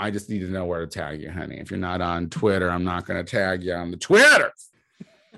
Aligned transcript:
I 0.00 0.10
just 0.10 0.30
need 0.30 0.40
to 0.40 0.48
know 0.48 0.64
where 0.64 0.80
to 0.80 0.86
tag 0.86 1.20
you, 1.20 1.30
honey. 1.30 1.58
If 1.58 1.70
you're 1.70 1.78
not 1.78 2.00
on 2.00 2.30
Twitter, 2.30 2.70
I'm 2.70 2.84
not 2.84 3.06
going 3.06 3.22
to 3.22 3.30
tag 3.30 3.62
you 3.62 3.74
on 3.74 3.90
the 3.90 3.98
Twitter. 3.98 4.52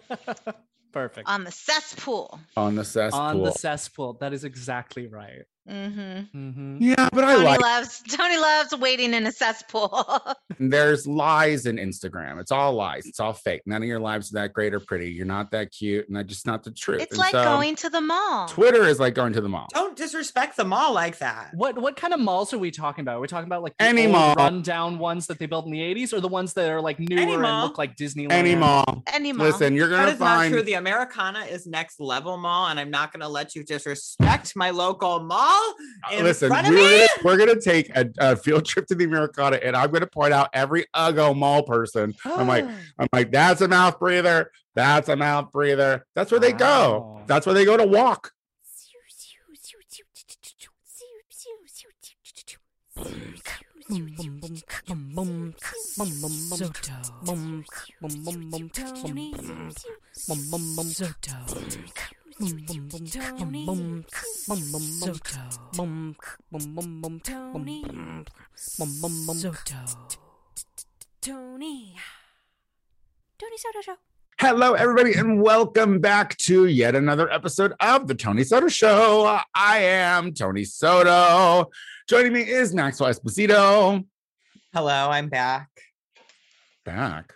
Perfect. 0.92 1.28
On 1.28 1.42
the 1.42 1.50
cesspool. 1.50 2.38
On 2.56 2.76
the 2.76 2.84
cesspool. 2.84 3.20
On 3.20 3.42
the 3.42 3.50
cesspool. 3.50 4.12
That 4.20 4.32
is 4.32 4.44
exactly 4.44 5.08
right. 5.08 5.42
Mm-hmm. 5.68 6.36
Mm-hmm. 6.36 6.76
yeah, 6.80 7.08
but 7.12 7.24
I 7.24 7.34
Tony 7.34 7.44
like 7.44 7.60
loves 7.60 8.02
Tony 8.02 8.36
loves 8.36 8.74
waiting 8.76 9.14
in 9.14 9.26
a 9.26 9.32
cesspool. 9.32 10.06
there's 10.58 11.06
lies 11.06 11.66
in 11.66 11.76
Instagram. 11.76 12.40
It's 12.40 12.50
all 12.50 12.72
lies. 12.72 13.06
It's 13.06 13.20
all 13.20 13.32
fake. 13.32 13.62
None 13.66 13.82
of 13.82 13.88
your 13.88 14.00
lives 14.00 14.30
are 14.32 14.40
that 14.40 14.52
great 14.52 14.74
or 14.74 14.80
pretty. 14.80 15.10
You're 15.12 15.26
not 15.26 15.52
that 15.52 15.70
cute, 15.70 16.08
and 16.08 16.16
that's 16.16 16.28
just 16.28 16.46
not 16.46 16.64
the 16.64 16.72
truth. 16.72 17.02
it's 17.02 17.12
And 17.12 17.18
like 17.18 17.32
so, 17.32 17.44
going 17.44 17.76
to 17.76 17.90
the 17.90 18.00
mall. 18.00 18.48
Twitter 18.48 18.84
is 18.84 18.98
like 18.98 19.14
going 19.14 19.32
to 19.34 19.40
the 19.40 19.48
mall. 19.48 19.68
Don't 19.72 19.96
disrespect 19.96 20.56
the 20.56 20.64
mall 20.64 20.92
like 20.92 21.18
that. 21.18 21.50
What 21.54 21.78
what 21.78 21.96
kind 21.96 22.12
of 22.12 22.20
malls 22.20 22.52
are 22.52 22.58
we 22.58 22.70
talking 22.70 23.02
about? 23.02 23.18
Are 23.18 23.20
we 23.20 23.28
talking 23.28 23.46
about 23.46 23.62
like 23.62 23.74
Any 23.78 24.06
mall. 24.06 24.34
rundown 24.34 24.98
ones 24.98 25.28
that 25.28 25.38
they 25.38 25.46
built 25.46 25.66
in 25.66 25.72
the 25.72 25.80
80s 25.80 26.12
or 26.12 26.20
the 26.20 26.28
ones 26.28 26.54
that 26.54 26.70
are 26.70 26.80
like 26.80 26.98
newer 26.98 27.20
and 27.34 27.42
mall. 27.42 27.66
look 27.66 27.78
like 27.78 27.96
Disneyland? 27.96 28.32
Any 28.32 28.54
mall. 28.56 29.02
Any 29.12 29.32
mall. 29.32 29.46
Listen, 29.46 29.74
you're 29.74 29.88
gonna 29.88 30.08
is 30.08 30.18
not 30.18 30.38
find 30.38 30.52
true. 30.52 30.62
The 30.62 30.74
Americana 30.74 31.40
is 31.40 31.66
next 31.66 32.00
level 32.00 32.36
mall, 32.36 32.66
and 32.68 32.80
I'm 32.80 32.90
not 32.90 33.12
going 33.12 33.20
to 33.20 33.28
let 33.28 33.54
you 33.54 33.62
disrespect 33.64 34.56
my 34.56 34.70
local 34.70 35.20
mall. 35.20 35.51
In 36.12 36.24
Listen, 36.24 36.48
front 36.48 36.66
of 36.66 36.74
we're 36.74 36.80
me? 36.80 36.98
gonna, 36.98 37.08
we're 37.24 37.36
gonna 37.36 37.60
take 37.60 37.96
a, 37.96 38.10
a 38.18 38.36
field 38.36 38.64
trip 38.64 38.86
to 38.88 38.94
the 38.94 39.04
Americana, 39.04 39.58
and 39.62 39.76
I'm 39.76 39.90
gonna 39.90 40.06
point 40.06 40.32
out 40.32 40.48
every 40.52 40.86
Uggo 40.94 41.36
mall 41.36 41.62
person. 41.62 42.14
I'm 42.24 42.48
like, 42.48 42.64
ah. 42.66 42.74
I'm 42.98 43.08
like, 43.12 43.30
that's 43.30 43.60
a 43.60 43.68
mouth 43.68 43.98
breather. 43.98 44.50
That's 44.74 45.08
a 45.08 45.16
mouth 45.16 45.52
breather. 45.52 46.06
That's 46.14 46.30
where 46.30 46.40
they 46.40 46.52
go. 46.52 47.22
That's 47.26 47.46
where 47.46 47.54
they 47.54 47.64
go 47.64 47.76
to 47.76 47.86
walk. 47.86 48.32
Tony. 71.20 71.96
Tony 73.38 73.56
Soto 73.58 73.80
Show. 73.82 73.96
Hello, 74.40 74.72
everybody, 74.72 75.14
and 75.14 75.40
welcome 75.42 76.00
back 76.00 76.36
to 76.38 76.66
yet 76.66 76.94
another 76.94 77.30
episode 77.30 77.74
of 77.80 78.08
the 78.08 78.14
Tony 78.14 78.44
Soto 78.44 78.68
Show. 78.68 79.38
I 79.54 79.78
am 79.78 80.32
Tony 80.32 80.64
Soto. 80.64 81.70
Joining 82.08 82.32
me 82.32 82.40
is 82.40 82.74
Maxwell 82.74 83.12
Esposito. 83.12 84.04
Hello, 84.72 85.10
I'm 85.10 85.28
back. 85.28 85.68
Back. 86.84 87.34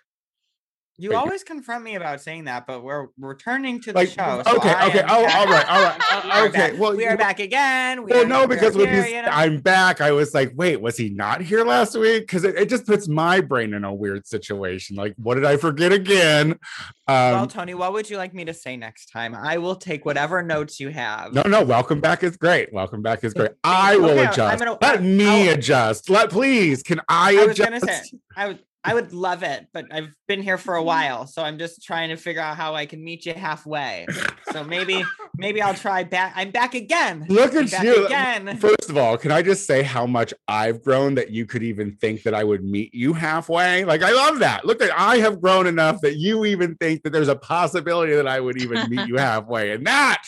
You 0.99 1.11
Wait, 1.11 1.17
always 1.17 1.45
confront 1.45 1.85
me 1.85 1.95
about 1.97 2.23
saying 2.23 2.45
that, 2.45 2.67
but 2.67 2.83
we're 2.83 3.09
returning 3.21 3.83
to 3.83 3.93
the 3.93 3.99
Like, 3.99 4.09
show. 4.09 4.43
so 4.47 4.57
okay, 4.57 4.71
I 4.71 4.87
okay, 4.89 5.03
oh, 5.07 5.27
back. 5.27 5.37
all 5.37 5.47
right, 5.47 5.69
all 5.69 5.83
right, 5.83 6.25
We 6.25 6.31
uh, 6.31 6.45
okay. 6.47 6.71
back. 6.71 6.81
Well, 6.81 6.97
we 6.97 7.05
are 7.07 7.19
back 7.19 7.39
again. 7.39 8.03
We 8.03 8.13
Well, 8.13 8.27
no, 8.27 8.47
because 8.47 8.75
when 8.75 8.89
you, 8.89 9.21
know? 9.21 9.29
I'm 9.31 9.59
back, 9.61 10.01
I 10.01 10.13
was 10.13 10.33
like, 10.33 10.53
wait, 10.55 10.81
was 10.81 10.97
he 10.97 11.11
not 11.11 11.43
here 11.43 11.65
last 11.67 11.99
week? 11.99 12.23
Because 12.23 12.45
it, 12.45 12.55
it 12.57 12.71
just 12.71 12.87
puts 12.87 13.09
my 13.09 13.43
brain 13.43 13.75
in 13.75 13.85
a 13.85 13.93
weird 13.93 14.27
situation. 14.27 14.97
Like, 14.97 15.13
what 15.19 15.35
did 15.35 15.45
I 15.45 15.59
forget 15.59 15.93
again? 15.93 16.59
well, 17.07 17.43
Um, 17.43 17.49
Tony, 17.49 17.75
what 17.75 17.93
would 17.93 18.09
you 18.09 18.17
like 18.17 18.33
me 18.33 18.47
to 18.47 18.55
say 18.55 18.79
next 18.79 19.11
time? 19.11 19.35
I 19.35 19.59
will 19.59 19.77
take 19.77 20.07
whatever 20.07 20.43
notes 20.43 20.81
you 20.81 20.89
have. 20.89 21.35
no, 21.35 21.43
no, 21.43 21.63
welcome 21.63 22.01
back 22.01 22.23
is 22.23 22.39
great. 22.39 22.73
Welcome 22.73 23.03
back 23.03 23.23
is 23.23 23.35
great. 23.35 23.51
I 23.63 23.99
will 23.99 24.11
Okay, 24.13 24.25
adjust. 24.29 24.59
gonna- 24.65 24.79
Let 24.81 25.01
I- 25.01 25.03
me 25.03 25.49
I'll- 25.51 25.55
adjust. 25.59 26.09
Let 26.09 26.31
please. 26.31 26.83
Can 26.83 27.01
I, 27.07 27.33
I 27.33 27.45
was 27.45 27.61
adjust? 27.61 27.71
gonna 27.83 27.93
say 27.93 28.03
I 28.35 28.47
would 28.49 28.59
I 28.87 28.95
would 28.95 29.13
love 29.13 29.43
it, 29.43 29.67
but 29.73 29.87
I've 29.91 30.15
been 30.29 30.41
here 30.41 30.59
for 30.59 30.77
a 30.77 30.79
mm-hmm. 30.79 30.87
while, 30.87 31.27
so 31.27 31.43
I'm 31.43 31.59
just 31.59 31.83
trying 31.83 32.11
to 32.11 32.17
figure 32.17 32.41
out 32.41 32.57
how 32.57 32.75
I 32.77 32.87
can 32.87 33.03
meet 33.03 33.27
you 33.27 33.35
halfway. 33.35 34.07
So 34.53 34.63
maybe 34.63 35.05
maybe 35.37 35.61
I'll 35.61 35.75
try 35.75 36.05
back. 36.05 36.33
I'm 36.37 36.53
back 36.53 36.75
again. 36.75 37.27
Look 37.29 37.55
at 37.55 37.71
back 37.73 37.83
you. 37.83 38.07
again. 38.07 38.57
First 38.59 38.89
of 38.89 38.97
all, 38.97 39.19
can 39.19 39.33
I 39.33 39.43
just 39.43 39.67
say 39.67 39.83
how 39.83 40.07
much 40.07 40.33
I've 40.47 40.83
grown 40.85 41.17
that 41.17 41.31
you 41.31 41.47
could 41.47 41.65
even 41.65 41.97
think 41.97 42.23
that 42.23 42.35
I 42.35 42.45
would 42.45 42.63
meet 42.63 42.95
you 42.95 43.13
halfway? 43.13 43.85
Like, 43.85 44.03
I 44.03 44.13
love 44.13 44.39
that. 44.39 44.65
Look 44.65 44.81
at 44.81 44.97
I 44.97 45.19
have 45.19 45.41
grown 45.41 45.67
enough 45.67 46.01
that 46.03 46.17
you 46.17 46.45
even 46.45 46.77
think 46.77 47.03
that 47.03 47.11
there's 47.11 47.29
a 47.29 47.37
possibility 47.37 48.15
that 48.15 48.29
I 48.29 48.39
would 48.39 48.63
even 48.63 48.89
meet 48.89 49.09
you 49.09 49.17
halfway. 49.19 49.73
And 49.73 49.85
that, 49.87 50.23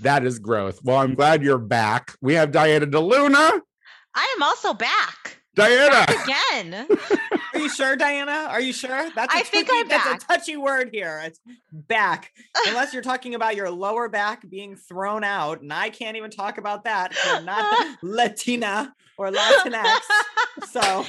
that 0.00 0.26
is 0.26 0.38
growth. 0.38 0.80
Well, 0.84 0.98
I'm 0.98 1.14
glad 1.14 1.42
you're 1.42 1.56
back. 1.56 2.14
We 2.20 2.34
have 2.34 2.52
Diana 2.52 2.86
DeLuna. 2.86 3.60
I 4.14 4.34
am 4.36 4.42
also 4.42 4.74
back. 4.74 5.40
Diana. 5.56 6.06
Again. 6.08 6.86
Are 7.54 7.58
you 7.58 7.68
sure, 7.70 7.96
Diana? 7.96 8.46
Are 8.50 8.60
you 8.60 8.72
sure? 8.74 9.10
That's 9.14 9.34
a 9.34 9.38
I 9.38 9.42
think 9.42 9.66
tricky- 9.68 9.80
I'm 9.80 9.88
that's 9.88 10.04
back. 10.04 10.22
a 10.22 10.26
touchy 10.26 10.56
word 10.58 10.90
here. 10.92 11.20
It's 11.24 11.40
back. 11.72 12.30
Unless 12.68 12.92
you're 12.92 13.02
talking 13.02 13.34
about 13.34 13.56
your 13.56 13.70
lower 13.70 14.08
back 14.10 14.48
being 14.48 14.76
thrown 14.76 15.24
out, 15.24 15.62
and 15.62 15.72
I 15.72 15.88
can't 15.90 16.16
even 16.18 16.30
talk 16.30 16.58
about 16.58 16.84
that. 16.84 17.14
I'm 17.24 17.46
not 17.46 17.96
Latina 18.02 18.94
or 19.16 19.30
Latinx. 19.32 19.98
So 20.70 21.04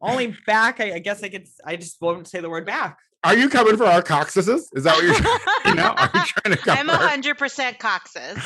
only 0.00 0.36
back. 0.46 0.80
I, 0.80 0.94
I 0.94 0.98
guess 1.00 1.22
I 1.24 1.28
could. 1.28 1.48
I 1.64 1.74
just 1.76 2.00
won't 2.00 2.28
say 2.28 2.40
the 2.40 2.48
word 2.48 2.64
back. 2.64 2.98
Are 3.24 3.36
you 3.36 3.48
coming 3.48 3.76
for 3.76 3.84
our 3.86 4.02
coccyxes? 4.02 4.70
Is 4.74 4.84
that 4.84 4.94
what 4.94 5.02
you're 5.04 5.14
trying 5.14 5.74
to 5.74 5.74
know? 5.74 5.88
Are 5.96 6.10
you 6.14 6.20
trying 6.24 6.54
to 6.54 6.62
come 6.62 6.78
I'm 6.78 6.86
for 6.86 7.04
hundred 7.08 7.36
percent 7.38 7.80
coxes. 7.80 8.38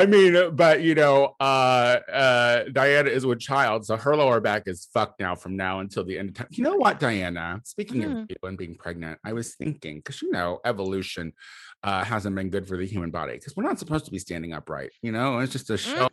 I 0.00 0.06
mean, 0.06 0.34
uh, 0.34 0.48
but 0.50 0.80
you 0.82 0.94
know, 0.94 1.36
uh, 1.38 1.98
uh, 2.10 2.64
Diana 2.72 3.10
is 3.10 3.26
with 3.26 3.38
child, 3.38 3.84
so 3.84 3.96
her 3.96 4.16
lower 4.16 4.40
back 4.40 4.62
is 4.66 4.88
fucked 4.94 5.20
now 5.20 5.34
from 5.34 5.56
now 5.56 5.80
until 5.80 6.04
the 6.04 6.18
end 6.18 6.30
of 6.30 6.34
time. 6.36 6.46
You 6.50 6.64
know 6.64 6.76
what, 6.76 6.98
Diana? 6.98 7.60
Speaking 7.64 8.02
Mhm. 8.02 8.22
of 8.22 8.30
you 8.30 8.36
and 8.48 8.56
being 8.56 8.76
pregnant, 8.76 9.18
I 9.24 9.34
was 9.34 9.54
thinking 9.54 9.98
because 9.98 10.22
you 10.22 10.30
know, 10.30 10.60
evolution 10.64 11.34
uh, 11.82 12.04
hasn't 12.04 12.34
been 12.34 12.50
good 12.50 12.66
for 12.66 12.76
the 12.76 12.86
human 12.86 13.10
body 13.10 13.34
because 13.34 13.54
we're 13.56 13.64
not 13.64 13.78
supposed 13.78 14.04
to 14.06 14.10
be 14.10 14.18
standing 14.18 14.52
upright. 14.52 14.90
You 15.02 15.12
know, 15.12 15.38
it's 15.38 15.52
just 15.52 15.70
a 15.70 15.78
show. 15.78 16.08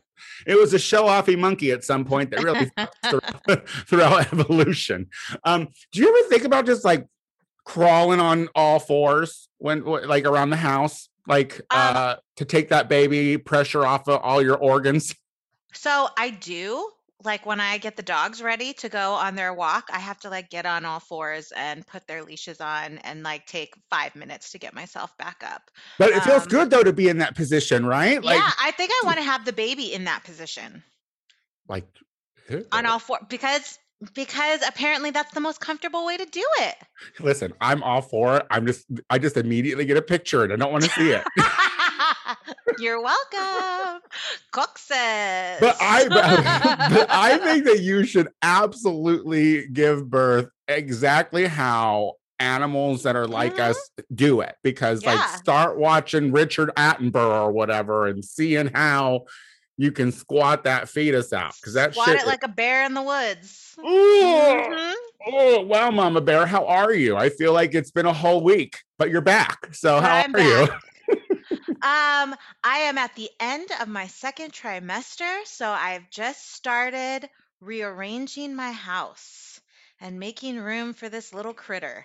It 0.46 0.56
was 0.56 0.74
a 0.74 0.80
show-offy 0.80 1.38
monkey 1.38 1.72
at 1.72 1.84
some 1.84 2.04
point 2.06 2.32
that 2.32 2.42
really 2.44 2.70
throughout, 3.06 3.68
throughout 3.88 4.34
evolution. 4.34 5.08
Um, 5.44 5.68
do 5.92 6.02
you 6.02 6.08
ever 6.10 6.30
think 6.30 6.44
about 6.46 6.66
just 6.66 6.84
like 6.86 7.06
crawling 7.66 8.20
on 8.22 8.48
all 8.56 8.80
fours 8.80 9.50
when 9.58 9.84
like 9.84 10.26
around 10.26 10.50
the 10.52 10.56
house 10.58 11.10
like 11.28 11.62
Um, 11.72 11.80
uh 11.96 12.16
to 12.38 12.46
take 12.46 12.70
that 12.70 12.90
baby 12.90 13.38
pressure 13.38 13.86
off 13.86 14.08
of 14.08 14.22
all 14.22 14.42
your 14.42 14.58
organs? 14.58 15.14
So 15.74 16.10
I 16.18 16.30
do 16.32 16.90
like 17.24 17.46
when 17.46 17.60
I 17.60 17.78
get 17.80 17.96
the 17.96 18.04
dogs 18.04 18.42
ready 18.44 18.74
to 18.74 18.90
go 18.90 19.14
on 19.14 19.36
their 19.36 19.54
walk, 19.54 19.90
I 19.92 20.00
have 20.00 20.20
to 20.20 20.30
like 20.30 20.50
get 20.50 20.66
on 20.66 20.86
all 20.86 21.00
fours 21.00 21.52
and 21.56 21.86
put 21.86 22.06
their 22.08 22.24
leashes 22.24 22.62
on 22.62 23.00
and 23.00 23.24
like 23.24 23.46
take 23.48 23.74
five 23.90 24.16
minutes 24.16 24.52
to 24.52 24.60
get 24.60 24.74
myself 24.76 25.18
back 25.18 25.44
up. 25.44 25.72
but 25.98 26.10
it 26.12 26.24
feels 26.24 26.44
Um, 26.44 26.48
good 26.50 26.70
though 26.70 26.84
to 26.84 26.94
be 26.94 27.08
in 27.10 27.18
that 27.18 27.36
position 27.36 27.86
right? 27.86 28.24
Like 28.24 28.36
yeah, 28.38 28.52
I 28.62 28.72
think 28.72 28.92
I 28.92 29.02
want 29.06 29.18
to 29.18 29.24
have 29.24 29.46
the 29.46 29.54
baby 29.54 29.94
in 29.94 30.04
that 30.06 30.24
position. 30.24 30.84
Like 31.68 31.88
on 32.72 32.86
all 32.86 33.00
four 33.00 33.20
because 33.28 33.78
because 34.14 34.62
apparently 34.68 35.10
that's 35.12 35.34
the 35.34 35.40
most 35.40 35.60
comfortable 35.60 36.06
way 36.06 36.18
to 36.18 36.26
do 36.26 36.46
it. 36.60 36.76
listen 37.20 37.52
i'm 37.62 37.82
all 37.84 38.02
for 38.02 38.38
it 38.38 38.46
i'm 38.52 38.66
just 38.68 38.86
i 39.10 39.18
just 39.18 39.38
immediately 39.38 39.86
get 39.86 39.98
a 39.98 40.02
picture 40.02 40.44
and 40.44 40.54
i 40.54 40.56
don't 40.56 40.72
want 40.72 40.84
to 40.84 40.90
see 40.92 41.10
it 41.12 41.24
You're 42.80 43.02
welcome. 43.02 44.02
Coxes. 44.52 45.60
but 45.60 45.76
i 45.82 46.08
but, 46.10 46.26
i 47.10 47.38
think 47.44 47.66
that 47.66 47.80
you 47.82 48.04
should 48.06 48.30
absolutely 48.44 49.68
give 49.70 50.10
birth 50.10 50.50
exactly 50.68 51.46
how 51.48 52.14
animals 52.40 53.02
that 53.04 53.16
are 53.16 53.26
like 53.28 53.56
Mhm. 53.56 53.70
us 53.72 53.90
do 54.14 54.42
it 54.42 54.56
because 54.64 55.04
like 55.06 55.28
start 55.30 55.80
watching 55.80 56.32
richard 56.32 56.70
attenborough 56.78 57.46
or 57.48 57.52
whatever 57.52 58.06
and 58.06 58.24
seeing 58.24 58.68
how 58.68 59.26
you 59.78 59.92
can 59.92 60.12
squat 60.12 60.64
that 60.64 60.90
fetus 60.90 61.32
out 61.32 61.54
because 61.62 61.74
that 61.74 61.94
Squat 61.94 62.08
shit 62.10 62.20
it 62.22 62.28
like 62.28 62.44
a 62.44 62.48
bear 62.48 62.86
in 62.86 62.94
the 62.94 63.02
woods. 63.04 63.76
Ooh. 63.80 63.84
Mhm. 63.86 64.94
Oh, 65.30 65.62
wow, 65.62 65.92
Mama 65.92 66.22
Bear, 66.22 66.46
how 66.46 66.66
are 66.66 66.94
you? 66.94 67.18
I 67.18 67.30
feel 67.30 67.54
like 67.54 67.76
it's 67.76 67.92
been 67.92 68.06
a 68.06 68.14
whole 68.14 68.44
week, 68.44 68.80
but 68.98 69.10
you're 69.10 69.22
back. 69.22 69.74
So 69.74 70.00
how 70.00 70.24
I'm 70.24 70.36
are 70.36 70.42
you? 70.42 70.68
Um, 71.80 72.36
I 72.64 72.80
am 72.80 72.98
at 72.98 73.16
the 73.16 73.30
end 73.40 73.70
of 73.80 73.88
my 73.88 74.08
second 74.08 74.52
trimester, 74.52 75.46
so 75.46 75.70
I've 75.70 76.10
just 76.10 76.54
started 76.54 77.30
rearranging 77.62 78.56
my 78.56 78.72
house 78.72 79.62
and 80.02 80.20
making 80.20 80.58
room 80.60 80.94
for 80.94 81.08
this 81.08 81.36
little 81.36 81.54
critter. 81.54 82.04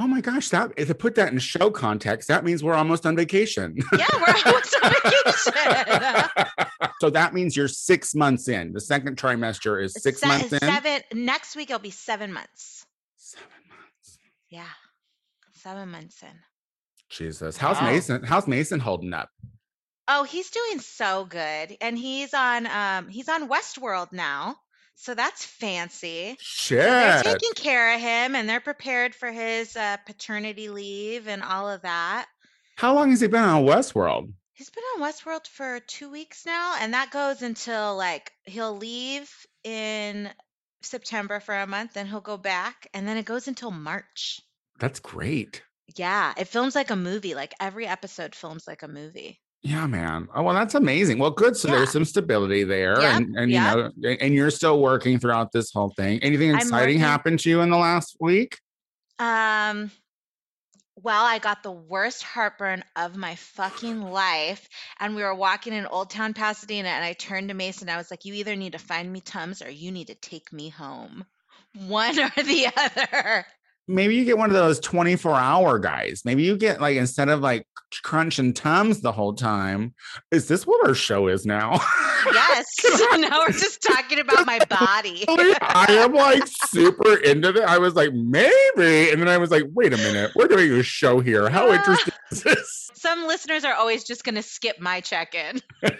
Oh 0.00 0.06
my 0.06 0.22
gosh, 0.22 0.48
that 0.48 0.74
to 0.78 0.94
put 0.94 1.14
that 1.16 1.30
in 1.30 1.38
show 1.38 1.70
context, 1.70 2.28
that 2.28 2.42
means 2.42 2.64
we're 2.64 2.72
almost 2.72 3.04
on 3.04 3.16
vacation. 3.16 3.76
Yeah, 3.98 4.06
we're 4.14 4.34
almost 4.46 4.74
on 4.82 4.92
vacation. 4.92 6.46
so 7.02 7.10
that 7.10 7.34
means 7.34 7.54
you're 7.54 7.68
six 7.68 8.14
months 8.14 8.48
in. 8.48 8.72
The 8.72 8.80
second 8.80 9.18
trimester 9.18 9.82
is 9.84 9.92
six 9.92 10.20
Se- 10.20 10.26
months 10.26 10.54
in. 10.54 10.60
Seven 10.60 11.02
next 11.12 11.54
week 11.54 11.68
it'll 11.68 11.80
be 11.80 11.90
seven 11.90 12.32
months. 12.32 12.86
Seven 13.16 13.46
months. 13.68 14.18
Yeah. 14.48 14.64
Seven 15.52 15.90
months 15.90 16.22
in. 16.22 16.38
Jesus. 17.10 17.58
How's 17.58 17.76
Wow. 17.76 17.90
Mason? 17.90 18.22
How's 18.22 18.46
Mason 18.48 18.80
holding 18.80 19.12
up? 19.12 19.28
Oh, 20.08 20.22
he's 20.24 20.48
doing 20.48 20.80
so 20.80 21.26
good. 21.26 21.76
And 21.82 21.98
he's 21.98 22.32
on 22.32 22.66
um 22.66 23.08
he's 23.08 23.28
on 23.28 23.50
Westworld 23.50 24.12
now. 24.12 24.56
So 25.00 25.14
that's 25.14 25.42
fancy. 25.46 26.36
So 26.40 26.74
they're 26.74 27.22
taking 27.22 27.54
care 27.54 27.94
of 27.94 28.00
him 28.02 28.36
and 28.36 28.46
they're 28.46 28.60
prepared 28.60 29.14
for 29.14 29.32
his 29.32 29.74
uh, 29.74 29.96
paternity 30.04 30.68
leave 30.68 31.26
and 31.26 31.42
all 31.42 31.70
of 31.70 31.80
that. 31.82 32.26
How 32.76 32.94
long 32.94 33.08
has 33.08 33.22
he 33.22 33.26
been 33.26 33.42
on 33.42 33.64
Westworld? 33.64 34.30
He's 34.52 34.68
been 34.68 34.84
on 34.94 35.00
Westworld 35.00 35.46
for 35.46 35.80
two 35.80 36.10
weeks 36.10 36.44
now, 36.44 36.76
and 36.78 36.92
that 36.92 37.10
goes 37.10 37.40
until 37.40 37.96
like 37.96 38.30
he'll 38.44 38.76
leave 38.76 39.30
in 39.64 40.28
September 40.82 41.40
for 41.40 41.54
a 41.54 41.66
month, 41.66 41.94
then 41.94 42.06
he'll 42.06 42.20
go 42.20 42.36
back, 42.36 42.86
and 42.92 43.08
then 43.08 43.16
it 43.16 43.24
goes 43.24 43.48
until 43.48 43.70
March. 43.70 44.42
That's 44.78 45.00
great. 45.00 45.62
Yeah, 45.96 46.34
it 46.36 46.48
films 46.48 46.74
like 46.74 46.90
a 46.90 46.96
movie. 46.96 47.34
Like 47.34 47.54
every 47.58 47.86
episode 47.86 48.34
films 48.34 48.66
like 48.66 48.82
a 48.82 48.88
movie. 48.88 49.40
Yeah, 49.62 49.86
man. 49.86 50.26
Oh, 50.34 50.42
well, 50.42 50.54
that's 50.54 50.74
amazing. 50.74 51.18
Well, 51.18 51.30
good. 51.30 51.54
So 51.56 51.68
Yeah. 51.68 51.76
there's 51.76 51.90
some 51.92 52.04
stability 52.06 52.64
there, 52.64 52.98
Yep, 53.00 53.14
and 53.16 53.36
and 53.36 53.50
yep. 53.50 53.76
you 53.76 54.10
know, 54.10 54.16
and 54.20 54.34
you're 54.34 54.50
still 54.50 54.80
working 54.80 55.18
throughout 55.18 55.52
this 55.52 55.70
whole 55.70 55.90
thing. 55.90 56.18
Anything 56.22 56.54
exciting 56.54 56.98
happened 56.98 57.40
to 57.40 57.50
you 57.50 57.60
in 57.60 57.68
the 57.70 57.76
last 57.76 58.16
week? 58.20 58.58
Um, 59.18 59.90
well, 60.96 61.24
I 61.24 61.38
got 61.38 61.62
the 61.62 61.70
worst 61.72 62.22
heartburn 62.22 62.84
of 62.96 63.16
my 63.16 63.34
fucking 63.34 64.00
life. 64.02 64.66
And 64.98 65.14
we 65.14 65.22
were 65.22 65.34
walking 65.34 65.72
in 65.74 65.86
Old 65.86 66.08
Town 66.10 66.32
Pasadena, 66.34 66.88
and 66.88 67.04
I 67.04 67.12
turned 67.12 67.48
to 67.48 67.54
Mason. 67.54 67.88
I 67.90 67.96
was 67.98 68.10
like, 68.10 68.24
You 68.24 68.34
either 68.34 68.56
need 68.56 68.72
to 68.72 68.78
find 68.78 69.12
me 69.12 69.20
Tums 69.20 69.60
or 69.62 69.70
you 69.70 69.92
need 69.92 70.06
to 70.06 70.14
take 70.14 70.52
me 70.54 70.70
home. 70.70 71.24
One 71.86 72.18
or 72.18 72.30
the 72.42 72.66
other. 72.76 73.46
Maybe 73.90 74.14
you 74.14 74.24
get 74.24 74.38
one 74.38 74.50
of 74.50 74.54
those 74.54 74.80
24 74.80 75.34
hour 75.34 75.78
guys. 75.78 76.22
Maybe 76.24 76.42
you 76.42 76.56
get 76.56 76.80
like 76.80 76.96
instead 76.96 77.28
of 77.28 77.40
like 77.40 77.66
crunching 78.02 78.52
tums 78.52 79.00
the 79.00 79.12
whole 79.12 79.34
time. 79.34 79.94
Is 80.30 80.48
this 80.48 80.66
what 80.66 80.86
our 80.86 80.94
show 80.94 81.28
is 81.28 81.44
now? 81.44 81.80
Yes. 82.32 82.66
now 83.18 83.40
we're 83.40 83.52
just 83.52 83.82
talking 83.82 84.20
about 84.20 84.46
my 84.46 84.58
body. 84.66 85.24
I 85.28 85.86
am 85.90 86.12
like 86.12 86.44
super 86.46 87.16
into 87.16 87.48
it. 87.48 87.64
I 87.64 87.78
was 87.78 87.94
like, 87.94 88.12
maybe. 88.12 89.10
And 89.10 89.20
then 89.20 89.28
I 89.28 89.38
was 89.38 89.50
like, 89.50 89.64
wait 89.72 89.92
a 89.92 89.96
minute, 89.96 90.32
we're 90.34 90.48
doing 90.48 90.72
a 90.72 90.82
show 90.82 91.20
here. 91.20 91.48
How 91.48 91.72
interesting 91.72 92.14
is 92.30 92.42
this? 92.42 92.89
Some 92.94 93.26
listeners 93.26 93.64
are 93.64 93.74
always 93.74 94.04
just 94.04 94.24
going 94.24 94.34
to 94.34 94.42
skip 94.42 94.80
my 94.80 95.00
check 95.00 95.34
in. 95.34 95.60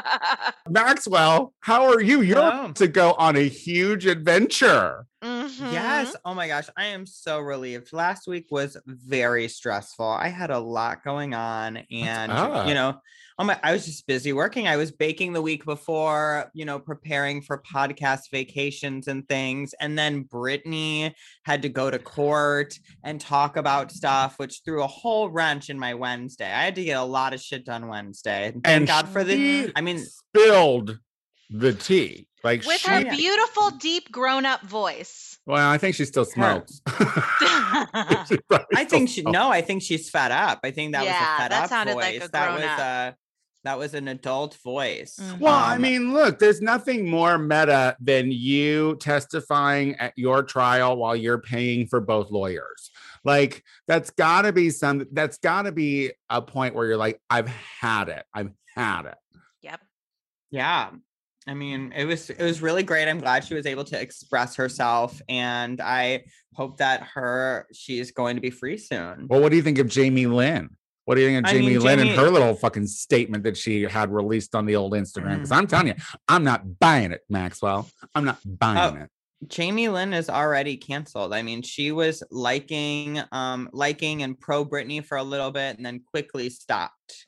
Maxwell, 0.68 1.52
how 1.60 1.86
are 1.86 2.00
you? 2.00 2.22
You're 2.22 2.36
Hello. 2.36 2.48
about 2.48 2.76
to 2.76 2.88
go 2.88 3.12
on 3.12 3.36
a 3.36 3.48
huge 3.48 4.06
adventure. 4.06 5.06
Mm-hmm. 5.22 5.72
Yes. 5.72 6.16
Oh 6.24 6.34
my 6.34 6.48
gosh. 6.48 6.68
I 6.76 6.86
am 6.86 7.06
so 7.06 7.40
relieved. 7.40 7.92
Last 7.92 8.26
week 8.26 8.46
was 8.50 8.76
very 8.86 9.48
stressful. 9.48 10.06
I 10.06 10.28
had 10.28 10.50
a 10.50 10.58
lot 10.58 11.04
going 11.04 11.34
on 11.34 11.78
and 11.90 12.32
up? 12.32 12.66
you 12.68 12.74
know, 12.74 13.00
oh 13.40 13.44
my 13.44 13.58
I 13.62 13.72
was 13.72 13.86
just 13.86 14.06
busy 14.06 14.32
working. 14.34 14.68
I 14.68 14.76
was 14.76 14.92
baking 14.92 15.32
the 15.32 15.40
week 15.40 15.64
before, 15.64 16.50
you 16.52 16.66
know, 16.66 16.78
preparing 16.78 17.40
for 17.40 17.62
podcast 17.62 18.30
vacations 18.30 19.08
and 19.08 19.26
things. 19.28 19.74
And 19.80 19.98
then 19.98 20.24
Britney 20.24 21.12
had 21.44 21.62
to 21.62 21.70
go 21.70 21.90
to 21.90 21.98
court 21.98 22.78
and 23.02 23.18
talk 23.18 23.56
about 23.56 23.90
stuff, 23.92 24.38
which 24.38 24.60
threw 24.64 24.82
a 24.82 24.86
whole 24.86 25.30
wrench 25.30 25.70
in 25.70 25.78
my 25.78 25.94
Wednesday. 25.94 26.52
I 26.52 26.64
had 26.64 26.74
to 26.74 26.84
get 26.84 26.98
a 26.98 27.02
lot 27.02 27.32
of 27.32 27.40
shit 27.40 27.64
done 27.64 27.88
Wednesday. 27.88 28.50
Thank 28.52 28.68
And 28.68 28.86
God 28.86 29.08
for 29.08 29.24
the 29.24 29.72
I 29.74 29.80
mean, 29.80 29.98
spilled 29.98 30.98
the 31.48 31.72
tea. 31.72 32.26
Like 32.44 32.64
With 32.66 32.78
she, 32.80 32.90
her 32.90 33.04
beautiful, 33.04 33.70
deep, 33.72 34.10
grown 34.12 34.46
up 34.46 34.62
voice. 34.62 35.38
well, 35.46 35.68
I 35.70 35.78
think 35.78 35.94
she 35.94 36.04
still 36.04 36.24
smokes. 36.26 36.80
She 38.28 38.38
I 38.74 38.84
think 38.84 39.08
she 39.08 39.20
smokes. 39.22 39.32
no, 39.34 39.50
I 39.50 39.60
think 39.62 39.82
she's 39.82 40.10
fed 40.10 40.30
up. 40.32 40.60
I 40.64 40.70
think 40.70 40.92
that 40.92 41.00
was 41.00 41.06
Yeah, 41.08 41.34
a 41.36 41.38
fed 41.38 41.52
that 41.52 41.62
up 41.64 41.68
sounded 41.68 41.94
voice. 41.94 42.20
like 42.20 42.28
a 42.28 42.32
that 42.32 42.52
was 42.52 42.60
grown-up. 42.60 42.78
a 42.78 43.16
that 43.64 43.78
was 43.78 43.94
an 43.94 44.08
adult 44.08 44.56
voice. 44.64 45.18
Well, 45.38 45.54
I 45.54 45.76
Um, 45.76 45.82
mean, 45.82 46.12
look, 46.14 46.38
there's 46.38 46.60
nothing 46.62 47.08
more 47.08 47.36
meta 47.38 47.96
than 48.00 48.30
you 48.32 48.96
testifying 48.96 49.96
at 49.96 50.12
your 50.16 50.42
trial 50.42 50.96
while 50.96 51.14
you're 51.14 51.40
paying 51.40 51.86
for 51.86 52.00
both 52.00 52.30
lawyers. 52.30 52.90
Like, 53.24 53.62
that's 53.86 54.10
got 54.10 54.42
to 54.42 54.52
be 54.52 54.70
some, 54.70 55.06
that's 55.12 55.36
got 55.38 55.62
to 55.62 55.72
be 55.72 56.12
a 56.30 56.40
point 56.40 56.74
where 56.74 56.86
you're 56.86 56.96
like, 56.96 57.20
I've 57.28 57.48
had 57.48 58.08
it. 58.08 58.24
I've 58.32 58.50
had 58.74 59.06
it. 59.06 59.16
yep. 59.62 59.80
yeah. 60.50 60.90
I 61.46 61.54
mean, 61.54 61.92
it 61.96 62.04
was 62.04 62.28
it 62.30 62.42
was 62.42 62.60
really 62.60 62.82
great. 62.82 63.08
I'm 63.08 63.18
glad 63.18 63.44
she 63.44 63.54
was 63.54 63.64
able 63.66 63.82
to 63.84 64.00
express 64.00 64.54
herself, 64.56 65.20
and 65.28 65.80
I 65.80 66.24
hope 66.54 66.76
that 66.76 67.02
her 67.14 67.66
she's 67.72 68.10
going 68.12 68.36
to 68.36 68.42
be 68.42 68.50
free 68.50 68.76
soon. 68.76 69.26
Well, 69.28 69.40
what 69.40 69.48
do 69.50 69.56
you 69.56 69.62
think 69.62 69.78
of 69.78 69.88
Jamie 69.88 70.26
Lynn? 70.26 70.68
What 71.04 71.14
do 71.16 71.22
you 71.22 71.28
think 71.28 71.44
of 71.46 71.50
I 71.50 71.54
Jamie 71.54 71.66
mean, 71.74 71.80
Lynn 71.80 71.98
and 72.00 72.10
her 72.10 72.30
little 72.30 72.54
fucking 72.54 72.86
statement 72.86 73.44
that 73.44 73.56
she 73.56 73.82
had 73.82 74.12
released 74.12 74.54
on 74.54 74.66
the 74.66 74.76
old 74.76 74.92
Instagram? 74.92 75.36
Because. 75.36 75.50
I'm 75.50 75.66
telling 75.66 75.88
you, 75.88 75.94
I'm 76.28 76.44
not 76.44 76.78
buying 76.78 77.12
it, 77.12 77.22
Maxwell. 77.28 77.88
I'm 78.14 78.24
not 78.24 78.38
buying 78.44 78.96
Oh, 78.96 79.02
it. 79.02 79.10
Jamie 79.48 79.88
Lynn 79.88 80.12
is 80.12 80.28
already 80.28 80.76
canceled. 80.76 81.32
I 81.32 81.42
mean, 81.42 81.62
she 81.62 81.92
was 81.92 82.22
liking 82.30 83.20
um 83.32 83.70
liking 83.72 84.22
and 84.22 84.38
pro 84.38 84.64
Britney 84.66 85.04
for 85.04 85.16
a 85.16 85.22
little 85.22 85.50
bit 85.50 85.78
and 85.78 85.86
then 85.86 86.02
quickly 86.06 86.50
stopped. 86.50 87.24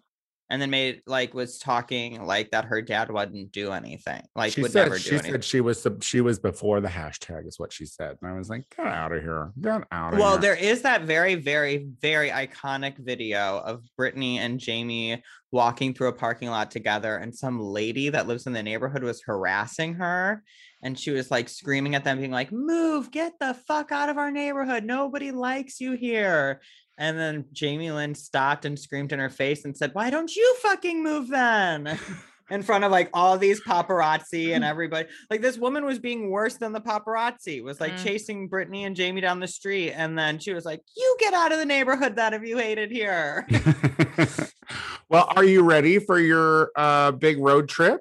And 0.53 0.61
then 0.61 0.69
made 0.69 1.01
like 1.07 1.33
was 1.33 1.59
talking 1.59 2.27
like 2.27 2.51
that 2.51 2.67
her 2.67 2.83
dad 2.83 3.11
wouldn't 3.11 3.53
do 3.53 3.73
anything. 3.73 4.23
Like 4.37 4.53
she 4.53 4.61
would 4.61 4.71
said 4.71 4.83
never 4.85 4.97
do 4.97 5.01
she 5.01 5.11
anything. 5.13 5.33
said 5.33 5.45
she 5.45 5.63
was 5.63 5.87
she 6.03 6.21
was 6.21 6.39
before 6.39 6.83
the 6.83 6.89
hashtag 6.89 7.49
is 7.49 7.59
what 7.59 7.73
she 7.73 7.87
said, 7.87 8.19
and 8.21 8.31
I 8.31 8.37
was 8.37 8.51
like, 8.51 8.65
get 8.77 8.87
out 8.87 9.13
of 9.13 9.23
here, 9.23 9.51
get 9.59 9.83
out 9.91 10.13
of 10.13 10.19
Well, 10.19 10.33
here. 10.33 10.41
there 10.43 10.55
is 10.57 10.83
that 10.83 11.03
very, 11.05 11.37
very, 11.37 11.89
very 12.03 12.29
iconic 12.29 12.99
video 12.99 13.63
of 13.65 13.83
Britney 13.99 14.37
and 14.37 14.61
Jamie 14.61 15.23
walking 15.53 15.95
through 15.95 16.09
a 16.09 16.13
parking 16.13 16.51
lot 16.51 16.71
together, 16.71 17.17
and 17.17 17.35
some 17.35 17.59
lady 17.59 18.11
that 18.11 18.27
lives 18.29 18.47
in 18.47 18.53
the 18.53 18.63
neighborhood 18.63 19.03
was 19.03 19.23
harassing 19.23 19.95
her. 19.95 20.43
And 20.85 20.99
she 20.99 21.13
was 21.13 21.31
like 21.31 21.49
screaming 21.49 21.95
at 21.95 22.03
them, 22.05 22.19
being 22.19 22.33
like, 22.33 22.51
Move, 22.53 23.11
get 23.11 23.35
the 23.39 23.55
fuck 23.55 23.93
out 23.93 24.09
of 24.09 24.19
our 24.19 24.31
neighborhood. 24.33 24.85
Nobody 24.85 25.31
likes 25.31 25.81
you 25.81 25.93
here. 25.93 26.61
And 26.99 27.19
then 27.19 27.47
Jamie 27.53 27.91
Lynn 27.91 28.15
stopped 28.15 28.65
and 28.65 28.79
screamed 28.79 29.13
in 29.13 29.19
her 29.19 29.31
face 29.31 29.65
and 29.65 29.77
said, 29.77 29.91
Why 29.95 30.11
don't 30.11 30.35
you 30.35 30.57
fucking 30.63 31.03
move 31.03 31.29
then? 31.29 31.99
in 32.51 32.63
front 32.63 32.85
of 32.85 32.91
like 32.93 33.09
all 33.15 33.39
these 33.39 33.63
paparazzi 33.63 34.55
and 34.55 34.63
everybody. 34.73 35.09
Like 35.31 35.41
this 35.41 35.57
woman 35.57 35.87
was 35.87 35.99
being 35.99 36.31
worse 36.31 36.57
than 36.57 36.73
the 36.73 36.81
paparazzi. 36.83 37.63
Was 37.63 37.81
like 37.81 37.95
Mm. 37.95 38.05
chasing 38.05 38.49
Britney 38.49 38.85
and 38.87 38.95
Jamie 38.95 39.23
down 39.23 39.41
the 39.41 39.49
street, 39.49 39.93
and 39.93 40.19
then 40.19 40.39
she 40.39 40.53
was 40.53 40.65
like, 40.67 40.83
"You 40.97 41.17
get 41.19 41.33
out 41.33 41.53
of 41.53 41.59
the 41.59 41.65
neighborhood 41.65 42.17
that 42.17 42.35
if 42.35 42.43
you 42.43 42.59
hate 42.59 42.77
it 42.79 42.91
here." 42.91 43.47
well, 45.09 45.33
are 45.35 45.45
you 45.45 45.63
ready 45.63 45.99
for 45.99 46.19
your 46.19 46.71
uh 46.77 47.13
big 47.13 47.39
road 47.39 47.69
trip? 47.69 48.01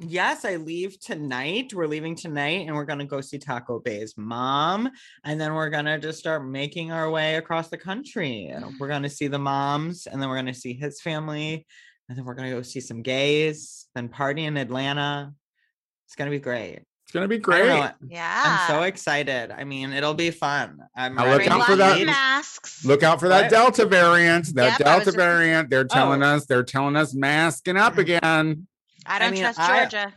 Yes, 0.00 0.44
I 0.44 0.56
leave 0.56 0.98
tonight. 1.00 1.72
We're 1.74 1.86
leaving 1.86 2.14
tonight, 2.16 2.66
and 2.66 2.74
we're 2.74 2.84
gonna 2.84 3.04
go 3.04 3.20
see 3.20 3.38
Taco 3.38 3.78
Bay's 3.80 4.14
mom, 4.16 4.90
and 5.24 5.40
then 5.40 5.54
we're 5.54 5.70
gonna 5.70 5.98
just 5.98 6.18
start 6.18 6.46
making 6.46 6.92
our 6.92 7.10
way 7.10 7.36
across 7.36 7.68
the 7.68 7.78
country. 7.78 8.52
We're 8.78 8.88
gonna 8.88 9.10
see 9.10 9.28
the 9.28 9.38
moms, 9.38 10.06
and 10.06 10.20
then 10.20 10.28
we're 10.28 10.36
gonna 10.36 10.54
see 10.54 10.74
his 10.74 11.00
family, 11.00 11.66
and 12.08 12.16
then 12.18 12.24
we're 12.24 12.34
gonna 12.34 12.50
go 12.50 12.62
see 12.62 12.80
some 12.80 13.02
gays, 13.02 13.86
then 13.94 14.08
party 14.08 14.44
in 14.44 14.56
Atlanta. 14.56 15.32
It's 16.06 16.16
gonna 16.16 16.30
be 16.30 16.40
great. 16.40 16.80
It's 17.04 17.12
gonna 17.12 17.26
be 17.28 17.38
great. 17.38 17.90
Yeah. 18.06 18.42
I'm 18.68 18.68
so 18.76 18.82
excited. 18.84 19.50
I 19.50 19.64
mean, 19.64 19.92
it'll 19.92 20.14
be 20.14 20.30
fun. 20.30 20.78
I'm 20.96 21.16
Now 21.16 21.32
look 21.32 21.46
out 21.48 21.66
for 21.66 21.74
that- 21.76 22.06
masks. 22.06 22.84
Look 22.84 23.02
out 23.02 23.18
for 23.18 23.28
that 23.28 23.42
What? 23.42 23.50
Delta 23.50 23.84
variant. 23.86 24.54
That 24.54 24.78
Yep, 24.78 24.86
I 24.86 24.94
was 24.96 25.04
Delta 25.04 25.04
just- 25.06 25.16
variant. 25.16 25.70
They're 25.70 25.84
telling 25.84 26.22
Oh. 26.22 26.36
us. 26.36 26.46
They're 26.46 26.62
telling 26.62 26.94
us 26.94 27.12
masking 27.12 27.76
up 27.76 27.98
again. 27.98 28.68
I 29.06 29.18
don't 29.18 29.32
mean, 29.32 29.42
trust 29.42 29.58
I- 29.60 29.80
Georgia. 29.80 30.14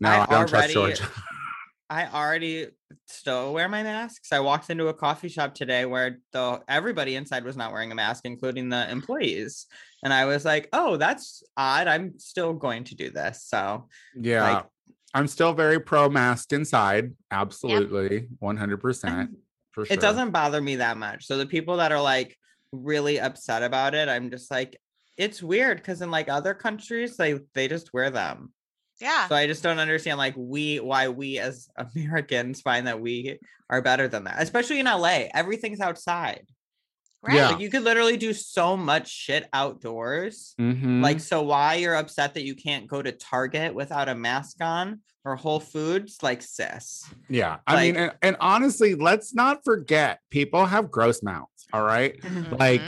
No, 0.00 0.08
I 0.08 0.22
I, 0.22 0.26
don't 0.26 0.48
trust 0.48 0.76
already- 0.76 0.94
Georgia. 0.96 1.08
I 1.90 2.06
already 2.06 2.68
still 3.06 3.52
wear 3.52 3.68
my 3.68 3.82
masks. 3.82 4.32
I 4.32 4.40
walked 4.40 4.70
into 4.70 4.88
a 4.88 4.94
coffee 4.94 5.28
shop 5.28 5.54
today 5.54 5.84
where 5.84 6.18
the 6.32 6.60
everybody 6.66 7.14
inside 7.14 7.44
was 7.44 7.56
not 7.56 7.72
wearing 7.72 7.92
a 7.92 7.94
mask, 7.94 8.22
including 8.24 8.70
the 8.70 8.90
employees. 8.90 9.66
And 10.02 10.12
I 10.12 10.24
was 10.24 10.44
like, 10.44 10.68
"Oh, 10.72 10.96
that's 10.96 11.42
odd. 11.56 11.86
I'm 11.86 12.18
still 12.18 12.54
going 12.54 12.84
to 12.84 12.94
do 12.94 13.10
this." 13.10 13.44
So, 13.44 13.88
Yeah, 14.18 14.54
like, 14.54 14.64
I'm 15.12 15.26
still 15.28 15.52
very 15.52 15.78
pro 15.78 16.08
mask 16.08 16.52
inside. 16.52 17.12
Absolutely, 17.30 18.28
100 18.38 18.78
percent 18.78 19.30
for 19.72 19.84
sure. 19.84 19.94
it 19.94 20.00
doesn't 20.00 20.30
bother 20.30 20.60
me 20.60 20.76
that 20.76 20.96
much. 20.96 21.26
So 21.26 21.36
the 21.36 21.46
people 21.46 21.76
that 21.76 21.92
are 21.92 22.02
like 22.02 22.36
really 22.72 23.20
upset 23.20 23.62
about 23.62 23.94
it, 23.94 24.08
I'm 24.08 24.30
just 24.30 24.50
like, 24.50 24.76
it's 25.16 25.42
weird 25.42 25.78
because 25.78 26.02
in 26.02 26.10
like 26.10 26.28
other 26.28 26.54
countries, 26.54 27.16
they 27.16 27.38
they 27.54 27.68
just 27.68 27.92
wear 27.92 28.10
them. 28.10 28.52
Yeah. 29.00 29.28
So 29.28 29.34
I 29.34 29.46
just 29.46 29.62
don't 29.62 29.78
understand 29.78 30.18
like 30.18 30.34
we 30.36 30.78
why 30.80 31.08
we 31.08 31.38
as 31.38 31.68
Americans 31.96 32.60
find 32.60 32.86
that 32.86 33.00
we 33.00 33.38
are 33.70 33.82
better 33.82 34.08
than 34.08 34.24
that, 34.24 34.36
especially 34.42 34.80
in 34.80 34.86
LA. 34.86 35.24
Everything's 35.34 35.80
outside. 35.80 36.46
Right. 37.22 37.36
Yeah. 37.36 37.50
Like 37.50 37.60
you 37.60 37.70
could 37.70 37.82
literally 37.82 38.16
do 38.18 38.32
so 38.34 38.76
much 38.76 39.08
shit 39.10 39.48
outdoors. 39.52 40.54
Mhm. 40.60 41.02
Like 41.02 41.20
so 41.20 41.42
why 41.42 41.76
you're 41.76 41.94
upset 41.96 42.34
that 42.34 42.44
you 42.44 42.54
can't 42.54 42.86
go 42.86 43.00
to 43.00 43.12
Target 43.12 43.74
without 43.74 44.08
a 44.10 44.14
mask 44.14 44.58
on 44.60 45.00
or 45.24 45.34
Whole 45.36 45.60
Foods 45.60 46.18
like 46.22 46.42
sis. 46.42 47.02
yeah, 47.30 47.56
I 47.66 47.82
mean, 47.82 47.96
and, 47.96 48.12
and 48.20 48.36
honestly, 48.40 48.94
let's 48.94 49.34
not 49.34 49.64
forget 49.64 50.20
people 50.30 50.66
have 50.66 50.90
gross 50.90 51.22
mouths. 51.22 51.48
All 51.72 51.82
right, 51.82 52.14
like. 52.50 52.82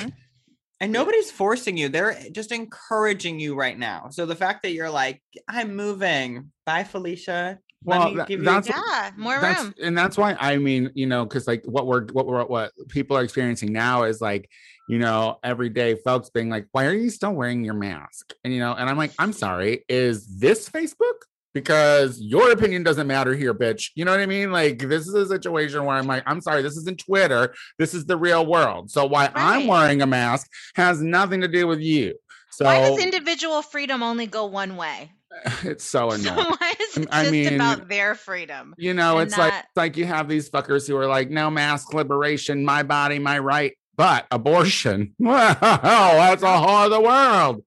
And 0.80 0.92
nobody's 0.92 1.30
forcing 1.30 1.76
you. 1.78 1.88
They're 1.88 2.16
just 2.32 2.52
encouraging 2.52 3.40
you 3.40 3.54
right 3.54 3.78
now. 3.78 4.08
So 4.10 4.26
the 4.26 4.36
fact 4.36 4.62
that 4.62 4.72
you're 4.72 4.90
like, 4.90 5.22
I'm 5.48 5.74
moving. 5.74 6.50
Bye, 6.66 6.84
Felicia. 6.84 7.58
Let 7.84 7.98
Well, 7.98 8.10
me 8.10 8.16
that- 8.16 8.28
give 8.28 8.40
you 8.40 8.44
that's- 8.44 8.68
Yeah, 8.68 9.10
more 9.16 9.40
that's 9.40 9.62
room. 9.62 9.74
and 9.82 9.96
that's 9.96 10.16
why 10.18 10.36
I 10.38 10.56
mean, 10.58 10.90
you 10.94 11.06
know, 11.06 11.24
because 11.24 11.46
like 11.46 11.62
what 11.64 11.86
we're 11.86 12.06
what 12.12 12.26
we're 12.26 12.44
what 12.44 12.72
people 12.88 13.16
are 13.16 13.22
experiencing 13.22 13.72
now 13.72 14.02
is 14.04 14.20
like, 14.20 14.50
you 14.88 14.98
know, 14.98 15.38
everyday 15.44 15.94
folks 15.94 16.28
being 16.30 16.48
like, 16.50 16.66
why 16.72 16.86
are 16.86 16.94
you 16.94 17.10
still 17.10 17.32
wearing 17.32 17.64
your 17.64 17.74
mask? 17.74 18.34
And 18.44 18.52
you 18.52 18.60
know, 18.60 18.72
and 18.74 18.90
I'm 18.90 18.96
like, 18.98 19.12
I'm 19.18 19.32
sorry, 19.32 19.84
is 19.88 20.26
this 20.26 20.68
Facebook? 20.68 21.14
Because 21.56 22.20
your 22.20 22.52
opinion 22.52 22.82
doesn't 22.82 23.06
matter 23.06 23.34
here, 23.34 23.54
bitch. 23.54 23.92
You 23.94 24.04
know 24.04 24.10
what 24.10 24.20
I 24.20 24.26
mean? 24.26 24.52
Like, 24.52 24.78
this 24.78 25.08
is 25.08 25.14
a 25.14 25.26
situation 25.26 25.86
where 25.86 25.96
I'm 25.96 26.06
like, 26.06 26.22
I'm 26.26 26.42
sorry, 26.42 26.60
this 26.60 26.76
isn't 26.76 26.98
Twitter. 26.98 27.54
This 27.78 27.94
is 27.94 28.04
the 28.04 28.18
real 28.18 28.44
world. 28.44 28.90
So 28.90 29.06
why 29.06 29.30
I'm 29.34 29.66
wearing 29.66 30.02
a 30.02 30.06
mask 30.06 30.50
has 30.74 31.00
nothing 31.00 31.40
to 31.40 31.48
do 31.48 31.66
with 31.66 31.80
you. 31.80 32.12
So 32.50 32.66
Why 32.66 32.80
does 32.80 33.02
individual 33.02 33.62
freedom 33.62 34.02
only 34.02 34.26
go 34.26 34.44
one 34.44 34.76
way? 34.76 35.12
it's 35.62 35.82
so 35.82 36.10
So 36.16 36.16
annoying. 36.16 36.46
why 36.60 36.72
is 36.78 36.96
it 36.98 37.08
I 37.10 37.22
just 37.22 37.32
mean, 37.32 37.54
about 37.54 37.88
their 37.88 38.14
freedom? 38.14 38.74
You 38.76 38.92
know, 38.92 39.20
it's 39.20 39.38
like 39.38 39.54
it's 39.54 39.76
like 39.76 39.96
you 39.96 40.04
have 40.04 40.28
these 40.28 40.50
fuckers 40.50 40.86
who 40.86 40.94
are 40.98 41.06
like, 41.06 41.30
no 41.30 41.48
mask 41.48 41.94
liberation, 41.94 42.66
my 42.66 42.82
body, 42.82 43.18
my 43.18 43.38
right, 43.38 43.72
but 43.96 44.26
abortion. 44.30 45.14
Wow, 45.18 45.56
that's 45.60 46.42
a 46.42 46.58
whole 46.58 46.76
other 46.76 47.00
world. 47.00 47.64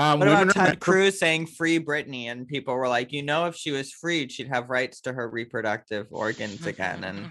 Um, 0.00 0.18
What 0.18 0.28
about 0.28 0.48
are 0.48 0.52
Ted 0.52 0.64
meant 0.64 0.80
Cruz 0.80 1.18
saying 1.18 1.46
free 1.46 1.78
Britney? 1.78 2.24
And 2.30 2.46
people 2.48 2.74
were 2.74 2.88
like, 2.88 3.12
you 3.12 3.22
know, 3.22 3.46
if 3.46 3.54
she 3.56 3.70
was 3.70 3.92
freed, 3.92 4.32
she'd 4.32 4.48
have 4.48 4.70
rights 4.70 5.00
to 5.02 5.12
her 5.12 5.28
reproductive 5.28 6.06
organs 6.10 6.64
again. 6.66 7.04
And 7.04 7.28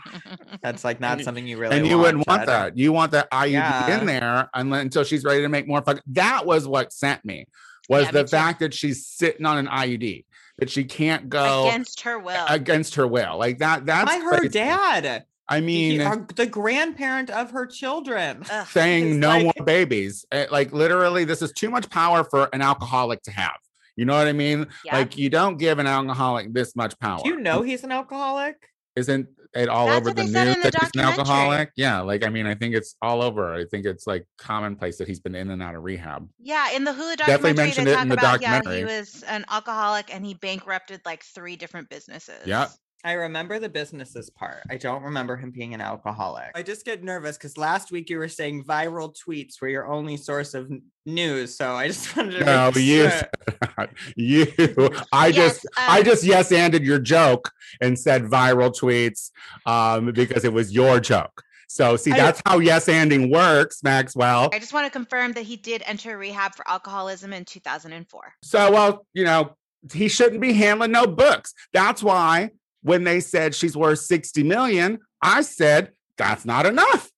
that's 0.62 0.84
like 0.84 1.00
not 1.00 1.18
you- 1.18 1.24
something 1.24 1.48
you 1.48 1.58
really 1.58 1.78
and 1.78 1.88
you 1.88 1.98
wouldn't 1.98 2.28
want 2.28 2.42
Ted. 2.42 2.48
that. 2.50 2.78
You 2.78 2.92
want 2.94 3.12
that 3.14 3.28
IUD 3.32 3.52
Yeah. 3.54 4.00
in 4.00 4.06
there 4.06 4.50
unless, 4.54 4.82
until 4.84 5.04
she's 5.04 5.24
ready 5.24 5.42
to 5.42 5.50
make 5.50 5.68
more 5.68 5.82
fuck. 5.82 6.00
That 6.08 6.46
was 6.46 6.68
what 6.68 6.94
sent 6.94 7.26
me 7.26 7.46
was 7.90 8.06
Yeah, 8.06 8.12
the 8.12 8.22
too. 8.24 8.28
fact 8.28 8.60
that 8.60 8.74
she's 8.74 9.08
sitting 9.08 9.46
on 9.48 9.58
an 9.58 9.68
IUD 9.68 10.26
that 10.60 10.70
she 10.70 10.84
can't 10.84 11.30
go 11.30 11.68
Against 11.68 12.02
her 12.02 12.20
will. 12.20 12.46
against 12.48 12.96
her 12.96 13.08
will. 13.08 13.38
Like 13.38 13.60
that. 13.60 13.86
That's 13.86 14.06
By 14.12 14.20
her 14.20 14.38
crazy. 14.38 14.50
dad. 14.50 15.24
I 15.50 15.60
He- 15.60 15.66
mean, 15.66 16.02
our- 16.02 16.26
the 16.36 16.46
grandparent 16.46 17.30
of 17.30 17.52
her 17.52 17.66
children. 17.66 18.44
Saying 18.70 19.20
no 19.20 19.30
like- 19.30 19.44
more 19.44 19.66
babies. 19.66 20.26
Eh, 20.32 20.46
Like 20.52 20.72
literally, 20.72 21.26
this 21.26 21.42
is 21.42 21.52
too 21.52 21.70
much 21.70 21.90
power 21.90 22.24
for 22.24 22.50
an 22.54 22.62
alcoholic 22.62 23.22
to 23.24 23.32
have. 23.32 23.58
You 23.96 24.06
know 24.06 24.16
what 24.16 24.28
I 24.28 24.34
mean? 24.34 24.68
Yeah. 24.86 24.98
Like 24.98 25.18
you 25.18 25.30
don't 25.30 25.58
give 25.58 25.78
an 25.80 25.88
alcoholic 25.88 26.54
this 26.54 26.76
much 26.76 26.98
power. 27.00 27.20
Do 27.24 27.30
you 27.30 27.38
know 27.40 27.62
he's 27.64 27.84
an 27.84 27.92
alcoholic? 27.92 28.56
Isn't 28.96 29.28
it 29.56 29.68
all 29.68 29.88
That's 29.88 29.98
over 30.08 30.14
the 30.14 30.24
news 30.24 30.32
the 30.34 30.62
that 30.72 30.76
he's 30.80 30.90
an 30.96 31.02
alcoholic? 31.02 31.72
Yeah, 31.76 32.00
like 32.02 32.24
I 32.26 32.30
mean, 32.30 32.46
I 32.46 32.54
think 32.56 32.76
it's 32.76 32.96
all 33.02 33.22
over. 33.22 33.54
I 33.54 33.66
think 33.66 33.86
it's 33.86 34.06
like 34.08 34.26
commonplace 34.38 34.98
that 35.00 35.08
he's 35.08 35.20
been 35.20 35.36
in 35.36 35.50
and 35.50 35.62
out 35.62 35.76
of 35.76 35.84
rehab. 35.84 36.30
Yeah, 36.40 36.72
in 36.72 36.84
the 36.84 36.92
Hulu 36.92 37.18
Definitely 37.18 37.18
documentary, 37.18 37.54
they 37.54 37.64
mentioned 37.64 37.88
it 37.90 38.00
in 38.00 38.08
the 38.10 38.14
about 38.14 38.42
yeah, 38.42 38.62
he 38.62 38.86
was 38.86 39.24
an 39.24 39.46
alcoholic 39.50 40.14
and 40.14 40.26
he 40.26 40.34
bankrupted 40.36 41.02
like 41.06 41.24
three 41.24 41.56
different 41.56 41.90
businesses. 41.90 42.46
Yep. 42.46 42.70
I 43.04 43.14
remember 43.14 43.60
the 43.60 43.70
businesses 43.70 44.30
part. 44.30 44.62
I 44.70 44.76
don't 44.76 45.04
remember 45.04 45.38
him 45.38 45.52
being 45.52 45.74
an 45.74 45.80
alcoholic. 45.80 46.52
I 46.54 46.64
just 46.64 46.84
get 46.84 47.02
nervous 47.02 47.38
because 47.38 47.58
last 47.58 47.92
week 47.92 48.10
you 48.10 48.18
were 48.18 48.28
saying 48.28 48.66
viral 48.66 49.16
tweets 49.16 49.62
were 49.62 49.70
your 49.70 49.88
only 49.88 50.18
source 50.18 50.54
of 50.54 50.70
news. 51.06 51.56
So 51.56 51.76
I 51.76 51.88
just 51.88 52.14
wanted 52.18 52.40
to 52.40 52.46
No, 52.46 52.72
make 52.76 52.84
you, 52.84 53.10
sure. 53.10 53.88
you. 54.18 54.90
I 55.14 55.28
Yes, 55.28 55.36
just, 55.62 55.66
I 55.78 56.00
um, 56.00 56.06
just 56.06 56.24
yes 56.26 56.52
ended 56.52 56.84
your 56.84 57.00
joke 57.00 57.52
and 57.80 57.98
said 57.98 58.24
viral 58.24 58.78
tweets, 58.78 59.32
um, 59.66 60.12
because 60.12 60.44
it 60.44 60.52
was 60.52 60.74
your 60.74 61.00
joke. 61.00 61.42
So 61.70 61.96
see, 61.96 62.12
I- 62.12 62.18
that's 62.18 62.42
how 62.46 62.60
yes 62.60 62.90
ending 62.90 63.32
works, 63.32 63.82
Maxwell. 63.82 64.50
I 64.52 64.60
just 64.60 64.74
want 64.74 64.88
to 64.88 64.92
confirm 64.92 65.32
that 65.34 65.44
he 65.44 65.56
did 65.56 65.84
enter 65.86 66.18
rehab 66.18 66.54
for 66.56 66.68
alcoholism 66.70 67.32
in 67.32 67.46
2004. 67.46 68.34
So, 68.44 68.72
well, 68.74 69.06
you 69.14 69.24
know, 69.24 69.56
he 69.94 70.10
shouldn't 70.10 70.42
be 70.42 70.52
handling 70.52 70.92
no 70.92 71.08
books. 71.08 71.54
That's 71.72 72.04
why 72.04 72.50
when 72.82 73.04
they 73.04 73.20
said 73.20 73.54
she's 73.56 73.76
worth 73.76 74.00
60 74.00 74.44
million, 74.44 75.00
I 75.22 75.42
said 75.42 75.92
that's 76.18 76.46
not 76.46 76.66
enough. 76.66 77.10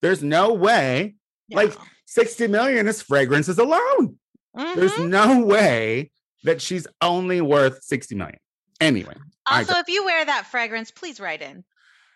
There's 0.00 0.22
no 0.22 0.52
way 0.54 1.14
Like, 1.50 1.74
60 2.06 2.46
million 2.48 2.88
is 2.88 3.02
fragrances 3.02 3.58
alone. 3.58 4.18
There's 4.54 4.92
Mhm. 4.92 5.08
no 5.10 5.40
way 5.44 6.10
that 6.44 6.62
she's 6.62 6.86
only 7.02 7.40
worth 7.42 7.82
60 7.82 8.14
million. 8.14 8.38
Anyway. 8.80 9.14
Also, 9.46 9.74
if 9.76 9.88
you 9.88 10.04
wear 10.04 10.24
that 10.24 10.46
fragrance, 10.46 10.90
please 10.90 11.20
write 11.20 11.42
in. 11.42 11.64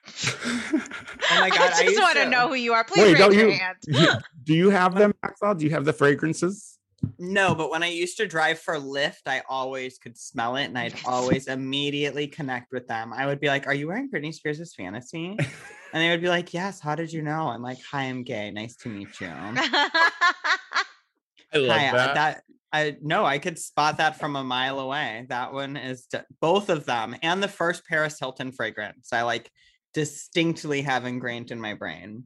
Oh 0.06 1.40
my 1.40 1.50
God, 1.50 1.60
I 1.60 1.64
I 1.66 1.68
just 1.70 1.84
used 1.84 2.00
want 2.00 2.16
to 2.16 2.24
to- 2.24 2.30
know 2.30 2.48
who 2.48 2.54
you 2.54 2.72
are. 2.72 2.84
Please 2.84 3.02
Wait, 3.02 3.12
raise 3.12 3.18
don't 3.18 3.34
your 3.34 3.48
you- 3.50 3.58
hand. 3.58 3.76
You- 3.86 4.12
do 4.44 4.54
you 4.54 4.70
have 4.70 4.94
them, 4.94 5.12
Maxwell? 5.22 5.54
Do 5.54 5.64
you 5.64 5.70
have 5.72 5.84
the 5.84 5.92
fragrances? 5.92 6.75
No, 7.18 7.54
but 7.54 7.70
when 7.70 7.82
I 7.82 7.88
used 7.88 8.16
to 8.18 8.26
drive 8.26 8.58
for 8.58 8.76
Lyft, 8.76 9.26
I 9.26 9.42
always 9.48 9.98
could 9.98 10.18
smell 10.18 10.56
it 10.56 10.64
and 10.64 10.78
I'd 10.78 10.94
always 11.04 11.46
immediately 11.46 12.26
connect 12.26 12.72
with 12.72 12.86
them. 12.86 13.12
I 13.12 13.26
would 13.26 13.40
be 13.40 13.48
like, 13.48 13.66
Are 13.66 13.74
you 13.74 13.88
wearing 13.88 14.10
Britney 14.10 14.34
Spears' 14.34 14.74
fantasy? 14.74 15.36
And 15.92 16.02
they 16.02 16.10
would 16.10 16.20
be 16.20 16.28
like, 16.28 16.52
Yes, 16.52 16.80
how 16.80 16.94
did 16.94 17.12
you 17.12 17.22
know? 17.22 17.48
I'm 17.48 17.62
like, 17.62 17.78
Hi, 17.90 18.02
I'm 18.02 18.22
gay. 18.22 18.50
Nice 18.50 18.76
to 18.78 18.88
meet 18.88 19.20
you. 19.20 19.28
I 19.30 19.54
Hi, 21.54 21.88
uh, 21.88 22.14
that 22.14 22.42
I 22.72 22.96
no, 23.00 23.24
I 23.24 23.38
could 23.38 23.58
spot 23.58 23.98
that 23.98 24.18
from 24.18 24.36
a 24.36 24.44
mile 24.44 24.80
away. 24.80 25.24
That 25.28 25.52
one 25.52 25.76
is 25.76 26.06
d- 26.06 26.18
both 26.40 26.68
of 26.68 26.84
them 26.84 27.16
and 27.22 27.42
the 27.42 27.48
first 27.48 27.86
Paris 27.86 28.18
Hilton 28.18 28.52
fragrance. 28.52 29.12
I 29.12 29.22
like 29.22 29.50
distinctly 29.94 30.82
have 30.82 31.06
ingrained 31.06 31.50
in 31.50 31.60
my 31.60 31.74
brain. 31.74 32.24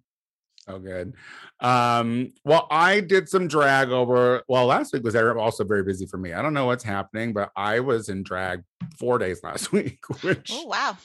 Oh, 0.71 0.79
good. 0.79 1.15
Um, 1.61 2.33
well, 2.45 2.67
I 2.71 3.01
did 3.01 3.29
some 3.29 3.49
drag 3.49 3.91
over. 3.91 4.43
Well, 4.49 4.67
last 4.67 4.93
week 4.93 5.03
was 5.03 5.17
also 5.17 5.65
very 5.65 5.83
busy 5.83 6.07
for 6.07 6.17
me. 6.17 6.33
I 6.33 6.43
don't 6.43 6.55
know 6.55 6.67
what's 6.67 6.85
happening, 6.85 7.33
but 7.33 7.51
I 7.57 7.81
was 7.81 8.09
in 8.09 8.23
drag 8.23 8.63
four 8.99 9.19
days 9.19 9.41
last 9.45 9.73
week, 9.73 9.99
which 10.23 10.51
oh, 10.53 10.67
wow. 10.67 10.97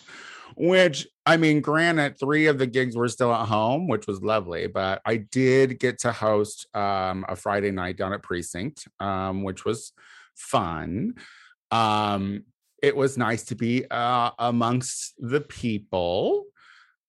which 0.55 1.07
I 1.25 1.37
mean, 1.37 1.61
granted, 1.61 2.19
three 2.19 2.45
of 2.45 2.59
the 2.59 2.67
gigs 2.67 2.95
were 2.95 3.07
still 3.07 3.33
at 3.33 3.47
home, 3.47 3.87
which 3.87 4.05
was 4.05 4.21
lovely, 4.21 4.67
but 4.67 5.01
I 5.05 5.17
did 5.17 5.79
get 5.79 5.99
to 5.99 6.11
host 6.11 6.67
um, 6.75 7.25
a 7.27 7.35
Friday 7.35 7.71
night 7.71 7.97
down 7.97 8.13
at 8.13 8.21
Precinct, 8.21 8.87
um, 8.99 9.43
which 9.43 9.65
was 9.65 9.93
fun. 10.35 11.15
Um, 11.71 12.43
it 12.83 12.95
was 12.95 13.17
nice 13.17 13.43
to 13.45 13.55
be 13.55 13.85
uh, 13.89 14.29
amongst 14.37 15.15
the 15.17 15.41
people. 15.41 16.45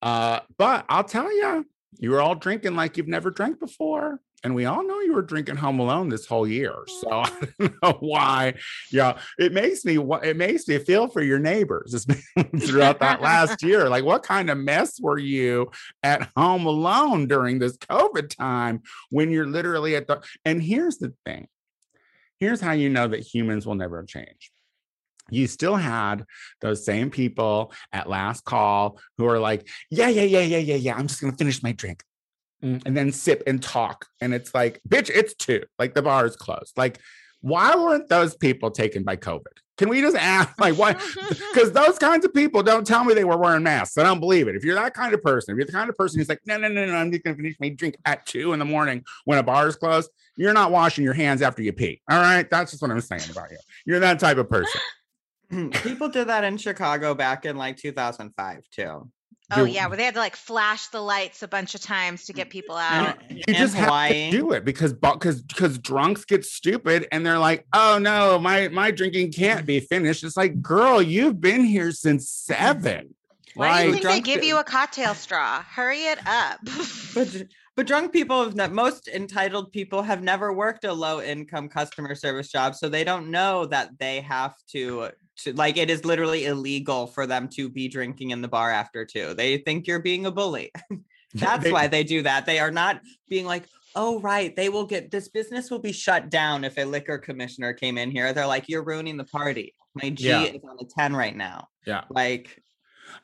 Uh, 0.01 0.41
but 0.57 0.85
I'll 0.89 1.05
tell 1.05 1.31
you, 1.35 1.67
you 1.99 2.11
were 2.11 2.21
all 2.21 2.35
drinking 2.35 2.77
like 2.77 2.97
you've 2.97 3.09
never 3.09 3.31
drank 3.31 3.61
before. 3.61 4.21
And 4.45 4.55
we 4.55 4.67
all 4.67 4.87
know 4.87 5.01
you 5.01 5.15
were 5.15 5.23
drinking 5.23 5.57
home 5.57 5.81
alone 5.81 6.09
this 6.09 6.27
whole 6.27 6.47
year. 6.47 6.73
Mm-hmm. 6.73 7.01
So 7.01 7.11
I 7.11 7.49
don't 7.59 7.83
know 7.83 7.97
why. 8.01 8.55
Yeah, 8.93 9.19
it 9.39 9.53
makes 9.53 9.85
me 9.85 9.99
it 10.23 10.37
makes 10.37 10.69
me 10.69 10.79
feel 10.79 11.09
for 11.09 11.23
your 11.23 11.39
neighbors 11.39 12.07
throughout 12.61 13.01
that 13.01 13.23
last 13.23 13.63
year. 13.65 13.89
Like, 13.89 14.05
what 14.05 14.23
kind 14.23 14.51
of 14.51 14.59
mess 14.59 15.01
were 15.01 15.19
you 15.19 15.71
at 16.03 16.29
home 16.37 16.67
alone 16.67 17.27
during 17.27 17.59
this 17.59 17.77
COVID 17.79 18.35
time 18.37 18.83
when 19.11 19.31
you're 19.31 19.47
literally 19.47 19.97
at 19.97 20.07
the 20.07 20.23
and 20.45 20.63
here's 20.63 20.99
the 20.99 21.15
thing. 21.25 21.49
Here's 22.39 22.61
how 22.61 22.73
you 22.73 22.91
know 22.91 23.09
that 23.09 23.21
humans 23.21 23.67
will 23.67 23.77
never 23.77 24.03
change 24.05 24.53
you 25.31 25.47
still 25.47 25.77
had 25.77 26.25
those 26.61 26.85
same 26.85 27.11
people 27.11 27.73
at 27.93 28.09
last 28.09 28.45
call 28.45 28.99
who 29.19 29.27
are 29.27 29.39
like, 29.39 29.69
yeah, 29.91 30.09
yeah, 30.09 30.23
yeah, 30.23 30.41
yeah, 30.41 30.59
yeah, 30.59 30.77
yeah. 30.77 30.97
I'm 30.97 31.07
just 31.09 31.21
gonna 31.21 31.37
finish 31.37 31.63
my 31.63 31.73
drink. 31.73 32.03
Mm, 32.63 32.83
And 32.87 32.97
then 32.97 33.13
sip 33.13 33.43
and 33.47 33.63
talk. 33.63 34.07
And 34.21 34.33
it's 34.33 34.55
like, 34.55 34.81
bitch, 34.89 35.11
it's 35.11 35.35
two. 35.35 35.63
Like 35.79 35.95
the 35.95 36.03
bar 36.03 36.27
is 36.27 36.37
closed. 36.37 36.73
Like, 36.77 36.99
why 37.41 37.75
weren't 37.77 38.09
those 38.09 38.35
people 38.37 38.71
taken 38.71 39.03
by 39.05 39.17
COVID? 39.17 39.43
Can 39.79 39.91
we 39.91 40.01
just 40.01 40.17
ask, 40.17 40.59
like, 40.59 40.75
why? 40.77 40.95
Because 41.53 41.73
those 41.73 41.99
kinds 41.99 42.25
of 42.25 42.33
people 42.33 42.63
don't 42.63 42.87
tell 42.87 43.05
me 43.05 43.13
they 43.15 43.25
were 43.25 43.37
wearing 43.37 43.63
masks. 43.63 43.99
I 43.99 44.03
don't 44.05 44.21
believe 44.21 44.49
it. 44.49 44.57
If 44.57 44.65
you're 44.65 44.75
that 44.75 44.95
kind 44.95 45.13
of 45.13 45.23
person, 45.23 45.53
if 45.53 45.59
you're 45.59 45.67
the 45.67 45.73
kind 45.73 45.91
of 45.91 45.97
person 45.97 46.19
who's 46.19 46.29
like, 46.31 46.41
no, 46.47 46.57
no, 46.57 46.69
no, 46.69 46.87
no, 46.87 46.95
I'm 46.95 47.11
just 47.13 47.25
gonna 47.25 47.37
finish 47.37 47.57
my 47.61 47.69
drink 47.71 47.97
at 48.07 48.25
two 48.27 48.53
in 48.55 48.59
the 48.59 48.65
morning 48.65 49.05
when 49.27 49.39
a 49.39 49.43
bar 49.43 49.69
is 49.69 49.77
closed, 49.77 50.11
you're 50.37 50.53
not 50.55 50.71
washing 50.71 51.05
your 51.05 51.13
hands 51.15 51.41
after 51.43 51.63
you 51.63 51.73
pee. 51.73 52.01
All 52.11 52.19
right. 52.19 52.49
That's 52.49 52.71
just 52.73 52.83
what 52.83 52.91
I'm 52.91 53.01
saying 53.01 53.31
about 53.31 53.51
you. 53.51 53.59
You're 53.85 54.01
that 54.01 54.19
type 54.19 54.39
of 54.39 54.49
person. 54.49 54.81
People 55.83 56.09
did 56.09 56.29
that 56.29 56.45
in 56.45 56.57
Chicago 56.57 57.15
back 57.15 57.45
in 57.45 57.57
like 57.57 57.77
2005 57.77 58.63
too. 58.71 59.11
Oh 59.53 59.65
Do- 59.65 59.71
yeah, 59.71 59.87
where 59.87 59.97
they 59.97 60.03
had 60.05 60.15
to 60.15 60.21
like 60.21 60.35
flash 60.35 60.89
the 60.89 61.01
lights 61.01 61.43
a 61.45 61.49
bunch 61.49 61.77
of 61.77 61.81
times 61.81 62.25
to 62.25 62.33
get 62.33 62.51
people 62.51 62.75
out. 62.77 63.17
you 63.31 63.43
and 63.47 63.57
just 63.57 63.75
have 63.77 63.85
Hawaii. 63.87 64.31
to 64.31 64.37
do 64.37 64.51
it 64.53 64.65
because 64.65 64.93
because 64.93 65.41
because 65.43 65.79
drunks 65.79 66.25
get 66.25 66.45
stupid 66.45 67.07
and 67.13 67.25
they're 67.25 67.39
like 67.39 67.65
oh 67.73 67.97
no 68.01 68.41
my 68.41 68.67
my 68.69 68.91
drinking 68.91 69.31
can't 69.31 69.65
be 69.65 69.79
finished 69.79 70.25
it's 70.25 70.37
like 70.37 70.61
girl 70.61 71.01
you've 71.01 71.41
been 71.41 71.63
here 71.63 71.93
since 71.93 72.29
seven 72.29 73.15
Why 73.55 73.83
do 73.83 73.89
you 73.89 73.93
like 73.95 74.03
think 74.03 74.27
they 74.27 74.33
give 74.35 74.43
you 74.43 74.59
a 74.59 74.65
cocktail 74.65 75.15
straw? 75.15 75.63
Hurry 75.63 76.07
it 76.07 76.19
up. 76.27 76.59
but 77.15 77.43
but 77.77 77.87
drunk 77.87 78.13
people 78.13 78.43
have 78.43 78.57
not 78.57 78.73
most 78.73 79.07
entitled 79.07 79.71
people 79.71 80.03
have 80.03 80.23
never 80.25 80.53
worked 80.53 80.85
a 80.85 80.93
low 80.93 81.23
income 81.23 81.69
customer 81.69 82.17
service 82.17 82.49
job 82.51 82.75
so 82.75 82.89
they 82.89 83.05
don't 83.05 83.31
know 83.31 83.65
that 83.67 83.97
they 84.01 84.21
have 84.23 84.55
to 84.73 85.11
to 85.39 85.53
like 85.55 85.77
it 85.77 85.91
is 85.91 86.05
literally 86.05 86.47
illegal 86.47 87.07
for 87.07 87.27
them 87.27 87.49
to 87.49 87.69
be 87.69 87.89
drinking 87.89 88.31
in 88.31 88.41
the 88.43 88.49
bar 88.49 88.71
after 88.71 89.05
two 89.05 89.35
they 89.35 89.59
think 89.59 89.87
you're 89.87 89.99
being 90.01 90.27
a 90.27 90.31
bully 90.31 90.71
that's 91.35 91.65
They- 91.65 91.73
why 91.73 91.87
they 91.89 92.05
do 92.05 92.23
that 92.23 92.47
they 92.47 92.59
are 92.59 92.71
not 92.71 93.01
being 93.29 93.45
like 93.47 93.65
oh 93.95 94.21
right 94.21 94.55
they 94.57 94.69
will 94.69 94.87
get 94.87 95.11
this 95.11 95.29
business 95.29 95.71
will 95.71 95.79
be 95.79 95.93
shut 95.93 96.31
down 96.31 96.65
if 96.65 96.77
a 96.79 96.85
liquor 96.85 97.19
commissioner 97.19 97.73
came 97.73 97.99
in 97.99 98.11
here 98.11 98.33
they're 98.33 98.47
like 98.47 98.69
you're 98.69 98.85
ruining 98.85 99.17
the 99.17 99.25
party 99.25 99.75
My 99.95 100.11
G 100.11 100.29
Yeah. 100.29 100.43
is 100.45 100.63
on 100.65 100.77
a 100.81 100.85
10 100.85 101.17
right 101.17 101.35
now. 101.35 101.69
Yeah. 101.87 102.03
Like, 102.11 102.63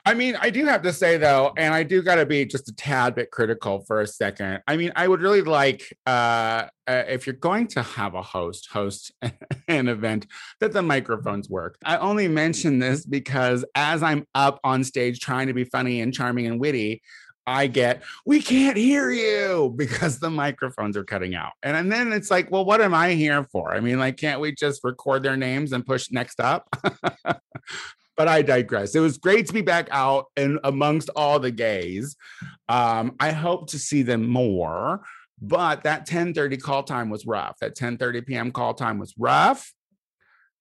I 0.04 0.14
mean, 0.14 0.36
I 0.40 0.50
do 0.50 0.64
have 0.66 0.82
to 0.82 0.92
say 0.92 1.16
though, 1.16 1.52
and 1.56 1.72
I 1.72 1.82
do 1.82 2.02
got 2.02 2.16
to 2.16 2.26
be 2.26 2.44
just 2.44 2.68
a 2.68 2.74
tad 2.74 3.14
bit 3.14 3.30
critical 3.30 3.84
for 3.86 4.00
a 4.00 4.06
second. 4.06 4.60
I 4.66 4.76
mean, 4.76 4.92
I 4.96 5.06
would 5.06 5.20
really 5.20 5.42
like 5.42 5.96
uh, 6.06 6.66
uh 6.88 7.04
if 7.08 7.26
you're 7.26 7.34
going 7.34 7.68
to 7.68 7.82
have 7.82 8.14
a 8.14 8.22
host 8.22 8.68
host 8.70 9.12
an 9.68 9.88
event 9.88 10.26
that 10.60 10.72
the 10.72 10.82
microphones 10.82 11.48
work. 11.48 11.76
I 11.84 11.98
only 11.98 12.26
mention 12.28 12.78
this 12.78 13.06
because 13.06 13.64
as 13.74 14.02
I'm 14.02 14.26
up 14.34 14.58
on 14.64 14.82
stage 14.82 15.20
trying 15.20 15.46
to 15.46 15.54
be 15.54 15.64
funny 15.64 16.00
and 16.00 16.12
charming 16.12 16.46
and 16.46 16.60
witty, 16.60 17.02
I 17.46 17.66
get, 17.66 18.02
we 18.24 18.40
can't 18.40 18.76
hear 18.76 19.10
you 19.10 19.74
because 19.76 20.18
the 20.18 20.30
microphones 20.30 20.96
are 20.96 21.04
cutting 21.04 21.34
out. 21.34 21.52
And, 21.62 21.76
and 21.76 21.90
then 21.90 22.12
it's 22.12 22.30
like, 22.30 22.50
well, 22.50 22.64
what 22.64 22.80
am 22.80 22.94
I 22.94 23.12
here 23.12 23.44
for? 23.44 23.74
I 23.74 23.80
mean, 23.80 23.98
like, 23.98 24.16
can't 24.16 24.40
we 24.40 24.52
just 24.52 24.84
record 24.84 25.22
their 25.22 25.36
names 25.36 25.72
and 25.72 25.84
push 25.84 26.10
next 26.10 26.40
up? 26.40 26.68
but 28.16 28.28
I 28.28 28.42
digress. 28.42 28.94
It 28.94 29.00
was 29.00 29.18
great 29.18 29.46
to 29.46 29.52
be 29.52 29.62
back 29.62 29.88
out 29.90 30.26
and 30.36 30.58
amongst 30.64 31.08
all 31.16 31.38
the 31.38 31.50
gays. 31.50 32.16
Um, 32.68 33.16
I 33.18 33.32
hope 33.32 33.70
to 33.70 33.78
see 33.78 34.02
them 34.02 34.28
more, 34.28 35.02
but 35.40 35.84
that 35.84 36.06
10:30 36.06 36.60
call 36.60 36.82
time 36.82 37.10
was 37.10 37.26
rough. 37.26 37.58
That 37.60 37.76
10:30 37.76 38.26
p.m. 38.26 38.52
call 38.52 38.74
time 38.74 38.98
was 38.98 39.14
rough. 39.18 39.72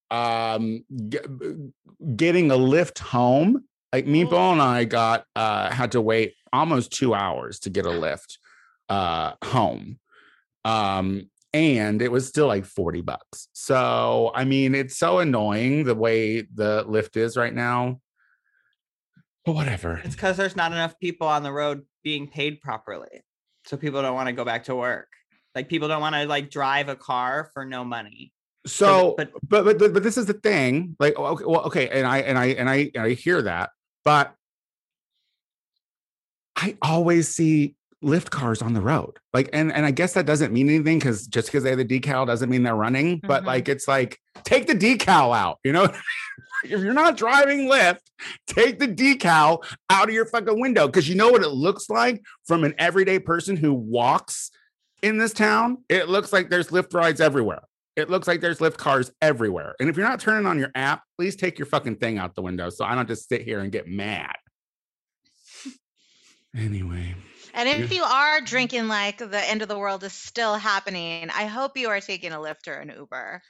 Um, 0.10 0.84
ge- 1.10 1.72
getting 2.16 2.52
a 2.52 2.58
lift 2.58 3.00
home, 3.00 3.64
like 3.94 4.06
Meatball 4.06 4.54
and 4.54 4.62
I 4.62 4.84
got 4.86 5.26
uh 5.36 5.70
had 5.72 5.94
to 5.94 6.02
wait 6.02 6.34
almost 6.54 6.92
two 6.92 7.14
hours 7.14 7.60
to 7.62 7.70
get 7.70 7.86
a 7.86 7.92
lift 7.92 8.38
uh 8.90 9.34
home. 9.44 10.00
Um, 10.64 11.31
and 11.54 12.02
it 12.02 12.12
was 12.12 12.28
still 12.28 12.48
like 12.48 12.66
40 12.66 13.02
bucks. 13.02 13.50
So, 13.54 14.32
I 14.34 14.46
mean, 14.46 14.74
it's 14.74 14.98
so 14.98 15.20
annoying 15.20 15.84
the 15.84 15.96
way 15.96 16.42
the 16.42 16.86
Lyft 16.88 17.18
is 17.18 17.36
right 17.36 17.54
now. 17.54 18.00
But 19.46 19.54
whatever. 19.54 20.00
it's 20.04 20.16
because 20.16 20.38
there's 20.38 20.56
not 20.56 20.72
enough 20.72 21.00
people 21.00 21.28
on 21.28 21.44
the 21.44 21.52
road 21.52 21.84
being 22.04 22.28
paid 22.28 22.62
properly. 22.62 23.24
So 23.66 23.76
people 23.76 24.02
don't 24.02 24.14
want 24.16 24.28
to 24.28 24.34
go 24.34 24.46
back 24.46 24.66
to 24.66 24.76
work. 24.76 25.08
Like 25.56 25.68
people 25.68 25.88
don't 25.88 26.02
want 26.02 26.16
to 26.16 26.26
like 26.26 26.50
drive 26.50 26.90
a 26.90 26.96
car 26.96 27.50
for 27.54 27.66
no 27.66 27.84
money. 27.84 28.32
So, 28.68 29.16
but- 29.18 29.32
but, 29.48 29.66
but 29.66 29.80
but 29.80 29.94
but 29.94 30.04
this 30.04 30.18
is 30.18 30.28
the 30.28 30.34
thing. 30.34 30.96
Like, 31.00 31.16
oh, 31.18 31.26
okay, 31.26 31.46
well, 31.46 31.62
okay, 31.64 31.90
and 31.90 32.06
I 32.06 32.20
and 32.20 32.38
I 32.38 32.46
and 32.48 32.70
I 32.70 32.92
and 32.94 33.04
I 33.04 33.14
hear 33.14 33.42
that, 33.42 33.72
but 34.06 34.36
I 36.56 36.78
always 36.82 37.30
see 37.30 37.76
Lyft 38.04 38.30
cars 38.32 38.62
on 38.62 38.74
the 38.74 38.82
road. 38.82 39.18
Like, 39.34 39.50
and 39.54 39.72
and 39.72 39.86
I 39.86 39.92
guess 39.92 40.14
that 40.14 40.26
doesn't 40.26 40.52
mean 40.52 40.70
anything 40.70 41.00
because 41.00 41.28
just 41.28 41.48
because 41.48 41.64
they 41.64 41.70
have 41.70 41.78
the 41.80 41.86
decal 41.86 42.26
doesn't 42.26 42.50
mean 42.50 42.64
they're 42.64 42.76
running. 42.76 43.20
But 43.24 43.44
Mhm. 43.44 43.48
like, 43.48 43.70
it's 43.70 43.88
like 43.88 44.20
take 44.44 44.68
the 44.68 44.74
decal 44.76 45.36
out. 45.38 45.60
You 45.64 45.74
know, 45.74 45.84
if 46.64 46.82
you're 46.82 46.94
not 46.94 47.16
driving 47.18 47.68
Lyft, 47.68 48.00
take 48.48 48.80
the 48.80 48.88
decal 48.88 49.64
out 49.90 50.08
of 50.10 50.14
your 50.16 50.26
fucking 50.26 50.60
window 50.60 50.88
because 50.88 51.08
you 51.08 51.16
know 51.16 51.30
what 51.30 51.44
it 51.44 51.50
looks 51.50 51.90
like 51.90 52.22
from 52.46 52.64
an 52.64 52.74
everyday 52.80 53.20
person 53.20 53.56
who 53.56 53.74
walks 53.74 54.50
in 55.04 55.18
this 55.18 55.34
town. 55.34 55.80
It 55.90 56.10
looks 56.10 56.34
like 56.34 56.50
there's 56.50 56.68
Lyft 56.70 56.94
rides 56.94 57.22
everywhere. 57.22 57.62
It 57.96 58.10
looks 58.10 58.28
like 58.28 58.40
there's 58.42 58.60
Lyft 58.60 58.78
cars 58.78 59.12
everywhere. 59.22 59.76
And 59.80 59.90
if 59.90 59.98
you're 59.98 60.08
not 60.08 60.20
turning 60.22 60.46
on 60.48 60.58
your 60.58 60.72
app, 60.76 61.04
please 61.18 61.36
take 61.36 61.60
your 61.60 61.66
fucking 61.66 61.98
thing 61.98 62.18
out 62.18 62.34
the 62.36 62.42
window 62.42 62.70
so 62.70 62.86
I 62.86 62.96
don't 62.96 63.08
just 63.08 63.28
sit 63.30 63.42
here 63.44 63.60
and 63.60 63.72
get 63.72 63.88
mad. 63.88 64.36
Anyway, 66.56 67.16
And 67.54 67.68
if 67.68 67.94
you 67.94 68.04
are 68.04 68.42
drinking 68.42 68.88
like 68.88 69.18
the 69.18 69.50
end 69.50 69.62
of 69.62 69.68
the 69.68 69.78
world 69.78 70.04
is 70.04 70.14
still 70.14 70.56
happening, 70.56 71.30
I 71.30 71.46
hope 71.46 71.78
you 71.78 71.90
are 71.90 72.00
taking 72.00 72.32
a 72.32 72.38
Lyft 72.38 72.68
or 72.68 72.74
an 72.74 72.94
Uber. 72.96 73.42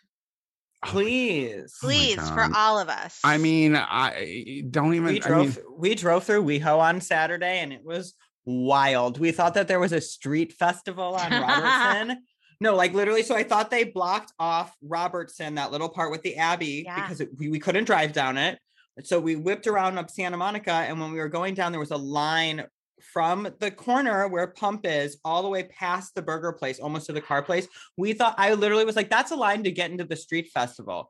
Oh 0.83 0.89
Please. 0.89 1.75
Oh 1.83 1.87
Please, 1.87 2.29
for 2.29 2.47
all 2.55 2.79
of 2.79 2.89
us. 2.89 3.19
I 3.23 3.37
mean, 3.37 3.75
I 3.75 4.63
don't 4.69 4.95
even. 4.95 5.07
we 5.13 5.21
I 5.21 5.27
drove 5.27 5.57
mean, 5.57 5.65
we 5.77 5.95
drove 5.95 6.23
through 6.23 6.43
WeHo 6.43 6.79
on 6.79 7.01
Saturday 7.01 7.59
and 7.59 7.71
it 7.71 7.83
was 7.83 8.15
wild. 8.45 9.19
We 9.19 9.31
thought 9.31 9.53
that 9.53 9.67
there 9.67 9.79
was 9.79 9.91
a 9.91 10.01
street 10.01 10.53
festival 10.53 11.15
on 11.15 11.31
Robertson. 11.31 12.23
no, 12.59 12.75
like 12.75 12.93
literally. 12.93 13.23
So 13.23 13.35
I 13.35 13.43
thought 13.43 13.69
they 13.69 13.83
blocked 13.83 14.33
off 14.39 14.75
Robertson, 14.81 15.55
that 15.55 15.71
little 15.71 15.89
part 15.89 16.11
with 16.11 16.23
the 16.23 16.37
Abbey, 16.37 16.83
Yeah. 16.85 17.01
because 17.01 17.21
it, 17.21 17.29
we, 17.37 17.49
we 17.49 17.59
couldn't 17.59 17.83
drive 17.85 18.13
down 18.13 18.37
it. 18.37 18.57
So 19.03 19.19
we 19.19 19.35
whipped 19.35 19.67
around 19.67 19.97
up 19.97 20.09
Santa 20.09 20.37
Monica, 20.37 20.71
and 20.71 20.99
when 20.99 21.11
we 21.11 21.19
were 21.19 21.29
going 21.29 21.53
down, 21.53 21.71
there 21.71 21.79
was 21.79 21.91
a 21.91 21.97
line 21.97 22.65
from 23.01 23.47
the 23.59 23.71
corner 23.71 24.27
where 24.27 24.47
Pump 24.47 24.81
is 24.85 25.17
all 25.25 25.43
the 25.43 25.49
way 25.49 25.63
past 25.63 26.15
the 26.15 26.21
burger 26.21 26.53
place, 26.53 26.79
almost 26.79 27.07
to 27.07 27.13
the 27.13 27.21
car 27.21 27.41
place. 27.41 27.67
We 27.97 28.13
thought 28.13 28.35
I 28.37 28.53
literally 28.53 28.85
was 28.85 28.95
like, 28.95 29.09
that's 29.09 29.31
a 29.31 29.35
line 29.35 29.63
to 29.63 29.71
get 29.71 29.91
into 29.91 30.05
the 30.05 30.15
street 30.15 30.49
festival. 30.53 31.09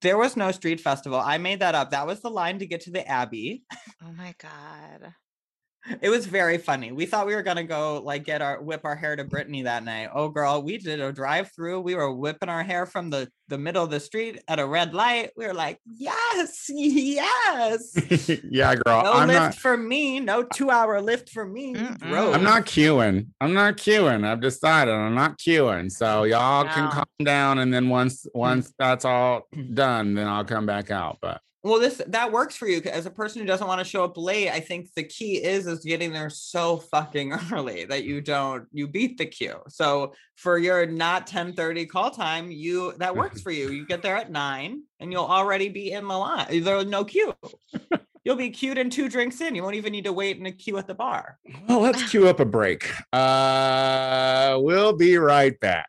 There 0.00 0.18
was 0.18 0.36
no 0.36 0.52
street 0.52 0.80
festival. 0.80 1.18
I 1.18 1.38
made 1.38 1.60
that 1.60 1.74
up. 1.74 1.90
That 1.90 2.06
was 2.06 2.20
the 2.20 2.30
line 2.30 2.58
to 2.60 2.66
get 2.66 2.82
to 2.82 2.90
the 2.90 3.06
Abbey. 3.06 3.64
oh 4.02 4.12
my 4.12 4.34
God. 4.38 5.14
It 6.00 6.10
was 6.10 6.26
very 6.26 6.58
funny. 6.58 6.92
We 6.92 7.06
thought 7.06 7.26
we 7.26 7.34
were 7.34 7.42
gonna 7.42 7.64
go 7.64 8.00
like 8.04 8.24
get 8.24 8.40
our 8.40 8.62
whip 8.62 8.82
our 8.84 8.94
hair 8.94 9.16
to 9.16 9.24
Britney 9.24 9.64
that 9.64 9.84
night. 9.84 10.10
Oh 10.14 10.28
girl, 10.28 10.62
we 10.62 10.78
did 10.78 11.00
a 11.00 11.12
drive 11.12 11.50
through. 11.54 11.80
We 11.80 11.94
were 11.94 12.12
whipping 12.12 12.48
our 12.48 12.62
hair 12.62 12.86
from 12.86 13.10
the 13.10 13.28
the 13.48 13.58
middle 13.58 13.84
of 13.84 13.90
the 13.90 14.00
street 14.00 14.40
at 14.48 14.58
a 14.60 14.66
red 14.66 14.94
light. 14.94 15.30
We 15.36 15.46
were 15.46 15.52
like, 15.54 15.78
yes, 15.84 16.66
yes. 16.68 18.40
yeah, 18.48 18.74
girl. 18.76 19.02
No 19.02 19.12
I'm 19.12 19.28
lift 19.28 19.40
not. 19.40 19.54
for 19.56 19.76
me. 19.76 20.20
No 20.20 20.42
two 20.44 20.70
hour 20.70 21.00
lift 21.00 21.30
for 21.30 21.44
me. 21.44 21.74
I'm 21.76 22.44
not 22.44 22.64
queuing. 22.66 23.26
I'm 23.40 23.52
not 23.52 23.76
queuing. 23.76 24.24
I've 24.26 24.40
decided 24.40 24.94
I'm 24.94 25.14
not 25.14 25.38
queuing. 25.38 25.90
So 25.90 26.24
y'all 26.24 26.64
can 26.64 26.84
No. 26.84 26.90
calm 26.90 27.04
down, 27.24 27.58
and 27.58 27.74
then 27.74 27.88
once 27.88 28.24
mm. 28.24 28.30
once 28.34 28.72
that's 28.78 29.04
all 29.04 29.48
done, 29.74 30.14
then 30.14 30.28
I'll 30.28 30.44
come 30.44 30.64
back 30.66 30.90
out. 30.90 31.18
But 31.20 31.40
Well, 31.64 31.78
this 31.78 32.02
that 32.08 32.32
works 32.32 32.56
for 32.56 32.66
you 32.66 32.80
as 32.82 33.06
a 33.06 33.10
person 33.10 33.40
who 33.40 33.46
doesn't 33.46 33.66
want 33.66 33.78
to 33.78 33.84
show 33.84 34.02
up 34.02 34.16
late. 34.16 34.50
I 34.50 34.58
think 34.58 34.92
the 34.94 35.04
key 35.04 35.36
is 35.36 35.68
is 35.68 35.84
getting 35.84 36.12
there 36.12 36.30
so 36.30 36.78
fucking 36.78 37.32
early 37.52 37.84
that 37.84 38.02
you 38.02 38.20
don't 38.20 38.66
you 38.72 38.88
beat 38.88 39.16
the 39.16 39.26
queue. 39.26 39.60
So 39.68 40.14
for 40.36 40.58
your 40.58 40.86
not 40.86 41.28
10:30 41.28 41.88
call 41.88 42.10
time, 42.10 42.50
you 42.50 42.94
that 42.98 43.14
works 43.14 43.40
for 43.40 43.52
you. 43.52 43.70
You 43.70 43.86
get 43.86 44.02
there 44.02 44.16
at 44.16 44.32
nine 44.32 44.82
and 44.98 45.12
you'll 45.12 45.24
already 45.24 45.68
be 45.68 45.92
in 45.92 46.08
the 46.08 46.18
line. 46.18 46.64
There's 46.64 46.86
no 46.86 47.04
queue. 47.04 47.32
You'll 48.24 48.36
be 48.36 48.50
queued 48.50 48.78
in 48.78 48.88
two 48.88 49.08
drinks 49.08 49.40
in. 49.40 49.54
You 49.56 49.64
won't 49.64 49.74
even 49.74 49.90
need 49.90 50.04
to 50.04 50.12
wait 50.12 50.38
in 50.38 50.46
a 50.46 50.52
queue 50.52 50.78
at 50.78 50.86
the 50.86 50.94
bar. 50.94 51.38
well, 51.68 51.80
let's 51.80 52.08
queue 52.08 52.28
up 52.28 52.38
a 52.38 52.44
break. 52.44 52.88
Uh, 53.12 54.58
we'll 54.60 54.96
be 54.96 55.16
right 55.16 55.58
back. 55.58 55.88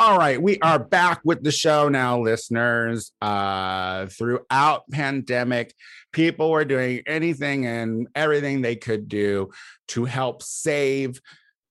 All 0.00 0.16
right, 0.16 0.40
we 0.40 0.58
are 0.60 0.78
back 0.78 1.20
with 1.24 1.44
the 1.44 1.52
show 1.52 1.90
now, 1.90 2.18
listeners. 2.18 3.12
Uh, 3.20 4.06
throughout 4.06 4.88
pandemic, 4.90 5.74
people 6.10 6.50
were 6.50 6.64
doing 6.64 7.02
anything 7.06 7.66
and 7.66 8.08
everything 8.14 8.62
they 8.62 8.76
could 8.76 9.08
do 9.08 9.50
to 9.88 10.06
help 10.06 10.42
save 10.42 11.20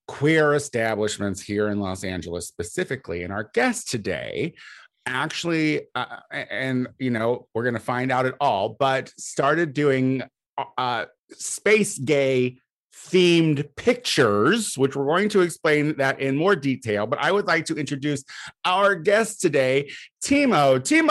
queer 0.07 0.53
establishments 0.53 1.41
here 1.41 1.69
in 1.69 1.79
Los 1.79 2.03
Angeles, 2.03 2.47
specifically. 2.47 3.23
And 3.23 3.33
our 3.33 3.49
guest 3.51 3.89
today, 3.89 4.53
actually, 5.07 5.87
uh, 5.95 6.17
and 6.31 6.87
you 6.99 7.09
know, 7.09 7.47
we're 7.55 7.63
going 7.63 7.73
to 7.73 7.79
find 7.79 8.11
out 8.11 8.27
it 8.27 8.35
all, 8.39 8.77
but 8.77 9.11
started 9.17 9.73
doing 9.73 10.21
uh, 10.77 11.05
space 11.31 11.97
gay 11.97 12.59
themed 13.07 13.67
pictures, 13.75 14.77
which 14.77 14.95
we're 14.95 15.05
going 15.05 15.29
to 15.29 15.41
explain 15.41 15.95
that 15.97 16.19
in 16.19 16.35
more 16.35 16.55
detail. 16.55 17.07
But 17.07 17.19
I 17.19 17.31
would 17.31 17.47
like 17.47 17.65
to 17.65 17.75
introduce 17.75 18.23
our 18.65 18.95
guest 18.95 19.41
today, 19.41 19.89
Timo. 20.23 20.79
Timo! 20.79 21.09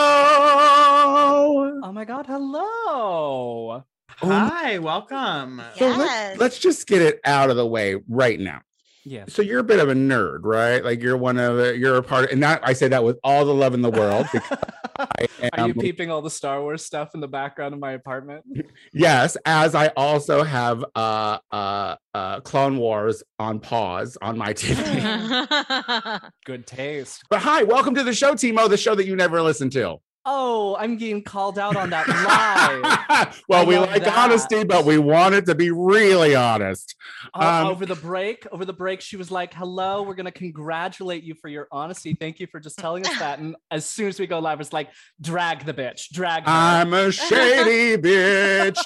Oh 1.83 1.91
my 1.93 2.05
God. 2.05 2.25
Hello. 2.25 3.83
Oh. 4.21 4.27
Hi, 4.27 4.79
welcome. 4.79 5.61
So 5.77 5.87
Yes. 5.87 5.97
let's, 5.97 6.39
let's 6.39 6.59
just 6.59 6.87
get 6.87 7.01
it 7.01 7.19
out 7.25 7.49
of 7.49 7.55
the 7.55 7.65
way 7.65 7.95
right 8.07 8.39
now. 8.39 8.61
Yes. 9.05 9.33
So 9.33 9.41
you're 9.41 9.59
a 9.59 9.63
bit 9.63 9.79
of 9.79 9.89
a 9.89 9.93
nerd, 9.93 10.39
right? 10.43 10.83
Like 10.83 11.01
you're 11.01 11.17
one 11.17 11.37
of 11.37 11.57
the, 11.57 11.77
you're 11.77 11.97
a 11.97 12.03
part 12.03 12.25
of, 12.25 12.31
and 12.31 12.43
that 12.43 12.59
I 12.63 12.73
say 12.73 12.87
that 12.89 13.03
with 13.03 13.17
all 13.23 13.45
the 13.45 13.53
love 13.53 13.73
in 13.73 13.81
the 13.81 13.89
world. 13.89 14.27
Because 14.31 14.57
I 14.97 15.49
Are 15.53 15.67
you 15.67 15.73
peeping 15.73 16.11
all 16.11 16.21
the 16.21 16.29
Star 16.29 16.61
Wars 16.61 16.83
stuff 16.83 17.11
in 17.13 17.21
the 17.21 17.27
background 17.27 17.73
of 17.73 17.79
my 17.79 17.93
apartment? 17.93 18.43
yes, 18.93 19.37
as 19.45 19.73
I 19.73 19.87
also 19.95 20.43
have 20.43 20.83
uh 20.95 21.39
uh 21.51 21.95
uh 22.13 22.39
Clone 22.41 22.77
Wars 22.77 23.23
on 23.39 23.59
pause 23.59 24.17
on 24.21 24.37
my 24.37 24.53
TV. 24.53 26.29
Good 26.45 26.67
taste. 26.67 27.23
but 27.29 27.39
hi, 27.41 27.63
welcome 27.63 27.95
to 27.95 28.03
the 28.03 28.13
show, 28.13 28.33
Timo, 28.33 28.69
the 28.69 28.77
show 28.77 28.95
that 28.95 29.05
you 29.05 29.15
never 29.15 29.41
listen 29.41 29.69
to. 29.71 29.99
Oh, 30.31 30.75
I'm 30.79 30.95
getting 30.97 31.23
called 31.23 31.57
out 31.57 31.75
on 31.75 31.89
that 31.89 32.07
lie. 33.09 33.33
well, 33.49 33.63
I 33.63 33.65
we 33.65 33.77
like 33.79 34.03
that. 34.03 34.15
honesty, 34.15 34.63
but 34.63 34.85
we 34.85 34.99
want 34.99 35.33
it 35.33 35.47
to 35.47 35.55
be 35.55 35.71
really 35.71 36.35
honest. 36.35 36.95
Uh, 37.33 37.61
Um, 37.63 37.67
over 37.67 37.87
the 37.87 37.95
break, 37.95 38.45
over 38.51 38.63
the 38.63 38.73
break, 38.73 39.01
she 39.01 39.17
was 39.17 39.31
like, 39.31 39.53
"Hello, 39.55 40.03
we're 40.03 40.13
gonna 40.13 40.31
congratulate 40.31 41.23
you 41.23 41.33
for 41.33 41.47
your 41.47 41.67
honesty. 41.71 42.13
Thank 42.13 42.39
you 42.39 42.45
for 42.45 42.59
just 42.59 42.77
telling 42.77 43.07
us 43.07 43.17
that." 43.17 43.39
And 43.39 43.55
as 43.71 43.87
soon 43.87 44.07
as 44.07 44.19
we 44.19 44.27
go 44.27 44.37
live, 44.37 44.61
it's 44.61 44.71
like, 44.71 44.89
"Drag 45.19 45.65
the 45.65 45.73
bitch, 45.73 46.09
drag 46.11 46.43
her." 46.43 46.49
I'm 46.51 46.93
a 46.93 47.11
shady 47.27 47.97
bitch. 47.99 48.77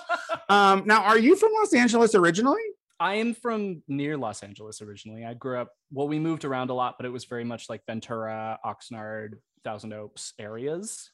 Um, 0.47 0.83
now, 0.85 1.03
are 1.03 1.19
you 1.19 1.35
from 1.35 1.51
Los 1.59 1.73
Angeles 1.73 2.15
originally? 2.15 2.61
I 3.01 3.15
am 3.15 3.33
from 3.33 3.83
near 3.89 4.15
Los 4.15 4.43
Angeles 4.43 4.81
originally. 4.81 5.25
I 5.25 5.33
grew 5.33 5.57
up. 5.59 5.71
Well, 5.91 6.07
we 6.07 6.19
moved 6.19 6.45
around 6.45 6.69
a 6.69 6.73
lot, 6.73 6.95
but 6.97 7.05
it 7.05 7.09
was 7.09 7.25
very 7.25 7.43
much 7.43 7.67
like 7.69 7.81
Ventura, 7.85 8.57
Oxnard, 8.65 9.31
Thousand 9.65 9.91
Oaks 9.91 10.33
areas. 10.39 11.09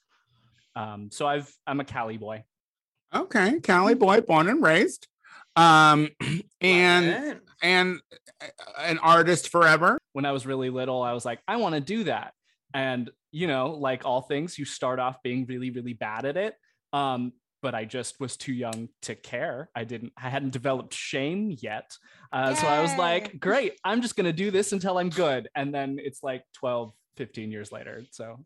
Um, 0.79 1.09
so 1.11 1.27
I've 1.27 1.53
I'm 1.67 1.79
a 1.79 1.83
Cali 1.83 2.17
boy. 2.17 2.43
Okay, 3.13 3.59
Cali 3.59 3.95
boy, 3.95 4.21
born 4.21 4.47
and 4.47 4.63
raised. 4.63 5.07
Um, 5.55 6.09
and 6.61 7.39
and 7.61 7.99
uh, 8.41 8.47
an 8.79 8.97
artist 8.99 9.49
forever. 9.49 9.97
when 10.13 10.25
I 10.25 10.31
was 10.31 10.45
really 10.45 10.69
little, 10.69 11.01
I 11.01 11.13
was 11.13 11.25
like, 11.25 11.39
I 11.47 11.57
want 11.57 11.75
to 11.75 11.81
do 11.81 12.05
that. 12.05 12.33
And, 12.73 13.09
you 13.31 13.47
know, 13.47 13.71
like 13.71 14.05
all 14.05 14.21
things, 14.21 14.57
you 14.57 14.65
start 14.65 14.99
off 14.99 15.21
being 15.23 15.45
really, 15.45 15.71
really 15.71 15.93
bad 15.93 16.25
at 16.25 16.37
it. 16.37 16.55
Um, 16.93 17.33
but 17.61 17.75
I 17.75 17.83
just 17.83 18.19
was 18.21 18.37
too 18.37 18.53
young 18.53 18.87
to 19.01 19.15
care. 19.15 19.69
I 19.75 19.83
didn't, 19.83 20.13
I 20.17 20.29
hadn't 20.29 20.51
developed 20.51 20.93
shame 20.93 21.53
yet. 21.59 21.91
Uh, 22.31 22.55
so 22.55 22.67
I 22.67 22.81
was 22.81 22.95
like, 22.97 23.39
great, 23.39 23.73
I'm 23.83 24.01
just 24.01 24.15
going 24.15 24.25
to 24.25 24.33
do 24.33 24.49
this 24.49 24.71
until 24.71 24.97
I'm 24.97 25.09
good. 25.09 25.49
And 25.55 25.73
then 25.73 25.97
it's 25.99 26.23
like 26.23 26.43
12, 26.53 26.93
15 27.17 27.51
years 27.51 27.71
later. 27.71 28.03
So 28.11 28.25
great. 28.27 28.45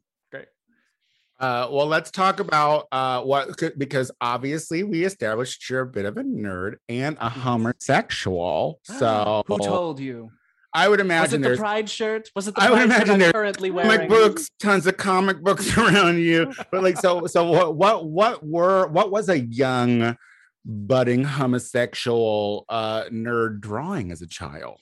Uh, 1.40 1.68
well, 1.72 1.88
let's 1.88 2.12
talk 2.12 2.40
about 2.40 2.88
uh, 2.92 3.22
what 3.22 3.58
could, 3.58 3.78
because 3.78 4.12
obviously 4.22 4.84
we 4.84 5.04
established 5.04 5.70
you're 5.70 5.82
a 5.82 5.86
bit 5.86 6.06
of 6.06 6.18
a 6.18 6.24
nerd 6.24 6.76
and 6.88 7.18
a 7.20 7.30
homosexual. 7.30 8.80
So 8.84 9.44
who 9.48 9.58
told 9.58 10.00
you? 10.00 10.32
I 10.74 10.88
would 10.90 11.00
imagine. 11.00 11.42
Was 11.42 11.52
it 11.52 11.52
the 11.52 11.58
pride 11.58 11.90
shirt? 11.90 12.30
Was 12.36 12.48
it 12.48 12.56
the 12.56 12.64
I 12.64 12.72
would 12.72 12.82
imagine 12.82 13.12
I'm 13.12 13.20
there's 13.20 13.32
currently 13.32 13.70
comic 13.70 13.88
wearing? 13.88 14.10
books, 14.10 14.50
tons 14.60 14.88
of 14.88 14.98
comic 14.98 15.42
books 15.42 15.78
around 15.78 16.20
you. 16.20 16.52
But 16.72 16.82
like, 16.82 16.98
so, 16.98 17.28
so 17.28 17.50
what, 17.50 17.76
what, 17.76 18.06
what 18.06 18.46
were, 18.46 18.88
what 18.88 19.12
was 19.12 19.30
a 19.30 19.40
young, 19.40 20.18
budding 20.66 21.24
homosexual 21.24 22.66
uh, 22.70 23.04
nerd 23.12 23.60
drawing 23.60 24.12
as 24.12 24.22
a 24.22 24.28
child? 24.28 24.80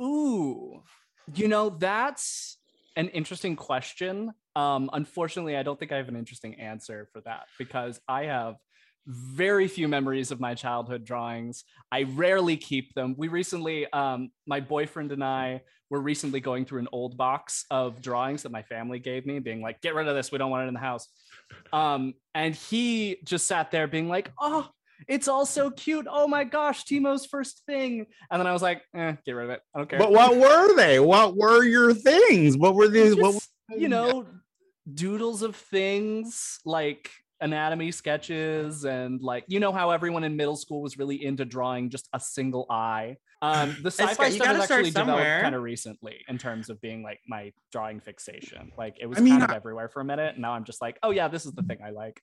Ooh, 0.00 0.82
you 1.34 1.46
know, 1.46 1.70
that's 1.70 2.58
an 2.96 3.08
interesting 3.08 3.54
question. 3.54 4.32
Um, 4.56 4.90
unfortunately, 4.92 5.56
I 5.56 5.62
don't 5.62 5.78
think 5.78 5.92
I 5.92 5.96
have 5.96 6.08
an 6.08 6.16
interesting 6.16 6.60
answer 6.60 7.08
for 7.12 7.20
that 7.22 7.46
because 7.58 8.00
I 8.08 8.24
have 8.24 8.56
very 9.06 9.68
few 9.68 9.86
memories 9.86 10.30
of 10.30 10.40
my 10.40 10.54
childhood 10.54 11.04
drawings. 11.04 11.64
I 11.92 12.04
rarely 12.04 12.56
keep 12.56 12.94
them. 12.94 13.14
We 13.18 13.28
recently, 13.28 13.90
um, 13.92 14.30
my 14.46 14.60
boyfriend 14.60 15.12
and 15.12 15.22
I 15.22 15.62
were 15.90 16.00
recently 16.00 16.40
going 16.40 16.64
through 16.64 16.80
an 16.80 16.88
old 16.92 17.16
box 17.16 17.66
of 17.70 18.00
drawings 18.00 18.44
that 18.44 18.52
my 18.52 18.62
family 18.62 18.98
gave 18.98 19.26
me, 19.26 19.38
being 19.40 19.60
like, 19.60 19.80
get 19.82 19.94
rid 19.94 20.08
of 20.08 20.14
this. 20.14 20.32
We 20.32 20.38
don't 20.38 20.50
want 20.50 20.64
it 20.64 20.68
in 20.68 20.74
the 20.74 20.80
house. 20.80 21.08
Um, 21.72 22.14
and 22.34 22.54
he 22.54 23.18
just 23.24 23.46
sat 23.46 23.70
there 23.70 23.86
being 23.86 24.08
like, 24.08 24.32
oh, 24.40 24.68
it's 25.06 25.28
all 25.28 25.44
so 25.44 25.70
cute. 25.70 26.06
Oh 26.08 26.26
my 26.26 26.44
gosh, 26.44 26.84
Timo's 26.84 27.26
first 27.26 27.62
thing. 27.66 28.06
And 28.30 28.40
then 28.40 28.46
I 28.46 28.52
was 28.52 28.62
like, 28.62 28.82
eh, 28.94 29.16
get 29.26 29.32
rid 29.32 29.44
of 29.44 29.50
it. 29.50 29.60
I 29.74 29.78
don't 29.78 29.90
care. 29.90 29.98
But 29.98 30.12
what 30.12 30.36
were 30.36 30.74
they? 30.76 30.98
What 30.98 31.36
were 31.36 31.62
your 31.62 31.92
things? 31.92 32.56
What 32.56 32.74
were 32.74 32.88
these? 32.88 33.14
What, 33.16 33.34
Just, 33.34 33.50
you 33.76 33.88
know, 33.88 34.26
doodles 34.92 35.42
of 35.42 35.56
things 35.56 36.58
like 36.64 37.10
anatomy 37.40 37.90
sketches 37.90 38.84
and 38.84 39.20
like 39.20 39.44
you 39.48 39.60
know 39.60 39.72
how 39.72 39.90
everyone 39.90 40.24
in 40.24 40.36
middle 40.36 40.56
school 40.56 40.82
was 40.82 40.98
really 40.98 41.24
into 41.24 41.44
drawing 41.44 41.90
just 41.90 42.08
a 42.12 42.20
single 42.20 42.66
eye. 42.70 43.16
Um, 43.42 43.76
the 43.82 43.90
sci-fi 43.90 44.30
stuff 44.30 44.46
has 44.46 44.70
actually 44.70 44.90
developed 44.90 45.42
kind 45.42 45.54
of 45.54 45.62
recently 45.62 46.24
in 46.28 46.38
terms 46.38 46.70
of 46.70 46.80
being 46.80 47.02
like 47.02 47.20
my 47.26 47.52
drawing 47.72 48.00
fixation. 48.00 48.72
Like 48.78 48.96
it 49.00 49.06
was 49.06 49.18
I 49.18 49.20
mean, 49.20 49.34
kind 49.34 49.44
of 49.44 49.50
I- 49.50 49.56
everywhere 49.56 49.88
for 49.88 50.00
a 50.00 50.04
minute, 50.04 50.34
and 50.34 50.42
now 50.42 50.52
I'm 50.52 50.64
just 50.64 50.80
like, 50.80 50.98
oh 51.02 51.10
yeah, 51.10 51.28
this 51.28 51.44
is 51.44 51.52
the 51.52 51.62
thing 51.62 51.78
I 51.84 51.90
like. 51.90 52.20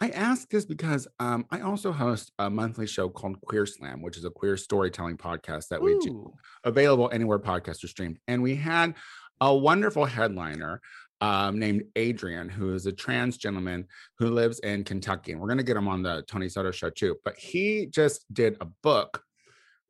I 0.00 0.10
ask 0.10 0.48
this 0.48 0.64
because 0.64 1.08
um, 1.18 1.44
I 1.50 1.60
also 1.60 1.90
host 1.90 2.30
a 2.38 2.48
monthly 2.48 2.86
show 2.86 3.08
called 3.08 3.40
Queer 3.40 3.66
Slam, 3.66 4.00
which 4.00 4.16
is 4.16 4.24
a 4.24 4.30
queer 4.30 4.56
storytelling 4.56 5.16
podcast 5.16 5.68
that 5.68 5.82
we 5.82 5.98
do 5.98 6.32
available 6.62 7.10
anywhere 7.12 7.40
podcasts 7.40 7.82
are 7.82 7.88
streamed. 7.88 8.18
And 8.28 8.40
we 8.40 8.54
had 8.54 8.94
a 9.40 9.52
wonderful 9.52 10.04
headliner 10.04 10.80
um, 11.20 11.58
named 11.58 11.84
Adrian, 11.96 12.48
who 12.48 12.74
is 12.74 12.86
a 12.86 12.92
trans 12.92 13.36
gentleman 13.36 13.86
who 14.18 14.30
lives 14.30 14.60
in 14.60 14.84
Kentucky. 14.84 15.32
And 15.32 15.40
we're 15.40 15.48
going 15.48 15.58
to 15.58 15.64
get 15.64 15.76
him 15.76 15.88
on 15.88 16.02
the 16.02 16.22
Tony 16.28 16.48
Soto 16.48 16.70
show 16.70 16.90
too. 16.90 17.16
But 17.24 17.36
he 17.36 17.86
just 17.86 18.32
did 18.32 18.56
a 18.60 18.66
book 18.82 19.22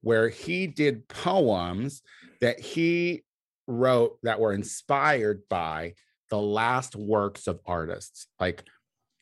where 0.01 0.29
he 0.29 0.67
did 0.67 1.09
poems 1.09 2.03
that 2.41 2.61
he 2.61 3.25
wrote 3.67 4.19
that 4.23 4.41
were 4.41 4.53
inspired 4.53 5.43
by 5.49 5.95
the 6.31 6.39
last 6.39 6.97
works 6.97 7.47
of 7.47 7.61
artists. 7.67 8.27
Like, 8.41 8.65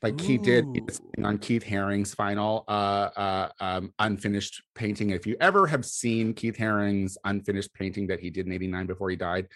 like 0.03 0.21
he 0.21 0.38
did 0.38 0.66
he 0.75 0.81
did 0.81 1.01
on 1.25 1.38
Keith 1.38 1.64
Haring's 1.64 2.14
final 2.14 2.64
uh, 2.69 3.09
uh, 3.16 3.49
um, 3.61 3.92
unfinished 3.99 4.62
painting. 4.75 5.11
If 5.11 5.27
you 5.27 5.37
ever 5.40 5.66
have 5.66 5.85
seen 5.85 6.35
Keith 6.35 6.57
Haring's 6.57 7.16
unfinished 7.25 7.73
painting 7.75 8.07
that 8.09 8.21
he 8.21 8.31
did 8.31 8.47
in 8.47 8.53
'89 8.53 8.87
before 8.87 9.11
he 9.11 9.16
died, 9.16 9.49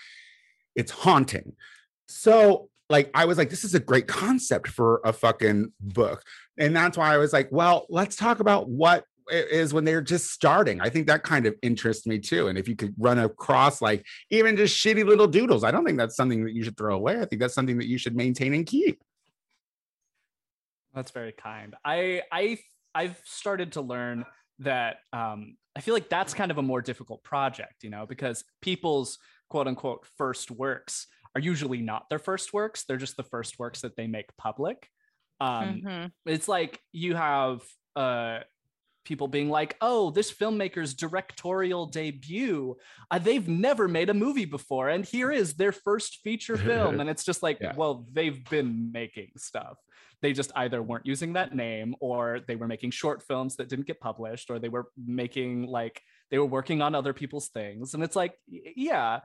it's 0.74 0.90
haunting. 0.90 1.52
So, 2.10 2.68
like, 2.88 3.10
I 3.14 3.24
was 3.24 3.38
like, 3.38 3.50
this 3.50 3.64
is 3.64 3.74
a 3.74 3.80
great 3.80 4.08
concept 4.08 4.68
for 4.68 5.00
a 5.04 5.12
fucking 5.12 5.72
book, 5.80 6.22
and 6.58 6.74
that's 6.74 6.98
why 6.98 7.14
I 7.14 7.18
was 7.18 7.32
like, 7.32 7.48
well, 7.50 7.86
let's 7.88 8.16
talk 8.16 8.40
about 8.40 8.68
what 8.68 9.04
it 9.30 9.48
is 9.50 9.72
when 9.72 9.84
they're 9.84 10.02
just 10.02 10.30
starting. 10.30 10.80
I 10.80 10.88
think 10.88 11.06
that 11.06 11.22
kind 11.22 11.46
of 11.46 11.54
interests 11.62 12.06
me 12.06 12.18
too. 12.18 12.48
And 12.48 12.58
if 12.58 12.68
you 12.68 12.74
could 12.74 12.94
run 12.98 13.18
across 13.18 13.80
like 13.80 14.04
even 14.30 14.56
just 14.56 14.76
shitty 14.76 15.04
little 15.06 15.28
doodles, 15.28 15.62
I 15.62 15.70
don't 15.70 15.84
think 15.84 15.98
that's 15.98 16.16
something 16.16 16.44
that 16.44 16.52
you 16.52 16.64
should 16.64 16.76
throw 16.76 16.96
away. 16.96 17.20
I 17.20 17.24
think 17.24 17.40
that's 17.40 17.54
something 17.54 17.78
that 17.78 17.86
you 17.86 17.96
should 17.96 18.16
maintain 18.16 18.54
and 18.54 18.66
keep. 18.66 19.00
That's 20.94 21.12
very 21.12 21.32
kind. 21.32 21.76
I 21.84 22.22
I 22.32 22.58
I've 22.94 23.20
started 23.24 23.72
to 23.72 23.82
learn 23.82 24.24
that 24.58 24.98
um, 25.12 25.56
I 25.76 25.80
feel 25.80 25.94
like 25.94 26.08
that's 26.08 26.34
kind 26.34 26.50
of 26.50 26.58
a 26.58 26.62
more 26.62 26.82
difficult 26.82 27.22
project, 27.22 27.84
you 27.84 27.90
know, 27.90 28.06
because 28.06 28.44
people's 28.60 29.18
quote 29.48 29.68
unquote 29.68 30.06
first 30.16 30.50
works 30.50 31.06
are 31.34 31.40
usually 31.40 31.80
not 31.80 32.08
their 32.08 32.18
first 32.18 32.52
works; 32.52 32.84
they're 32.84 32.96
just 32.96 33.16
the 33.16 33.22
first 33.24 33.58
works 33.58 33.80
that 33.82 33.96
they 33.96 34.06
make 34.06 34.36
public. 34.36 34.88
Um, 35.40 35.82
Mhm. 35.82 36.12
It's 36.26 36.48
like 36.48 36.80
you 36.92 37.14
have 37.14 37.62
uh, 37.96 38.40
people 39.04 39.28
being 39.28 39.48
like, 39.48 39.76
"Oh, 39.80 40.10
this 40.10 40.32
filmmaker's 40.32 40.94
directorial 40.94 41.86
debut. 41.86 42.76
Uh, 43.10 43.18
they've 43.18 43.48
never 43.48 43.88
made 43.88 44.10
a 44.10 44.14
movie 44.14 44.44
before, 44.44 44.88
and 44.90 45.04
here 45.04 45.30
is 45.32 45.54
their 45.54 45.72
first 45.72 46.18
feature 46.22 46.56
film." 46.56 47.00
And 47.00 47.08
it's 47.08 47.24
just 47.24 47.42
like, 47.42 47.58
Yeah. 47.60 47.74
well, 47.76 48.06
they've 48.12 48.44
been 48.50 48.92
making 48.92 49.30
stuff. 49.38 49.78
They 50.22 50.34
just 50.34 50.52
either 50.54 50.82
weren't 50.82 51.06
using 51.06 51.32
that 51.32 51.54
name, 51.54 51.94
or 52.00 52.40
they 52.46 52.56
were 52.56 52.68
making 52.68 52.90
short 52.90 53.22
films 53.22 53.56
that 53.56 53.68
didn't 53.70 53.86
get 53.86 54.00
published, 54.00 54.50
or 54.50 54.58
they 54.58 54.68
were 54.68 54.88
making 54.96 55.66
like 55.66 56.02
they 56.30 56.38
were 56.38 56.44
working 56.58 56.82
on 56.82 56.94
other 56.94 57.14
people's 57.14 57.48
things. 57.48 57.94
And 57.94 58.02
it's 58.04 58.14
like, 58.16 58.34
yeah, 58.76 59.20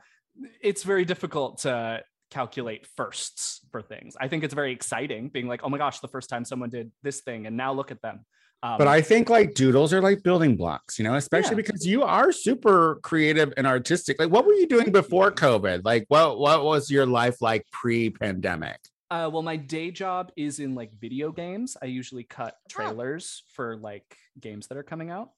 it's 0.61 0.83
very 0.83 1.05
difficult 1.05 1.59
to 1.59 2.03
calculate 2.31 2.85
firsts 2.97 3.61
for 3.71 3.81
things. 3.81 4.15
I 4.19 4.27
think 4.27 4.43
it's 4.43 4.53
very 4.53 4.71
exciting 4.71 5.29
being 5.29 5.47
like, 5.47 5.61
oh 5.63 5.69
my 5.69 5.77
gosh, 5.77 5.99
the 5.99 6.07
first 6.07 6.29
time 6.29 6.43
someone 6.45 6.69
did 6.69 6.91
this 7.03 7.21
thing, 7.21 7.45
and 7.47 7.55
now 7.55 7.71
look 7.73 7.91
at 7.91 8.01
them. 8.01 8.25
Um, 8.63 8.77
But 8.77 8.87
I 8.87 9.01
think 9.01 9.29
like 9.29 9.53
doodles 9.53 9.93
are 9.93 10.01
like 10.01 10.23
building 10.23 10.55
blocks, 10.55 10.97
you 10.97 11.03
know, 11.03 11.15
especially 11.15 11.51
Yeah. 11.51 11.55
because 11.67 11.85
you 11.85 12.03
are 12.03 12.31
super 12.31 12.99
creative 13.03 13.53
and 13.57 13.67
artistic. 13.67 14.19
Like, 14.19 14.31
what 14.31 14.45
were 14.45 14.53
you 14.53 14.67
doing 14.67 14.91
before 14.91 15.31
COVID? 15.31 15.85
Like, 15.85 16.05
what 16.07 16.39
what 16.39 16.63
was 16.63 16.89
your 16.89 17.05
life 17.05 17.41
like 17.41 17.65
pre-pandemic? 17.71 18.79
Uh, 19.11 19.29
well, 19.31 19.43
my 19.43 19.55
day 19.55 19.91
job 19.91 20.31
is 20.35 20.59
in 20.59 20.73
like 20.73 20.91
video 20.99 21.31
games. 21.31 21.77
I 21.81 21.85
usually 21.85 22.23
cut 22.23 22.55
Oh. 22.57 22.67
trailers 22.69 23.43
for 23.49 23.77
like 23.77 24.17
games 24.39 24.67
that 24.67 24.77
are 24.77 24.83
coming 24.83 25.11
out. 25.11 25.29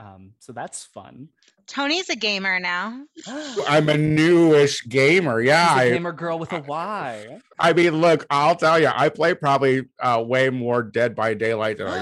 Um, 0.00 0.32
so 0.38 0.52
that's 0.52 0.84
fun. 0.84 1.28
Tony's 1.66 2.08
a 2.08 2.16
gamer 2.16 2.60
now. 2.60 3.02
I'm 3.68 3.88
a 3.88 3.96
newish 3.96 4.86
gamer. 4.88 5.40
Yeah, 5.40 5.68
She's 5.74 5.76
a 5.76 5.80
I, 5.80 5.90
gamer 5.90 6.12
girl 6.12 6.38
with 6.38 6.52
a 6.52 6.60
Y. 6.60 7.38
I 7.58 7.72
mean, 7.72 8.00
look, 8.00 8.24
I'll 8.30 8.54
tell 8.54 8.78
you, 8.80 8.90
I 8.94 9.08
play 9.08 9.34
probably 9.34 9.86
uh, 10.00 10.22
way 10.26 10.50
more 10.50 10.82
Dead 10.82 11.14
by 11.16 11.34
Daylight 11.34 11.78
than 11.78 11.88
I 11.88 11.98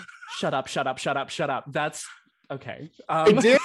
should. 0.00 0.06
shut 0.38 0.52
up! 0.52 0.66
Shut 0.66 0.86
up! 0.86 0.98
Shut 0.98 1.16
up! 1.16 1.30
Shut 1.30 1.48
up! 1.48 1.64
That's 1.72 2.06
okay. 2.50 2.90
I 3.08 3.22
Um, 3.22 3.36
did. 3.36 3.60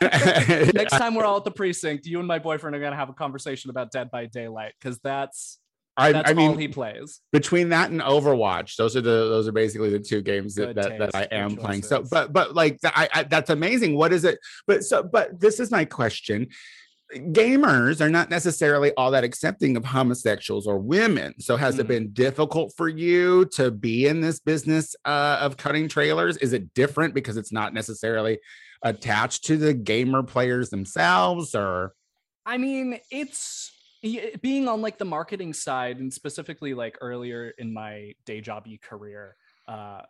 next 0.74 0.92
time 0.96 1.14
we're 1.14 1.24
all 1.24 1.38
at 1.38 1.44
the 1.44 1.50
precinct, 1.50 2.06
you 2.06 2.18
and 2.20 2.28
my 2.28 2.38
boyfriend 2.38 2.76
are 2.76 2.80
gonna 2.80 2.96
have 2.96 3.08
a 3.10 3.14
conversation 3.14 3.70
about 3.70 3.90
Dead 3.90 4.10
by 4.10 4.26
Daylight 4.26 4.74
because 4.80 4.98
that's 5.00 5.58
I, 5.98 6.12
that's 6.12 6.30
I 6.30 6.34
mean, 6.34 6.58
he 6.58 6.68
plays. 6.68 7.20
between 7.32 7.68
that 7.70 7.90
and 7.90 8.00
Overwatch, 8.00 8.76
those 8.76 8.96
are 8.96 9.00
the 9.00 9.10
those 9.10 9.48
are 9.48 9.52
basically 9.52 9.90
the 9.90 9.98
two 9.98 10.22
games 10.22 10.54
that, 10.54 10.74
that, 10.76 10.98
that 10.98 11.14
I 11.14 11.24
am 11.32 11.56
playing. 11.56 11.82
So, 11.82 12.04
but 12.10 12.32
but 12.32 12.54
like 12.54 12.78
I, 12.84 13.08
I 13.12 13.22
that's 13.24 13.50
amazing. 13.50 13.96
What 13.96 14.12
is 14.12 14.24
it? 14.24 14.38
But 14.66 14.84
so 14.84 15.02
but 15.02 15.40
this 15.40 15.60
is 15.60 15.70
my 15.70 15.84
question. 15.84 16.48
gamers 17.14 18.00
are 18.00 18.10
not 18.10 18.28
necessarily 18.30 18.92
all 18.96 19.10
that 19.12 19.24
accepting 19.24 19.76
of 19.76 19.84
homosexuals 19.84 20.66
or 20.66 20.78
women. 20.78 21.34
So 21.40 21.56
has 21.56 21.78
it 21.78 21.86
Mm. 21.86 21.88
been 21.88 22.10
difficult 22.12 22.74
for 22.76 22.86
you 22.88 23.46
to 23.56 23.70
be 23.70 24.06
in 24.06 24.20
this 24.20 24.40
business 24.40 24.94
uh, 25.06 25.38
of 25.40 25.56
cutting 25.56 25.88
trailers? 25.88 26.36
Is 26.36 26.52
it 26.52 26.74
different 26.74 27.14
because 27.14 27.36
it's 27.38 27.50
not 27.52 27.72
necessarily 27.72 28.38
attached 28.82 29.44
to 29.46 29.56
the 29.56 29.72
gamer 29.74 30.22
players 30.22 30.68
themselves 30.70 31.54
or 31.54 31.94
I 32.44 32.56
mean, 32.58 32.98
it's 33.10 33.72
being 34.02 34.68
on 34.68 34.80
like 34.80 34.98
the 34.98 35.04
marketing 35.04 35.52
side 35.52 35.98
and 35.98 36.12
specifically 36.12 36.74
like 36.74 36.96
earlier 37.00 37.52
in 37.58 37.72
my 37.72 38.12
day 38.26 38.40
jobby 38.40 38.80
career. 38.80 39.36
Uh, 39.66 40.02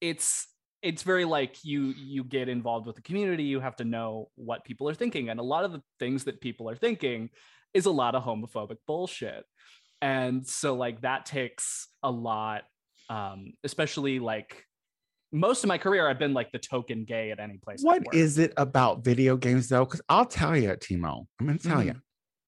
it's 0.00 0.48
it's 0.82 1.02
very 1.02 1.24
like 1.24 1.64
you 1.64 1.94
you 1.96 2.24
get 2.24 2.48
involved 2.48 2.86
with 2.86 2.96
the 2.96 3.02
community. 3.02 3.44
You 3.44 3.60
have 3.60 3.76
to 3.76 3.84
know 3.84 4.30
what 4.36 4.64
people 4.64 4.88
are 4.88 4.94
thinking, 4.94 5.28
and 5.28 5.40
a 5.40 5.42
lot 5.42 5.64
of 5.64 5.72
the 5.72 5.82
things 5.98 6.24
that 6.24 6.40
people 6.40 6.68
are 6.70 6.76
thinking 6.76 7.30
is 7.74 7.86
a 7.86 7.90
lot 7.90 8.14
of 8.14 8.22
homophobic 8.22 8.78
bullshit. 8.86 9.44
And 10.00 10.46
so 10.46 10.74
like 10.74 11.02
that 11.02 11.26
takes 11.26 11.88
a 12.02 12.10
lot, 12.10 12.62
um, 13.08 13.52
especially 13.64 14.18
like 14.18 14.64
most 15.32 15.64
of 15.64 15.68
my 15.68 15.78
career, 15.78 16.08
I've 16.08 16.18
been 16.18 16.34
like 16.34 16.52
the 16.52 16.58
token 16.58 17.04
gay 17.04 17.30
at 17.30 17.40
any 17.40 17.58
place. 17.58 17.80
What 17.82 18.02
is 18.12 18.38
it 18.38 18.52
about 18.56 19.04
video 19.04 19.36
games 19.36 19.68
though? 19.68 19.84
Because 19.84 20.00
I'll 20.08 20.26
tell 20.26 20.56
you, 20.56 20.70
Timo, 20.70 21.26
I'm 21.40 21.46
gonna 21.46 21.58
tell 21.58 21.82
you, 21.82 21.94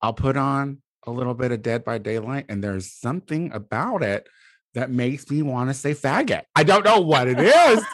I'll 0.00 0.14
put 0.14 0.36
on 0.36 0.78
a 1.06 1.10
little 1.10 1.34
bit 1.34 1.52
of 1.52 1.62
Dead 1.62 1.84
by 1.84 1.98
Daylight, 1.98 2.46
and 2.48 2.62
there's 2.62 2.92
something 2.92 3.52
about 3.52 4.02
it 4.02 4.28
that 4.74 4.90
makes 4.90 5.30
me 5.30 5.42
want 5.42 5.70
to 5.70 5.74
say 5.74 5.94
faggot. 5.94 6.42
I 6.54 6.62
don't 6.62 6.84
know 6.84 7.00
what 7.00 7.26
it 7.26 7.40
is. 7.40 7.84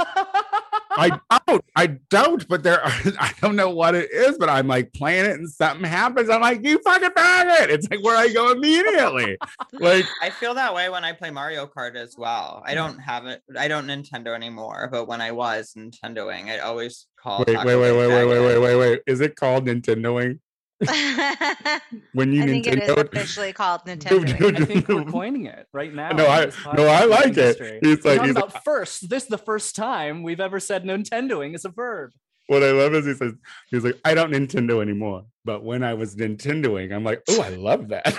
I 0.96 1.18
don't. 1.46 1.64
I 1.76 1.86
don't. 2.10 2.46
But 2.48 2.62
there 2.62 2.82
are. 2.82 2.92
I 3.18 3.32
don't 3.40 3.56
know 3.56 3.70
what 3.70 3.94
it 3.94 4.10
is. 4.12 4.36
But 4.36 4.48
I'm 4.48 4.66
like 4.66 4.92
playing 4.92 5.26
it, 5.26 5.38
and 5.38 5.48
something 5.48 5.88
happens. 5.88 6.28
I'm 6.28 6.40
like, 6.40 6.64
you 6.64 6.78
fucking 6.82 7.10
faggot. 7.10 7.68
It's 7.70 7.88
like 7.90 8.02
where 8.02 8.16
I 8.16 8.28
go 8.32 8.52
immediately. 8.52 9.38
like 9.72 10.04
I 10.20 10.30
feel 10.30 10.54
that 10.54 10.74
way 10.74 10.88
when 10.88 11.04
I 11.04 11.12
play 11.12 11.30
Mario 11.30 11.66
Kart 11.66 11.94
as 11.94 12.16
well. 12.18 12.62
I 12.66 12.74
don't 12.74 12.98
have 12.98 13.26
it. 13.26 13.42
I 13.56 13.68
don't 13.68 13.86
Nintendo 13.86 14.34
anymore, 14.34 14.88
but 14.90 15.06
when 15.06 15.20
I 15.20 15.30
was 15.30 15.72
Nintendoing, 15.76 16.46
I 16.48 16.58
always 16.58 17.06
call. 17.16 17.44
wait, 17.46 17.56
wait, 17.56 17.76
wait, 17.76 17.92
wait, 17.92 18.08
wait, 18.08 18.26
wait, 18.26 18.40
wait, 18.40 18.58
wait, 18.58 18.76
wait. 18.76 19.00
Is 19.06 19.20
it 19.20 19.36
called 19.36 19.66
Nintendoing 19.66 20.40
when 22.12 22.32
you 22.32 22.42
I 22.42 22.46
think 22.46 22.66
it 22.66 22.82
is 22.82 22.88
Nintendo? 22.90 23.04
officially 23.06 23.52
called 23.52 23.82
Nintendo. 23.86 24.60
I 24.60 24.64
think 24.64 24.88
we're 24.88 25.04
coining 25.10 25.46
it 25.46 25.66
right 25.72 25.94
now. 25.94 26.10
No, 26.10 26.26
I 26.26 26.50
no, 26.76 26.86
I 26.86 27.04
like 27.04 27.26
industry. 27.28 27.80
it. 27.82 27.86
He's 27.86 28.04
We're 28.04 28.10
like, 28.10 28.18
talking 28.18 28.24
he's 28.24 28.34
like, 28.36 28.64
first. 28.64 29.08
This 29.08 29.24
is 29.24 29.28
the 29.28 29.38
first 29.38 29.76
time 29.76 30.22
we've 30.22 30.40
ever 30.40 30.60
said 30.60 30.84
Nintendoing 30.84 31.54
is 31.54 31.64
a 31.64 31.68
verb. 31.70 32.10
what 32.48 32.62
I 32.62 32.72
love 32.72 32.94
is 32.94 33.06
he 33.06 33.14
says 33.14 33.32
he's 33.70 33.84
like, 33.84 33.98
I 34.04 34.14
don't 34.14 34.32
Nintendo 34.32 34.82
anymore. 34.82 35.24
But 35.44 35.62
when 35.64 35.82
I 35.82 35.94
was 35.94 36.16
Nintendoing, 36.16 36.92
I'm 36.94 37.04
like, 37.04 37.22
oh, 37.28 37.40
I 37.42 37.50
love 37.50 37.88
that. 37.88 38.14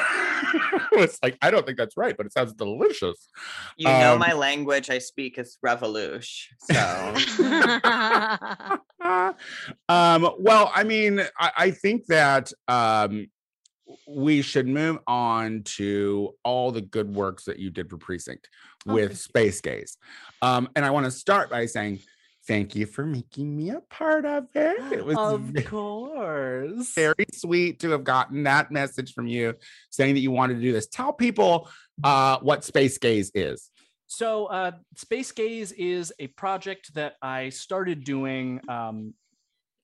it's 1.04 1.20
like 1.24 1.38
I 1.42 1.52
don't 1.52 1.66
think 1.66 1.78
that's 1.78 1.98
right, 1.98 2.16
but 2.18 2.26
it 2.26 2.34
sounds 2.34 2.54
delicious. 2.54 3.28
You 3.78 3.88
know 3.88 4.14
Um, 4.14 4.20
my 4.20 4.34
language. 4.34 4.90
I 4.90 5.00
speak 5.00 5.38
is 5.38 5.58
Revolution. 5.62 6.56
So 6.72 6.76
um, 9.90 10.30
well, 10.40 10.72
I 10.74 10.84
mean, 10.84 11.22
I, 11.40 11.52
I 11.58 11.72
think 11.72 12.06
that 12.08 12.52
um, 12.68 13.28
we 14.08 14.42
should 14.42 14.68
move 14.68 14.98
on 15.08 15.64
to 15.64 16.34
all 16.44 16.72
the 16.72 16.82
good 16.82 17.14
works 17.14 17.46
that 17.46 17.60
you 17.60 17.70
did 17.70 17.90
for 17.90 17.98
Precinct 17.98 18.50
Oh, 18.88 18.94
with 18.94 19.10
thank 19.10 19.12
you. 19.12 19.16
Space 19.18 19.62
Gaze. 19.62 19.98
Um, 20.42 20.70
and 20.76 20.86
I 20.86 20.92
want 20.92 21.06
to 21.06 21.12
start 21.12 21.50
by 21.50 21.66
saying 21.66 22.00
thank 22.48 22.76
you 22.76 22.86
for 22.86 23.06
making 23.06 23.56
me 23.56 23.70
a 23.72 23.82
part 23.90 24.26
of 24.26 24.46
it. 24.56 24.94
It 24.94 25.06
was 25.06 25.18
Of 25.18 25.66
course. 25.66 26.94
very 26.94 27.26
sweet 27.34 27.80
to 27.80 27.92
have 27.92 28.04
gotten 28.04 28.44
that 28.44 28.72
message 28.72 29.14
from 29.14 29.28
you 29.28 29.56
saying 29.90 30.16
that 30.16 30.22
you 30.22 30.32
wanted 30.32 30.56
to 30.56 30.62
do 30.62 30.72
this. 30.72 30.88
Tell 30.88 31.14
people 31.14 31.70
uh, 32.04 32.40
what 32.40 32.64
Space 32.64 32.98
Gaze 32.98 33.32
is. 33.34 33.70
So, 34.08 34.46
uh, 34.46 34.72
Space 34.96 35.32
Gaze 35.32 35.72
is 35.72 36.14
a 36.20 36.28
project 36.28 36.94
that 36.94 37.16
I 37.22 37.50
started 37.50 38.04
doing 38.04 38.62
um, 38.70 39.16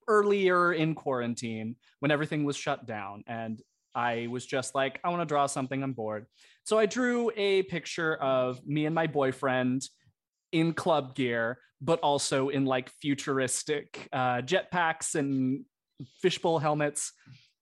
earlier 0.08 0.74
in 0.74 0.93
quarantine 0.93 1.76
when 2.00 2.12
everything 2.12 2.43
was 2.43 2.56
shut 2.56 2.86
down. 2.86 3.24
And 3.26 3.60
I 3.95 4.28
was 4.30 4.45
just 4.45 4.76
like, 4.76 5.00
I 5.04 5.10
want 5.10 5.21
to 5.21 5.26
draw 5.26 5.47
something. 5.47 5.82
I'm 5.82 5.93
bored. 5.93 6.28
So, 6.65 6.78
I 6.78 6.86
drew 6.86 7.32
a 7.36 7.63
picture 7.63 8.15
of 8.15 8.63
me 8.65 8.86
and 8.86 8.93
my 8.93 9.08
boyfriend 9.08 9.82
in 10.51 10.73
club 10.73 11.15
gear, 11.15 11.59
but 11.81 11.99
also 12.01 12.49
in 12.49 12.65
like 12.65 12.89
futuristic 13.01 14.07
uh, 14.11 14.41
jetpacks 14.41 15.15
and 15.15 15.65
fishbowl 16.21 16.59
helmets. 16.59 17.13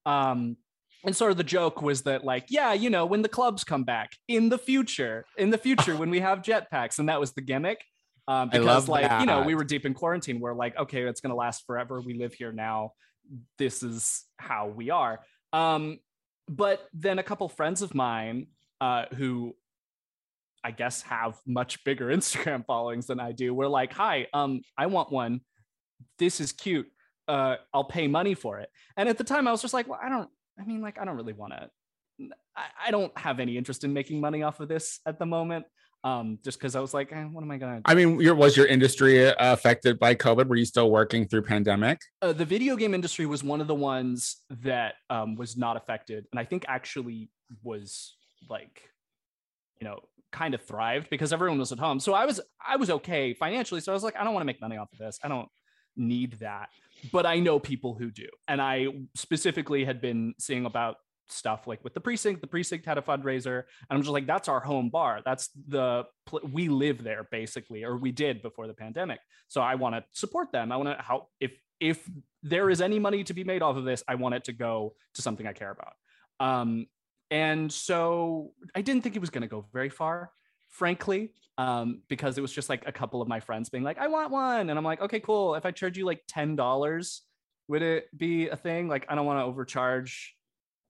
Um, 0.06 0.58
and 1.06 1.15
sort 1.15 1.32
of 1.32 1.38
the 1.38 1.43
joke 1.43 1.82
was 1.82 2.02
that, 2.04 2.25
like, 2.25 2.45
yeah, 2.49 2.73
you 2.73 2.89
know, 2.89 3.06
when 3.06 3.21
the 3.21 3.30
clubs 3.30 3.63
come 3.63 3.84
back 3.84 4.12
in 4.28 4.49
the 4.49 4.58
future, 4.58 5.25
in 5.38 5.49
the 5.49 5.58
future, 5.58 5.95
when 5.95 6.10
we 6.10 6.19
have 6.30 6.41
jetpacks, 6.41 6.99
and 6.99 7.08
that 7.08 7.19
was 7.19 7.32
the 7.32 7.41
gimmick. 7.41 7.84
Um, 8.28 8.49
because, 8.49 8.88
like, 8.88 9.10
you 9.19 9.25
know, 9.25 9.41
we 9.41 9.56
were 9.56 9.63
deep 9.63 9.88
in 9.88 9.95
quarantine. 9.95 10.39
We're 10.39 10.54
like, 10.54 10.78
okay, 10.78 11.02
it's 11.02 11.19
going 11.19 11.32
to 11.32 11.36
last 11.36 11.65
forever. 11.65 11.99
We 11.99 12.13
live 12.13 12.34
here 12.34 12.52
now. 12.52 12.91
This 13.58 13.82
is 13.82 14.23
how 14.38 14.67
we 14.67 14.91
are. 14.91 15.19
Um, 15.52 15.99
but 16.47 16.88
then 16.93 17.17
a 17.17 17.23
couple 17.23 17.49
friends 17.49 17.82
of 17.82 17.95
mine 17.95 18.47
uh, 18.82 19.06
who 19.15 19.56
I 20.63 20.72
guess 20.72 21.02
have 21.04 21.38
much 21.45 21.84
bigger 21.84 22.08
Instagram 22.15 22.65
followings 22.65 23.08
than 23.08 23.19
I 23.19 23.32
do. 23.32 23.54
We're 23.54 23.67
like, 23.67 23.93
hi, 23.93 24.28
um, 24.34 24.62
I 24.78 24.88
want 24.88 25.12
one. 25.12 25.41
This 26.17 26.39
is 26.39 26.52
cute. 26.52 26.88
Uh, 27.28 27.58
I'll 27.74 27.84
pay 27.84 28.08
money 28.08 28.34
for 28.34 28.60
it. 28.60 28.69
And 28.98 29.08
at 29.08 29.17
the 29.17 29.24
time, 29.24 29.48
I 29.48 29.52
was 29.52 29.62
just 29.62 29.74
like, 29.74 29.88
well, 29.88 30.00
I 30.02 30.10
don't. 30.10 30.30
I 30.60 30.65
mean, 30.65 30.82
like, 30.82 31.00
I 31.00 31.06
don't 31.06 31.15
really 31.15 31.34
want 31.34 31.54
to. 31.54 31.69
I, 32.56 32.88
I 32.88 32.91
don't 32.91 33.15
have 33.17 33.39
any 33.39 33.58
interest 33.58 33.84
in 33.84 33.93
making 33.93 34.19
money 34.19 34.43
off 34.43 34.60
of 34.60 34.67
this 34.67 35.00
at 35.06 35.19
the 35.19 35.26
moment. 35.26 35.65
Um, 36.04 36.39
just 36.45 36.58
because 36.58 36.76
I 36.76 36.80
was 36.80 36.93
like, 36.93 37.12
eh, 37.12 37.24
what 37.24 37.43
am 37.43 37.52
I 37.52 37.58
gonna? 37.58 37.82
I 37.84 37.93
mean, 37.93 38.22
your 38.22 38.34
was 38.34 38.56
your 38.56 38.65
industry 38.65 39.28
uh, 39.28 39.34
affected 39.38 40.00
by 40.00 40.15
COVID? 40.15 40.48
Were 40.48 40.56
you 40.56 40.65
still 40.65 40.89
working 40.89 41.28
through 41.28 41.41
pandemic? 41.41 42.00
uh, 42.22 42.32
the 42.32 42.45
video 42.45 42.78
game 42.78 42.93
industry 42.93 43.26
was 43.26 43.43
one 43.43 43.60
of 43.60 43.67
the 43.67 43.76
ones 43.76 44.38
that 44.50 44.95
um, 45.10 45.36
was 45.36 45.58
not 45.58 45.76
affected, 45.76 46.26
and 46.32 46.39
I 46.39 46.45
think 46.45 46.63
actually 46.69 47.30
was 47.63 48.15
like, 48.50 48.82
you 49.82 49.88
know, 49.88 50.00
kind 50.32 50.54
of 50.54 50.62
thrived 50.62 51.10
because 51.10 51.34
everyone 51.34 51.60
was 51.60 51.72
at 51.72 51.80
home. 51.80 52.00
So 52.00 52.13
I 52.13 52.26
was 52.26 52.39
I 52.65 52.76
was 52.76 52.89
okay 52.89 53.34
financially. 53.34 53.82
So 53.82 53.92
I 53.92 53.96
was 53.96 54.04
like, 54.04 54.15
I 54.15 54.24
don't 54.24 54.34
want 54.34 54.42
to 54.42 54.46
make 54.48 54.62
money 54.62 54.78
off 54.78 54.92
of 54.92 55.00
this. 55.00 55.20
I 55.24 55.28
don't 55.28 55.50
need 55.96 56.34
that. 56.39 56.70
But 57.12 57.26
I 57.26 57.39
know 57.39 57.60
people 57.60 57.94
who 57.94 58.12
do, 58.12 58.28
and 58.48 58.62
I 58.62 58.88
specifically 59.15 59.86
had 59.86 60.02
been 60.02 60.34
seeing 60.38 60.65
about 60.65 60.98
stuff 61.28 61.68
like 61.68 61.84
with 61.84 61.94
the 61.94 62.02
precinct. 62.02 62.42
The 62.42 62.48
precinct 62.48 62.86
had 62.86 62.98
a 62.98 63.02
fundraiser, 63.02 63.60
and 63.89 63.98
I'm 63.98 64.02
just 64.02 64.12
like, 64.12 64.28
that's 64.28 64.48
our 64.48 64.60
home 64.60 64.89
bar. 64.89 65.22
That's 65.24 65.50
the 65.68 66.06
we 66.44 66.68
live 66.68 67.04
there 67.04 67.28
basically, 67.32 67.84
or 67.84 67.98
we 67.98 68.12
did 68.12 68.42
before 68.42 68.68
the 68.68 68.74
pandemic. 68.74 69.20
So 69.48 69.62
I 69.62 69.76
want 69.76 69.96
to 69.96 70.04
support 70.12 70.52
them. 70.52 70.72
I 70.72 70.78
want 70.78 70.98
to 70.98 71.04
help 71.04 71.30
if 71.39 71.52
if 71.80 72.08
there 72.44 72.70
is 72.70 72.82
any 72.82 73.00
money 73.00 73.24
to 73.24 73.34
be 73.34 73.44
made 73.44 73.62
off 73.62 73.78
of 73.78 73.86
this, 73.86 74.04
I 74.08 74.15
want 74.15 74.36
it 74.36 74.44
to 74.46 74.54
go 74.54 74.94
to 75.13 75.22
something 75.22 75.48
I 75.48 75.54
care 75.54 75.72
about. 75.72 75.94
Um, 76.39 76.88
and 77.32 77.72
so 77.72 78.52
I 78.76 78.82
didn't 78.82 79.04
think 79.04 79.15
it 79.15 79.20
was 79.20 79.30
going 79.30 79.42
to 79.42 79.48
go 79.48 79.65
very 79.74 79.89
far, 79.89 80.32
frankly, 80.70 81.32
um, 81.58 82.02
because 82.08 82.38
it 82.38 82.42
was 82.42 82.52
just 82.52 82.70
like 82.70 82.84
a 82.88 82.92
couple 82.92 83.22
of 83.22 83.28
my 83.28 83.39
friends 83.39 83.70
being 83.70 83.84
like, 83.84 83.98
"I 83.98 84.08
want 84.08 84.32
one," 84.32 84.70
and 84.70 84.78
I'm 84.78 84.86
like, 84.86 85.02
"Okay, 85.02 85.20
cool. 85.20 85.56
If 85.56 85.65
I 85.65 85.72
charge 85.72 85.98
you 85.98 86.06
like 86.06 86.22
ten 86.28 86.56
dollars, 86.56 87.22
would 87.68 87.82
it 87.82 88.08
be 88.18 88.48
a 88.50 88.56
thing? 88.56 88.88
Like, 88.88 89.06
I 89.10 89.15
don't 89.15 89.26
want 89.26 89.39
to 89.39 89.44
overcharge." 89.44 90.36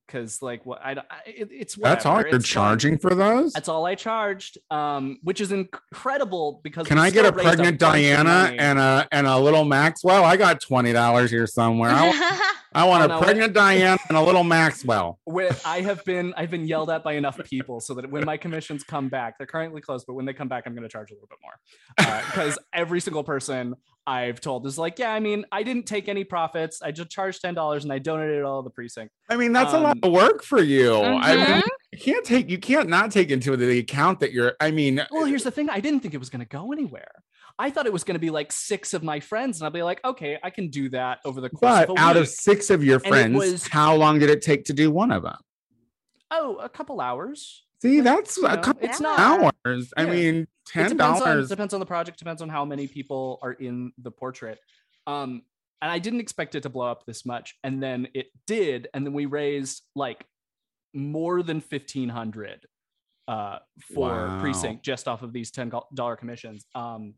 Because 0.08 0.42
like 0.42 0.66
what 0.66 0.82
I, 0.84 0.96
don't- 0.96 1.06
I 1.12 1.18
it, 1.28 1.50
it's 1.52 1.76
That's 1.76 2.04
all 2.04 2.18
you're 2.18 2.30
it's 2.30 2.38
fun. 2.38 2.42
charging 2.42 2.98
for 2.98 3.14
those? 3.14 3.54
That's 3.54 3.70
all 3.70 3.86
I 3.86 3.94
charged, 3.94 4.58
um, 4.72 5.20
which 5.22 5.40
is 5.40 5.52
incredible 5.52 6.62
because 6.64 6.88
Can 6.88 6.98
I 6.98 7.12
get 7.12 7.26
a 7.26 7.32
pregnant 7.32 7.78
Diana 7.80 8.52
and 8.58 8.80
a 8.80 9.08
and 9.12 9.28
a 9.28 9.38
little 9.38 9.66
Maxwell? 9.66 10.24
I 10.24 10.36
got 10.36 10.62
twenty 10.62 10.94
dollars 10.94 11.30
here 11.30 11.46
somewhere. 11.46 11.92
I, 12.74 12.86
want- 12.86 13.12
I 13.12 13.18
a 13.18 13.22
pregnant 13.22 13.54
Diane 13.54 13.98
and 14.10 14.18
a 14.18 14.22
little 14.22 14.44
Maxwell. 14.44 15.20
where 15.26 15.52
I 15.66 15.82
have 15.82 16.04
been 16.06 16.34
I've 16.38 16.52
been 16.52 16.66
yelled 16.68 16.90
at 16.90 17.04
by 17.04 17.14
enough 17.14 17.40
people 17.46 17.80
so 17.80 17.94
that 17.96 18.10
when 18.12 18.26
my 18.26 18.38
commissions 18.38 18.84
come 18.84 19.10
back, 19.10 19.38
they're 19.38 19.48
currently 19.48 19.82
closed, 19.82 20.06
but 20.08 20.14
when 20.14 20.26
they 20.26 20.34
come 20.34 20.48
back, 20.48 20.64
I'm 20.66 20.74
going 20.74 20.84
to 20.84 20.90
charge 20.90 21.12
a 21.12 21.14
little 21.16 21.28
bit 21.30 21.40
more 21.42 22.22
because 22.28 22.58
every 22.74 23.00
single 23.02 23.24
person 23.24 23.76
I've 24.08 24.42
told 24.42 24.66
is 24.66 24.78
like, 24.78 24.98
yeah, 25.00 25.12
I 25.14 25.20
mean, 25.20 25.46
I 25.52 25.62
didn't 25.64 25.86
take 25.86 26.08
any 26.08 26.24
profits. 26.24 26.82
I 26.82 26.92
just 26.92 27.10
charged 27.10 27.42
ten 27.42 27.54
dollars 27.54 27.84
and 27.84 27.94
I 27.94 28.00
donated 28.00 28.44
all 28.44 28.64
the 28.64 28.70
precinct. 28.72 29.14
I 29.30 29.36
mean, 29.36 29.52
that's 29.54 29.74
a 29.74 29.80
lot 29.80 29.92
Um, 29.98 30.00
of 30.04 30.12
work 30.12 30.44
for 30.44 30.62
you. 30.62 30.96
I 30.96 31.36
mean, 31.36 31.46
Mhm. 31.46 31.62
you 31.94 32.00
can't 32.00 32.26
take 32.26 32.50
you 32.50 32.58
can't 32.60 32.90
not 32.90 33.12
take 33.12 33.30
into 33.32 33.56
the 33.58 33.80
account 33.80 34.20
that 34.22 34.32
you're. 34.32 34.54
I 34.60 34.72
mean, 34.72 35.02
Well, 35.12 35.26
here's 35.26 35.44
the 35.44 35.52
thing: 35.52 35.70
I 35.70 35.80
didn't 35.80 36.00
think 36.02 36.14
it 36.14 36.20
was 36.20 36.30
going 36.30 36.42
to 36.44 36.48
go 36.50 36.72
anywhere. 36.72 37.12
I 37.60 37.70
thought 37.70 37.86
it 37.86 37.94
was 37.94 38.04
going 38.06 38.16
to 38.16 38.20
be 38.20 38.30
like 38.30 38.52
six 38.52 38.94
of 38.94 39.04
my 39.04 39.20
friends, 39.20 39.60
and 39.60 39.66
I'll 39.66 39.72
be 39.72 39.84
like, 39.84 40.00
okay, 40.06 40.38
I 40.42 40.50
can 40.50 40.70
do 40.70 40.88
that 40.90 41.20
over 41.26 41.42
the 41.42 41.50
course 41.50 41.74
but 41.86 41.90
of 41.90 41.98
a 41.98 42.00
out 42.00 42.16
of 42.18 42.28
six 42.30 42.70
of 42.70 42.84
your 42.84 43.00
friends, 43.00 43.36
was- 43.36 43.68
how 43.68 43.94
long 43.96 44.18
did 44.20 44.30
it 44.30 44.42
take 44.42 44.64
to 44.66 44.74
do 44.74 44.90
one 44.90 45.12
of 45.12 45.24
them? 45.24 45.38
oh, 46.32 46.56
a 46.58 46.70
couple 46.70 47.02
hours. 47.02 47.66
See, 47.82 47.98
Like, 48.02 48.06
that's 48.06 48.38
you 48.38 48.46
a 48.46 48.56
know, 48.56 48.62
couple 48.62 48.88
it's 48.88 49.02
not 49.02 49.20
hours. 49.66 49.92
I 49.98 50.06
mean, 50.06 50.36
It 50.44 50.50
ten 50.68 50.90
depends 50.90 51.22
on, 51.22 51.28
dollars. 51.28 51.50
depends 51.50 51.74
on 51.74 51.80
the 51.80 51.86
project 51.86 52.18
depends 52.20 52.42
on 52.42 52.50
how 52.50 52.64
many 52.66 52.88
people 52.88 53.40
are 53.42 53.54
in 53.54 53.92
the 53.98 54.12
portrait 54.12 54.60
um 55.08 55.42
and 55.82 55.90
I 55.90 55.98
didn't 55.98 56.20
expect 56.20 56.56
it 56.56 56.64
to 56.64 56.70
blow 56.70 56.88
up 56.88 57.06
this 57.06 57.26
much, 57.26 57.56
and 57.64 57.82
then 57.82 58.10
it 58.14 58.28
did, 58.46 58.90
and 58.94 59.06
then 59.06 59.14
we 59.14 59.26
raised 59.28 59.82
like 59.96 60.26
more 60.94 61.42
than 61.42 61.62
fifteen 61.62 62.10
hundred 62.10 62.66
uh, 63.28 63.60
for 63.96 64.10
Wow. 64.28 64.40
precinct 64.42 64.84
just 64.84 65.08
off 65.08 65.22
of 65.24 65.32
these 65.34 65.52
ten 65.52 65.72
dollar 65.94 66.16
commissions. 66.18 66.66
Um, 66.76 67.14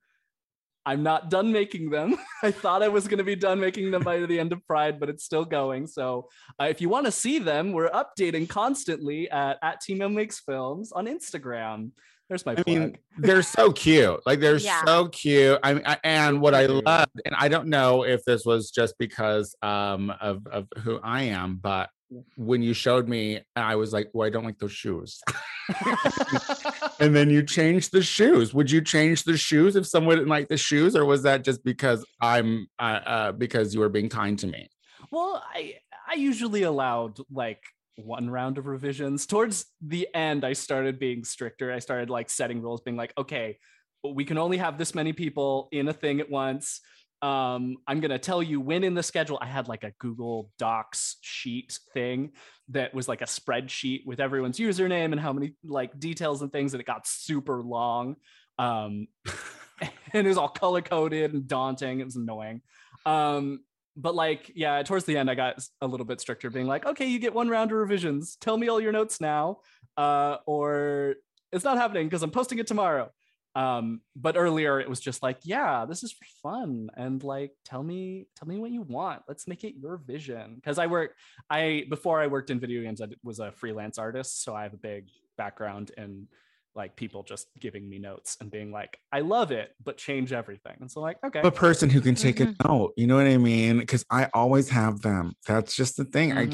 I'm 0.86 1.04
not 1.04 1.30
done 1.30 1.52
making 1.52 1.90
them. 1.92 2.16
I 2.44 2.52
thought 2.52 2.82
I 2.84 2.88
was 2.88 3.08
going 3.08 3.20
to 3.20 3.24
be 3.24 3.36
done 3.36 3.60
making 3.60 3.92
them 3.92 4.02
by 4.04 4.20
the 4.26 4.40
end 4.40 4.52
of 4.52 4.66
Pride, 4.66 5.00
but 5.00 5.10
it's 5.10 5.24
still 5.24 5.46
going. 5.46 5.86
So 5.88 6.28
uh, 6.60 6.66
if 6.66 6.82
you 6.82 6.90
want 6.90 7.06
to 7.06 7.12
see 7.12 7.38
them, 7.40 7.72
we're 7.72 7.90
updating 7.92 8.50
constantly 8.50 9.30
at 9.30 9.58
at 9.62 9.82
Team 9.82 10.02
M 10.02 10.16
Makes 10.16 10.40
Films 10.40 10.92
on 10.92 11.06
Instagram. 11.06 11.92
There's 12.30 12.46
my 12.46 12.54
I 12.54 12.56
plug. 12.56 12.66
mean, 12.68 12.98
they're 13.18 13.42
so 13.42 13.72
cute. 13.74 14.22
Like 14.26 14.40
they're 14.40 14.56
Yeah. 14.58 14.84
so 14.86 15.08
cute. 15.10 15.60
I 15.64 15.72
I- 15.86 16.00
and 16.04 16.42
what 16.42 16.56
I 16.56 16.66
cute. 16.66 16.86
loved, 16.86 17.22
and 17.26 17.36
I 17.38 17.48
don't 17.50 17.68
know 17.68 18.04
if 18.04 18.24
this 18.24 18.46
was 18.46 18.72
just 18.72 18.98
because 18.98 19.54
um 19.62 20.12
of 20.22 20.48
of 20.48 20.68
who 20.80 21.00
I 21.04 21.24
am, 21.24 21.60
but 21.62 21.90
when 22.36 22.62
you 22.62 22.74
showed 22.74 23.08
me, 23.08 23.42
I 23.56 23.76
was 23.76 23.94
like, 23.94 24.10
"Well, 24.14 24.28
I 24.28 24.30
don't 24.30 24.44
like 24.44 24.60
those 24.60 24.72
shoes." 24.72 25.22
and 27.00 27.16
then 27.16 27.30
you 27.30 27.44
changed 27.58 27.92
the 27.92 28.02
shoes. 28.02 28.54
Would 28.54 28.70
you 28.70 28.82
change 28.82 29.24
the 29.24 29.38
shoes 29.38 29.76
if 29.76 29.88
someone 29.88 30.18
didn't 30.18 30.30
like 30.30 30.48
the 30.48 30.58
shoes, 30.58 30.96
or 30.96 31.06
was 31.06 31.24
that 31.24 31.44
just 31.44 31.64
because 31.64 32.06
I'm 32.22 32.68
uh, 32.80 33.00
uh 33.06 33.32
because 33.32 33.74
you 33.74 33.80
were 33.80 33.90
being 33.90 34.10
kind 34.10 34.38
to 34.40 34.48
me? 34.48 34.70
Well, 35.12 35.44
I 35.54 35.76
I 36.10 36.16
usually 36.16 36.64
allowed 36.64 37.20
like 37.32 37.64
one 37.96 38.30
round 38.30 38.58
of 38.58 38.68
revisions. 38.68 39.26
Towards 39.26 39.66
the 39.82 40.08
end, 40.14 40.44
I 40.44 40.54
started 40.54 41.00
being 41.00 41.24
stricter. 41.24 41.72
I 41.72 41.80
started 41.80 42.10
like 42.10 42.30
setting 42.30 42.62
rules, 42.62 42.82
being 42.82 42.98
like, 42.98 43.14
okay, 43.18 43.58
we 44.04 44.26
can 44.26 44.38
only 44.38 44.58
have 44.58 44.78
this 44.78 44.96
many 44.96 45.14
people 45.14 45.70
in 45.72 45.88
a 45.88 45.94
thing 45.94 46.20
at 46.20 46.30
once. 46.30 46.82
Um, 47.22 47.78
I'm 47.88 48.00
gonna 48.00 48.20
tell 48.20 48.42
you 48.42 48.60
when 48.60 48.84
in 48.84 48.94
the 48.94 49.04
schedule. 49.04 49.38
I 49.42 49.46
had 49.46 49.68
like 49.68 49.84
a 49.84 49.92
Google 50.00 50.50
Docs 50.58 51.18
sheet 51.22 51.78
thing 51.94 52.32
that 52.70 52.94
was 52.94 53.08
like 53.08 53.22
a 53.22 53.26
spreadsheet 53.26 54.06
with 54.06 54.20
everyone's 54.20 54.58
username 54.58 55.12
and 55.12 55.20
how 55.20 55.34
many 55.34 55.54
like 55.64 55.98
details 56.00 56.42
and 56.42 56.52
things, 56.52 56.74
and 56.74 56.82
it 56.82 56.86
got 56.86 57.06
super 57.08 57.62
long. 57.62 58.16
Um, 58.58 59.08
and 59.82 60.26
it 60.26 60.28
was 60.28 60.38
all 60.38 60.50
color 60.50 60.82
coded 60.82 61.34
and 61.34 61.48
daunting. 61.48 62.00
It 62.00 62.06
was 62.06 62.16
annoying. 62.16 62.62
Um, 63.06 63.62
but 63.96 64.16
like, 64.16 64.52
yeah, 64.56 64.82
towards 64.84 65.06
the 65.06 65.18
end, 65.18 65.30
I 65.30 65.36
got 65.36 65.64
a 65.82 65.88
little 65.88 66.06
bit 66.06 66.22
stricter, 66.22 66.50
being 66.50 66.68
like, 66.68 66.86
okay, 66.86 67.08
you 67.08 67.20
get 67.20 67.34
one 67.34 67.50
round 67.50 67.72
of 67.72 67.78
revisions. 67.78 68.38
Tell 68.38 68.58
me 68.58 68.68
all 68.68 68.80
your 68.80 68.92
notes 68.92 69.20
now, 69.20 69.60
uh, 69.98 70.38
or 70.46 71.16
it's 71.52 71.66
not 71.66 71.78
happening 71.78 72.08
because 72.08 72.24
I'm 72.24 72.32
posting 72.32 72.60
it 72.60 72.68
tomorrow. 72.68 73.12
Um, 73.56 74.02
but 74.16 74.38
earlier 74.38 74.80
it 74.80 74.90
was 74.90 75.00
just 75.00 75.22
like, 75.22 75.40
yeah, 75.44 75.86
this 75.86 76.04
is 76.04 76.12
for 76.14 76.26
fun, 76.42 76.90
and 76.96 77.22
like, 77.24 77.52
tell 77.66 77.84
me, 77.84 78.28
tell 78.36 78.48
me 78.48 78.58
what 78.58 78.72
you 78.72 78.82
want. 78.82 79.24
Let's 79.28 79.48
make 79.48 79.64
it 79.64 79.76
your 79.76 79.98
vision. 79.98 80.56
Because 80.56 80.78
I 80.80 80.88
work, 80.88 81.16
I 81.50 81.86
before 81.90 82.22
I 82.22 82.28
worked 82.28 82.50
in 82.50 82.60
video 82.60 82.82
games, 82.82 83.02
i 83.02 83.08
was 83.24 83.40
a 83.40 83.52
freelance 83.52 83.98
artist, 83.98 84.44
so 84.44 84.56
I 84.56 84.64
have 84.64 84.74
a 84.74 84.78
big 84.78 85.10
background 85.38 85.92
in 85.98 86.28
like 86.74 86.96
people 86.96 87.24
just 87.24 87.48
giving 87.60 87.90
me 87.90 88.00
notes 88.00 88.38
and 88.40 88.50
being 88.50 88.72
like, 88.72 88.98
I 89.12 89.20
love 89.20 89.52
it, 89.52 89.76
but 89.84 89.98
change 89.98 90.32
everything. 90.32 90.78
And 90.80 90.90
so 90.90 91.02
like, 91.02 91.18
okay, 91.22 91.42
A 91.44 91.52
person 91.52 91.90
who 91.90 92.00
can 92.00 92.16
take 92.16 92.38
Mhm. 92.38 92.56
a 92.64 92.68
note. 92.68 92.94
You 92.96 93.08
know 93.08 93.18
what 93.18 93.28
I 93.28 93.38
mean? 93.38 93.80
Because 93.80 94.06
I 94.10 94.30
always 94.34 94.70
have 94.70 95.02
them. 95.02 95.34
That's 95.46 95.76
just 95.76 95.98
the 95.98 96.06
thing. 96.06 96.32
I 96.32 96.48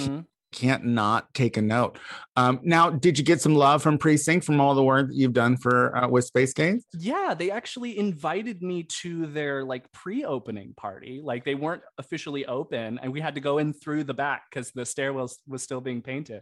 can't 0.57 0.83
can't 0.83 1.25
take 1.33 1.57
a 1.57 1.61
note. 1.61 1.97
Um, 2.35 2.59
now, 2.63 2.89
did 2.89 3.17
you 3.17 3.23
get 3.23 3.41
some 3.41 3.55
love 3.55 3.81
from 3.83 3.97
Precinct 3.97 4.45
from 4.45 4.59
all 4.59 4.75
the 4.75 4.83
work 4.83 5.07
that 5.09 5.15
you've 5.15 5.33
done 5.33 5.57
for 5.57 5.95
uh, 5.95 6.07
with 6.07 6.25
Space 6.25 6.53
Gaze? 6.53 6.85
Yeah, 6.93 7.33
they 7.37 7.51
actually 7.51 7.97
invited 7.97 8.61
me 8.61 8.83
to 9.01 9.27
their 9.27 9.63
like 9.63 9.91
pre-opening 9.91 10.73
party. 10.75 11.21
Like 11.23 11.45
they 11.45 11.55
weren't 11.55 11.83
officially 11.97 12.45
open, 12.45 12.99
and 13.01 13.11
we 13.13 13.21
had 13.21 13.35
to 13.35 13.41
go 13.41 13.57
in 13.59 13.73
through 13.73 14.03
the 14.05 14.13
back 14.13 14.43
because 14.49 14.71
the 14.71 14.85
stairwell 14.85 15.29
was 15.47 15.63
still 15.63 15.81
being 15.81 16.01
painted. 16.01 16.41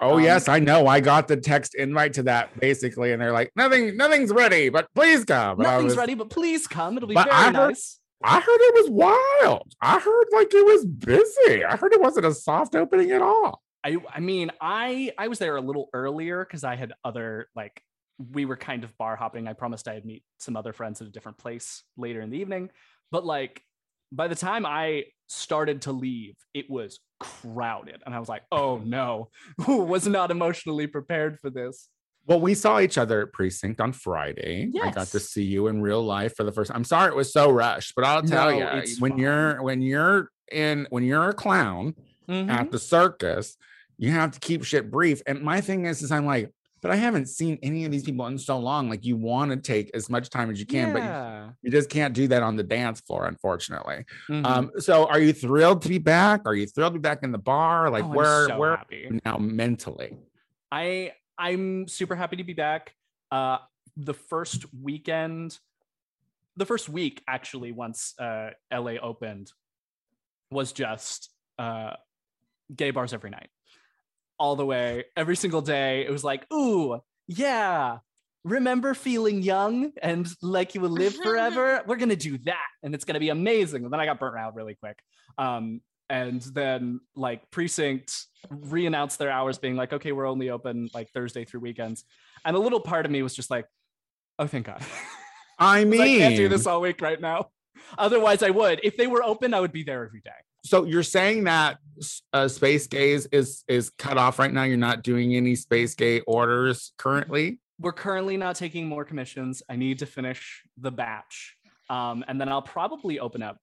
Oh 0.00 0.16
Um, 0.18 0.22
yes, 0.22 0.48
I 0.48 0.58
know. 0.58 0.86
I 0.86 1.00
got 1.00 1.26
the 1.26 1.36
text 1.38 1.74
invite 1.74 2.12
to 2.14 2.22
that 2.24 2.58
basically, 2.60 3.12
and 3.12 3.20
they're 3.22 3.32
like, 3.32 3.50
"Nothing, 3.56 3.96
nothing's 3.96 4.30
ready, 4.30 4.68
but 4.68 4.88
please 4.94 5.24
come." 5.24 5.58
And 5.60 5.62
Nothing's 5.68 5.84
was- 5.92 5.96
ready, 5.96 6.14
but 6.14 6.30
please 6.30 6.66
come. 6.66 6.96
It'll 6.96 7.08
be 7.08 7.14
very 7.14 7.30
heard- 7.30 7.52
nice. 7.54 7.98
I 8.22 8.40
heard 8.40 8.60
it 8.60 8.74
was 8.74 8.90
wild. 8.90 9.72
I 9.80 9.98
heard 9.98 10.26
like 10.32 10.52
it 10.52 10.64
was 10.64 10.84
busy. 10.84 11.64
I 11.64 11.76
heard 11.76 11.92
it 11.92 12.00
wasn't 12.00 12.26
a 12.26 12.34
soft 12.34 12.74
opening 12.74 13.10
at 13.10 13.22
all. 13.22 13.62
I 13.84 13.96
I 14.12 14.20
mean, 14.20 14.50
I 14.60 15.12
I 15.18 15.28
was 15.28 15.38
there 15.38 15.56
a 15.56 15.60
little 15.60 15.88
earlier 15.92 16.44
because 16.44 16.64
I 16.64 16.76
had 16.76 16.92
other 17.04 17.48
like 17.54 17.82
we 18.32 18.46
were 18.46 18.56
kind 18.56 18.84
of 18.84 18.96
bar 18.96 19.16
hopping. 19.16 19.46
I 19.46 19.52
promised 19.52 19.88
I'd 19.88 20.04
meet 20.04 20.24
some 20.38 20.56
other 20.56 20.72
friends 20.72 21.00
at 21.00 21.06
a 21.06 21.10
different 21.10 21.38
place 21.38 21.82
later 21.96 22.20
in 22.20 22.30
the 22.30 22.38
evening. 22.38 22.70
But 23.10 23.26
like 23.26 23.62
by 24.12 24.28
the 24.28 24.34
time 24.34 24.64
I 24.64 25.04
started 25.28 25.82
to 25.82 25.92
leave, 25.92 26.36
it 26.54 26.70
was 26.70 27.00
crowded. 27.20 28.02
And 28.06 28.14
I 28.14 28.18
was 28.18 28.28
like, 28.28 28.42
oh 28.50 28.80
no, 28.84 29.28
who 29.58 29.84
was 29.84 30.06
not 30.06 30.30
emotionally 30.30 30.86
prepared 30.86 31.38
for 31.38 31.50
this. 31.50 31.88
Well, 32.26 32.40
we 32.40 32.54
saw 32.54 32.80
each 32.80 32.98
other 32.98 33.22
at 33.22 33.32
Precinct 33.32 33.80
on 33.80 33.92
Friday. 33.92 34.68
Yes. 34.72 34.86
I 34.86 34.90
got 34.90 35.06
to 35.08 35.20
see 35.20 35.44
you 35.44 35.68
in 35.68 35.80
real 35.80 36.02
life 36.02 36.34
for 36.36 36.42
the 36.44 36.52
first. 36.52 36.70
I'm 36.74 36.84
sorry 36.84 37.10
it 37.10 37.16
was 37.16 37.32
so 37.32 37.50
rushed, 37.50 37.94
but 37.94 38.04
I'll 38.04 38.22
tell 38.22 38.50
No, 38.50 38.58
you, 38.82 38.94
when 38.98 39.12
fine. 39.12 39.18
you're 39.20 39.62
when 39.62 39.80
you're 39.82 40.30
in 40.50 40.86
when 40.90 41.04
you're 41.04 41.28
a 41.28 41.34
clown 41.34 41.94
Mhm. 42.28 42.50
at 42.50 42.72
the 42.72 42.78
circus, 42.80 43.56
you 43.96 44.10
have 44.10 44.32
to 44.32 44.40
keep 44.40 44.64
shit 44.64 44.90
brief. 44.90 45.22
And 45.26 45.40
my 45.42 45.60
thing 45.60 45.86
is, 45.86 46.02
is 46.02 46.10
I'm 46.10 46.26
like, 46.26 46.50
but 46.82 46.90
I 46.90 46.96
haven't 46.96 47.26
seen 47.28 47.58
any 47.62 47.84
of 47.84 47.90
these 47.92 48.02
people 48.04 48.26
in 48.26 48.38
so 48.38 48.58
long. 48.58 48.88
Like 48.90 49.04
you 49.04 49.16
want 49.16 49.50
to 49.52 49.56
take 49.56 49.90
as 49.94 50.10
much 50.10 50.28
time 50.28 50.50
as 50.50 50.58
you 50.60 50.66
can, 50.66 50.92
but 50.92 51.02
you- 51.02 51.54
you 51.62 51.70
just 51.70 51.88
can't 51.90 52.12
do 52.14 52.26
that 52.28 52.42
on 52.42 52.56
the 52.56 52.62
dance 52.62 53.00
floor, 53.00 53.26
unfortunately. 53.26 54.04
Mhm. 54.28 54.44
Um, 54.44 54.70
so 54.78 55.06
are 55.06 55.18
you 55.20 55.32
thrilled 55.32 55.82
to 55.82 55.88
be 55.88 55.98
back? 55.98 56.42
Are 56.44 56.54
you 56.54 56.66
thrilled 56.66 56.94
to 56.94 56.98
be 56.98 57.02
back 57.02 57.22
in 57.22 57.30
the 57.32 57.38
bar? 57.38 57.88
Like 57.90 58.04
Oh, 58.04 58.08
where 58.08 58.48
so 58.48 58.58
where 58.58 58.72
are 58.72 58.76
happy. 58.78 59.06
you 59.10 59.20
now 59.24 59.38
mentally? 59.38 60.16
I 60.70 61.12
I'm 61.38 61.88
super 61.88 62.14
happy 62.14 62.36
to 62.36 62.44
be 62.44 62.54
back. 62.54 62.94
Uh 63.30 63.58
the 63.96 64.14
first 64.14 64.66
weekend, 64.82 65.58
the 66.56 66.66
first 66.66 66.88
week 66.88 67.22
actually, 67.28 67.72
once 67.72 68.14
uh 68.18 68.50
LA 68.72 68.92
opened, 69.02 69.52
was 70.50 70.72
just 70.72 71.30
uh 71.58 71.94
gay 72.74 72.90
bars 72.90 73.12
every 73.12 73.30
night. 73.30 73.48
All 74.38 74.56
the 74.56 74.66
way, 74.66 75.04
every 75.16 75.36
single 75.36 75.62
day. 75.62 76.04
It 76.06 76.10
was 76.10 76.24
like, 76.24 76.46
ooh, 76.52 77.00
yeah. 77.26 77.98
Remember 78.44 78.94
feeling 78.94 79.42
young 79.42 79.92
and 80.02 80.28
like 80.42 80.74
you 80.74 80.80
will 80.80 80.90
live 80.90 81.16
forever? 81.22 81.82
We're 81.86 81.96
gonna 81.96 82.16
do 82.16 82.38
that, 82.44 82.68
and 82.82 82.94
it's 82.94 83.04
gonna 83.04 83.20
be 83.20 83.30
amazing. 83.30 83.84
And 83.84 83.92
then 83.92 83.98
I 83.98 84.04
got 84.04 84.20
burnt 84.20 84.38
out 84.38 84.54
really 84.54 84.74
quick. 84.74 84.98
Um, 85.38 85.80
and 86.08 86.40
then 86.42 87.00
like 87.14 87.50
precinct 87.50 88.26
re-announced 88.50 89.18
their 89.18 89.30
hours 89.30 89.58
being 89.58 89.74
like 89.74 89.92
okay 89.92 90.12
we're 90.12 90.26
only 90.26 90.50
open 90.50 90.88
like 90.94 91.10
thursday 91.10 91.44
through 91.44 91.60
weekends. 91.60 92.04
And 92.44 92.56
a 92.56 92.60
little 92.60 92.80
part 92.80 93.04
of 93.06 93.12
me 93.12 93.22
was 93.22 93.34
just 93.34 93.50
like 93.50 93.66
oh 94.38 94.46
thank 94.46 94.66
god. 94.66 94.82
I 95.58 95.84
mean, 95.84 96.00
i 96.00 96.06
can't 96.06 96.36
do 96.36 96.48
this 96.48 96.66
all 96.66 96.80
week 96.80 97.00
right 97.00 97.20
now. 97.20 97.50
Otherwise 97.98 98.42
i 98.42 98.50
would. 98.50 98.80
If 98.82 98.96
they 98.96 99.06
were 99.06 99.22
open 99.22 99.54
i 99.54 99.60
would 99.60 99.72
be 99.72 99.82
there 99.82 100.04
every 100.04 100.20
day. 100.20 100.30
So 100.64 100.84
you're 100.84 101.02
saying 101.04 101.44
that 101.44 101.78
uh, 102.32 102.48
space 102.48 102.86
gaze 102.86 103.26
is 103.26 103.64
is 103.68 103.90
cut 103.90 104.18
off 104.18 104.38
right 104.38 104.52
now. 104.52 104.64
You're 104.64 104.76
not 104.76 105.02
doing 105.02 105.34
any 105.34 105.54
space 105.54 105.94
gay 105.94 106.20
orders 106.20 106.92
currently. 106.98 107.60
we're 107.78 107.92
currently 107.92 108.36
not 108.36 108.56
taking 108.56 108.86
more 108.88 109.04
commissions. 109.04 109.62
I 109.68 109.76
need 109.76 109.98
to 110.00 110.06
finish 110.06 110.62
the 110.76 110.90
batch 110.90 111.56
um, 111.88 112.24
and 112.28 112.40
then 112.40 112.48
i'll 112.48 112.62
probably 112.62 113.18
open 113.18 113.42
up 113.42 113.58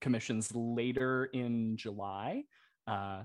commissions 0.00 0.54
later 0.54 1.26
in 1.32 1.76
july 1.76 2.42
uh, 2.86 3.22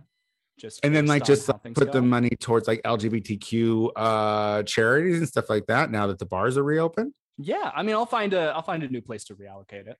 just 0.59 0.83
and 0.83 0.95
then 0.95 1.07
like 1.07 1.23
just 1.23 1.47
how 1.47 1.53
like, 1.53 1.63
things 1.63 1.77
put 1.77 1.91
the 1.91 2.01
money 2.01 2.29
towards 2.39 2.67
like 2.67 2.81
lgbtq 2.83 3.89
uh 3.95 4.61
charities 4.63 5.17
and 5.17 5.27
stuff 5.27 5.49
like 5.49 5.65
that 5.67 5.89
now 5.89 6.05
that 6.07 6.19
the 6.19 6.25
bars 6.25 6.57
are 6.57 6.63
reopened. 6.63 7.13
Yeah 7.37 7.71
i 7.73 7.81
mean 7.81 7.95
i'll 7.95 8.05
find 8.05 8.33
a 8.33 8.51
i'll 8.55 8.61
find 8.61 8.83
a 8.83 8.89
new 8.89 9.01
place 9.01 9.23
to 9.25 9.35
reallocate 9.35 9.87
it. 9.87 9.97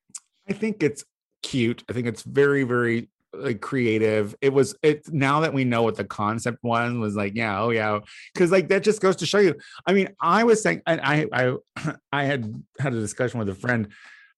I 0.50 0.54
think 0.54 0.84
it's 0.84 1.04
cute. 1.42 1.84
I 1.90 1.94
think 1.94 2.08
it's 2.08 2.24
very 2.24 2.64
very 2.64 3.10
like 3.32 3.62
creative. 3.62 4.36
It 4.42 4.52
was 4.52 4.76
it 4.82 5.08
now 5.14 5.40
that 5.42 5.54
we 5.54 5.64
know 5.64 5.84
what 5.84 5.96
the 5.96 6.04
concept 6.04 6.58
was 6.64 6.94
was 6.94 7.16
like 7.16 7.36
yeah 7.36 7.62
oh 7.62 7.70
yeah. 7.70 8.00
Because 8.34 8.52
like 8.52 8.68
that 8.70 8.84
just 8.84 9.02
goes 9.02 9.16
to 9.18 9.26
show 9.26 9.40
you 9.40 9.56
i 9.86 9.94
mean 9.94 10.10
i 10.22 10.44
was 10.44 10.62
saying 10.62 10.82
and 10.86 11.00
i 11.02 11.26
i 11.32 11.56
i 12.12 12.24
had 12.26 12.54
had 12.80 12.94
a 12.94 13.00
discussion 13.00 13.40
with 13.40 13.50
a 13.50 13.56
friend 13.56 13.88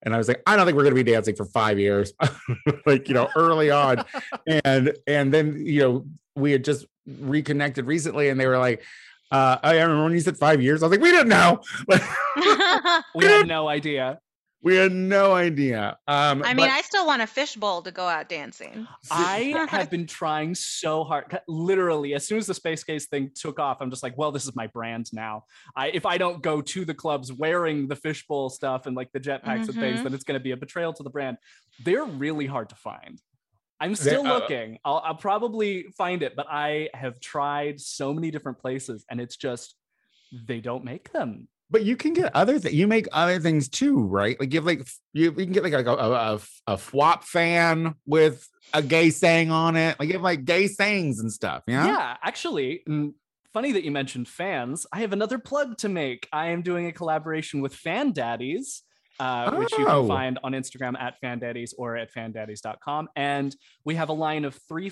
and 0.03 0.13
i 0.13 0.17
was 0.17 0.27
like 0.27 0.41
i 0.47 0.55
don't 0.55 0.65
think 0.65 0.75
we're 0.75 0.83
going 0.83 0.95
to 0.95 1.03
be 1.03 1.11
dancing 1.11 1.35
for 1.35 1.45
five 1.45 1.79
years. 1.79 2.13
Like 2.85 3.07
you 3.07 3.13
know 3.13 3.29
early 3.35 3.69
on. 3.71 4.03
And 4.65 4.93
and 5.07 5.33
then 5.33 5.65
you 5.65 5.81
know 5.81 6.05
we 6.35 6.51
had 6.51 6.63
just 6.63 6.85
reconnected 7.05 7.85
recently 7.85 8.29
and 8.29 8.39
they 8.39 8.47
were 8.47 8.57
like 8.57 8.83
uh 9.31 9.57
i 9.63 9.73
remember 9.73 10.03
when 10.03 10.13
you 10.13 10.19
said 10.19 10.37
five 10.37 10.61
years? 10.61 10.81
I 10.81 10.87
was 10.87 10.91
like 10.91 11.01
we 11.01 11.11
didn't 11.11 11.29
know. 11.29 11.61
We 13.15 13.25
had 13.25 13.47
no 13.47 13.67
idea 13.67 14.19
we 14.63 14.75
had 14.75 14.91
no 14.91 15.33
idea 15.33 15.97
um 16.07 16.43
I 16.43 16.53
mean, 16.53 16.67
but- 16.67 16.69
I 16.69 16.81
still 16.81 17.05
want 17.07 17.21
a 17.21 17.27
fishbowl 17.27 17.81
to 17.83 17.91
go 17.91 18.05
out 18.07 18.29
dancing. 18.29 18.87
I 19.09 19.65
have 19.69 19.89
been 19.89 20.05
trying 20.05 20.53
so 20.55 21.03
hard. 21.03 21.39
Literally, 21.47 22.13
as 22.13 22.25
soon 22.27 22.37
as 22.37 22.47
the 22.47 22.53
space 22.53 22.83
case 22.83 23.07
thing 23.07 23.31
took 23.33 23.59
off, 23.59 23.77
I'm 23.81 23.89
just 23.89 24.03
like, 24.03 24.17
well, 24.17 24.31
this 24.31 24.45
is 24.45 24.55
my 24.55 24.67
brand 24.67 25.07
now. 25.13 25.45
I 25.75 25.87
if 25.87 26.05
I 26.05 26.17
don't 26.17 26.41
go 26.41 26.61
to 26.61 26.85
the 26.85 26.93
clubs 26.93 27.31
wearing 27.33 27.87
the 27.87 27.95
fishbowl 27.95 28.49
stuff 28.49 28.85
and 28.85 28.95
like 28.95 29.11
the 29.11 29.19
jetpacks 29.19 29.67
and 29.67 29.73
things, 29.75 29.99
Mhm. 29.99 30.03
then 30.03 30.13
it's 30.13 30.23
going 30.23 30.39
to 30.39 30.43
be 30.43 30.51
a 30.51 30.57
betrayal 30.57 30.93
to 30.93 31.03
the 31.03 31.09
brand. 31.09 31.37
They're 31.83 32.05
really 32.05 32.45
hard 32.45 32.69
to 32.69 32.75
find. 32.75 33.19
I'm 33.79 33.95
still 33.95 34.27
uh, 34.27 34.33
looking. 34.35 34.77
I'll, 34.85 35.01
I'll 35.03 35.15
probably 35.15 35.85
find 35.97 36.21
it, 36.21 36.35
but 36.35 36.45
I 36.47 36.89
have 36.93 37.19
tried 37.19 37.79
so 37.81 38.13
many 38.13 38.29
different 38.29 38.59
places, 38.59 39.03
and 39.09 39.19
it's 39.19 39.37
just 39.37 39.75
they 40.47 40.61
don't 40.61 40.83
make 40.85 41.11
them. 41.11 41.47
But 41.71 41.83
you 41.85 41.95
can 41.95 42.13
get 42.13 42.35
other 42.35 42.59
things. 42.59 42.75
You 42.75 42.85
make 42.87 43.07
other 43.13 43.39
things 43.39 43.69
too, 43.69 44.01
right? 44.03 44.37
Like 44.39 44.53
you 44.53 44.59
have 44.59 44.65
like 44.65 44.85
you, 45.13 45.25
you 45.31 45.31
can 45.31 45.53
get 45.53 45.63
like 45.63 45.73
a 45.73 45.83
a, 45.89 45.93
a, 46.35 46.39
a 46.67 46.75
FWAP 46.77 47.23
fan 47.23 47.95
with 48.05 48.47
a 48.73 48.81
gay 48.83 49.09
saying 49.09 49.49
on 49.51 49.75
it. 49.77 49.97
Like 49.99 50.07
you 50.09 50.13
have 50.13 50.21
like 50.21 50.43
gay 50.45 50.67
sayings 50.67 51.19
and 51.19 51.31
stuff. 51.31 51.63
Yeah. 51.67 51.87
Yeah, 51.87 52.17
actually, 52.21 52.83
funny 53.53 53.71
that 53.71 53.83
you 53.83 53.91
mentioned 53.91 54.27
fans. 54.27 54.85
I 54.91 54.99
have 54.99 55.13
another 55.13 55.39
plug 55.39 55.77
to 55.79 55.89
make. 55.89 56.27
I 56.33 56.47
am 56.49 56.61
doing 56.61 56.87
a 56.87 56.91
collaboration 56.91 57.61
with 57.61 57.73
Fan 57.73 58.11
Daddies. 58.11 58.83
Uh, 59.19 59.55
which 59.57 59.71
you 59.77 59.87
Oh. 59.87 59.99
can 59.99 60.07
find 60.07 60.39
on 60.43 60.53
Instagram 60.53 60.99
at 60.99 61.13
fandaddies 61.23 61.73
or 61.77 61.95
at 61.95 62.11
fandaddies.com. 62.11 63.07
And 63.15 63.55
we 63.85 63.93
have 63.93 64.09
a 64.09 64.13
line 64.13 64.45
of 64.45 64.55
three 64.67 64.91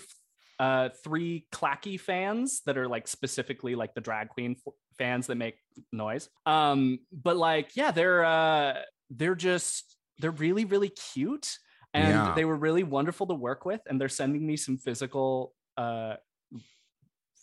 uh, 0.60 0.89
three 1.03 1.47
clacky 1.53 1.99
fans 1.99 2.62
that 2.66 2.78
are 2.78 2.88
like 2.88 3.07
specifically 3.07 3.76
like 3.76 3.93
the 3.93 4.01
drag 4.01 4.30
queen 4.30 4.55
f- 4.66 4.74
fans 4.97 5.28
that 5.28 5.36
make 5.36 5.55
noise. 5.93 6.30
Um, 6.45 6.99
but 7.12 7.38
like, 7.38 7.76
yeah, 7.76 7.91
they're 7.91 8.26
uh, 8.26 8.80
they're 9.10 9.36
just 9.36 9.95
they're 10.20 10.32
really 10.32 10.66
really 10.66 10.89
cute, 10.89 11.57
and 11.93 12.10
Yeah. 12.10 12.34
they 12.36 12.43
were 12.45 12.57
really 12.57 12.84
wonderful 12.84 13.26
to 13.28 13.34
work 13.36 13.66
with. 13.66 13.82
And 13.88 13.99
they're 14.01 14.10
sending 14.10 14.45
me 14.45 14.57
some 14.57 14.78
physical 14.78 15.53
uh, 15.78 16.16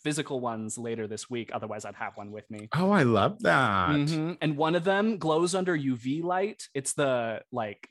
physical 0.03 0.39
ones 0.39 0.77
later 0.77 1.07
this 1.07 1.29
week. 1.29 1.49
Otherwise, 1.53 1.83
I'd 1.85 1.95
have 1.95 2.15
one 2.15 2.31
with 2.31 2.49
me. 2.49 2.69
Oh, 2.73 2.91
I 2.91 3.03
love 3.03 3.41
that. 3.43 3.89
Mhm. 3.89 4.37
And 4.41 4.55
one 4.57 4.75
of 4.75 4.83
them 4.83 5.17
glows 5.17 5.55
under 5.55 5.75
UV 5.75 6.21
light. 6.23 6.67
It's 6.73 6.93
the 6.93 7.41
like 7.51 7.89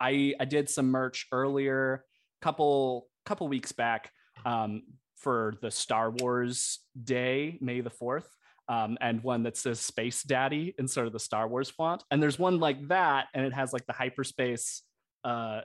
I 0.00 0.34
I 0.40 0.44
did 0.44 0.68
some 0.68 0.90
merch 0.90 1.26
earlier, 1.32 2.04
couple 2.42 3.08
couple 3.24 3.46
weeks 3.48 3.70
back, 3.72 4.10
um, 4.44 4.82
for 5.16 5.54
the 5.60 5.70
Star 5.70 6.10
Wars 6.10 6.80
Day, 7.02 7.58
May 7.60 7.80
the 7.80 7.90
fourth. 7.90 8.28
Um, 8.68 8.96
and 9.00 9.20
one 9.24 9.42
that 9.42 9.56
says 9.56 9.80
Space 9.80 10.22
Daddy 10.22 10.74
in 10.78 10.86
sort 10.86 11.08
of 11.08 11.12
the 11.12 11.18
Star 11.18 11.48
Wars 11.48 11.68
font. 11.68 12.04
And 12.10 12.22
there's 12.22 12.38
one 12.38 12.60
like 12.60 12.86
that, 12.88 13.26
and 13.34 13.44
it 13.44 13.52
has 13.52 13.72
like 13.72 13.86
the 13.86 13.92
hyperspace 13.92 14.82
uh 15.22 15.60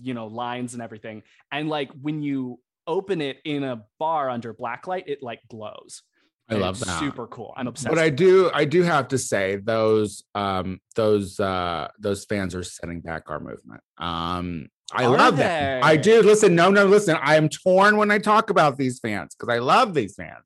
you 0.00 0.14
know 0.14 0.26
lines 0.26 0.74
and 0.74 0.82
everything. 0.82 1.22
And 1.52 1.68
like 1.68 1.90
when 2.00 2.22
you 2.22 2.60
open 2.86 3.20
it 3.20 3.38
in 3.44 3.64
a 3.64 3.84
bar 3.98 4.30
under 4.30 4.54
blacklight, 4.54 5.04
it 5.06 5.22
like 5.22 5.40
glows. 5.48 6.02
I 6.48 6.54
And 6.54 6.62
love 6.62 6.78
that. 6.80 7.00
Super 7.00 7.26
cool. 7.26 7.52
I'm 7.56 7.66
obsessed. 7.66 7.88
But 7.88 7.98
I 7.98 8.08
do, 8.10 8.50
I 8.54 8.64
do 8.64 8.82
have 8.82 9.08
to 9.08 9.18
say 9.18 9.56
those, 9.56 10.22
um, 10.34 10.80
those, 10.94 11.40
uh, 11.40 11.88
those 11.98 12.24
fans 12.24 12.54
are 12.54 12.62
setting 12.62 13.00
back 13.00 13.24
our 13.28 13.40
movement. 13.40 13.80
Um, 13.98 14.68
I 14.92 15.04
Are 15.04 15.16
love 15.16 15.36
them. 15.36 15.82
I 15.82 15.96
do. 15.96 16.22
Listen, 16.22 16.54
no, 16.54 16.70
no, 16.70 16.84
listen. 16.84 17.16
I 17.20 17.36
am 17.36 17.48
torn 17.48 17.96
when 17.96 18.10
I 18.10 18.18
talk 18.18 18.50
about 18.50 18.76
these 18.76 19.00
fans 19.00 19.34
because 19.34 19.52
I 19.52 19.58
love 19.58 19.94
these 19.94 20.14
fans. 20.14 20.44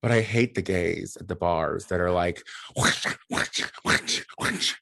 But 0.00 0.12
I 0.12 0.20
hate 0.20 0.54
the 0.54 0.62
gays 0.62 1.16
at 1.20 1.26
the 1.26 1.34
bars 1.34 1.86
that 1.86 2.00
are 2.00 2.10
like, 2.12 2.40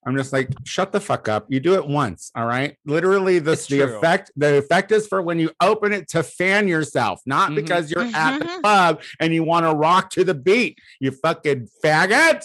I'm 0.04 0.14
just 0.16 0.32
like, 0.32 0.50
shut 0.64 0.92
the 0.92 1.00
fuck 1.00 1.26
up. 1.28 1.46
You 1.48 1.58
do 1.58 1.74
it 1.74 1.86
once, 1.86 2.30
all 2.34 2.44
right? 2.46 2.76
Literally, 2.84 3.38
the, 3.38 3.52
It's 3.52 3.66
the 3.66 3.78
true. 3.80 3.96
effect, 3.96 4.30
the 4.36 4.58
effect 4.58 4.92
is 4.92 5.06
for 5.06 5.22
when 5.22 5.38
you 5.38 5.50
open 5.62 5.92
it 5.94 6.08
to 6.08 6.22
fan 6.22 6.68
yourself, 6.68 7.20
not 7.24 7.50
Mhm. 7.52 7.54
because 7.56 7.90
you're 7.90 8.04
at 8.04 8.38
the 8.40 8.44
Mhm. 8.44 8.60
club 8.60 9.02
and 9.18 9.32
you 9.32 9.42
want 9.42 9.64
to 9.64 9.72
rock 9.74 10.10
to 10.10 10.22
the 10.24 10.34
beat. 10.34 10.78
You 11.00 11.10
fucking 11.12 11.68
faggot. 11.82 12.42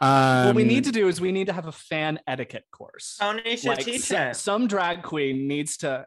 Um, 0.00 0.46
what 0.46 0.56
we 0.56 0.64
need 0.64 0.84
to 0.84 0.92
do 0.92 1.06
is 1.08 1.20
we 1.20 1.30
need 1.32 1.46
to 1.46 1.52
have 1.52 1.66
a 1.66 1.72
fan 1.72 2.18
etiquette 2.26 2.64
course. 2.72 3.18
Tony 3.20 3.56
should 3.56 3.68
Like 3.68 3.84
teach 3.84 4.02
so- 4.02 4.32
some 4.32 4.66
drag 4.66 5.02
queen 5.02 5.46
needs 5.46 5.76
to. 5.78 6.06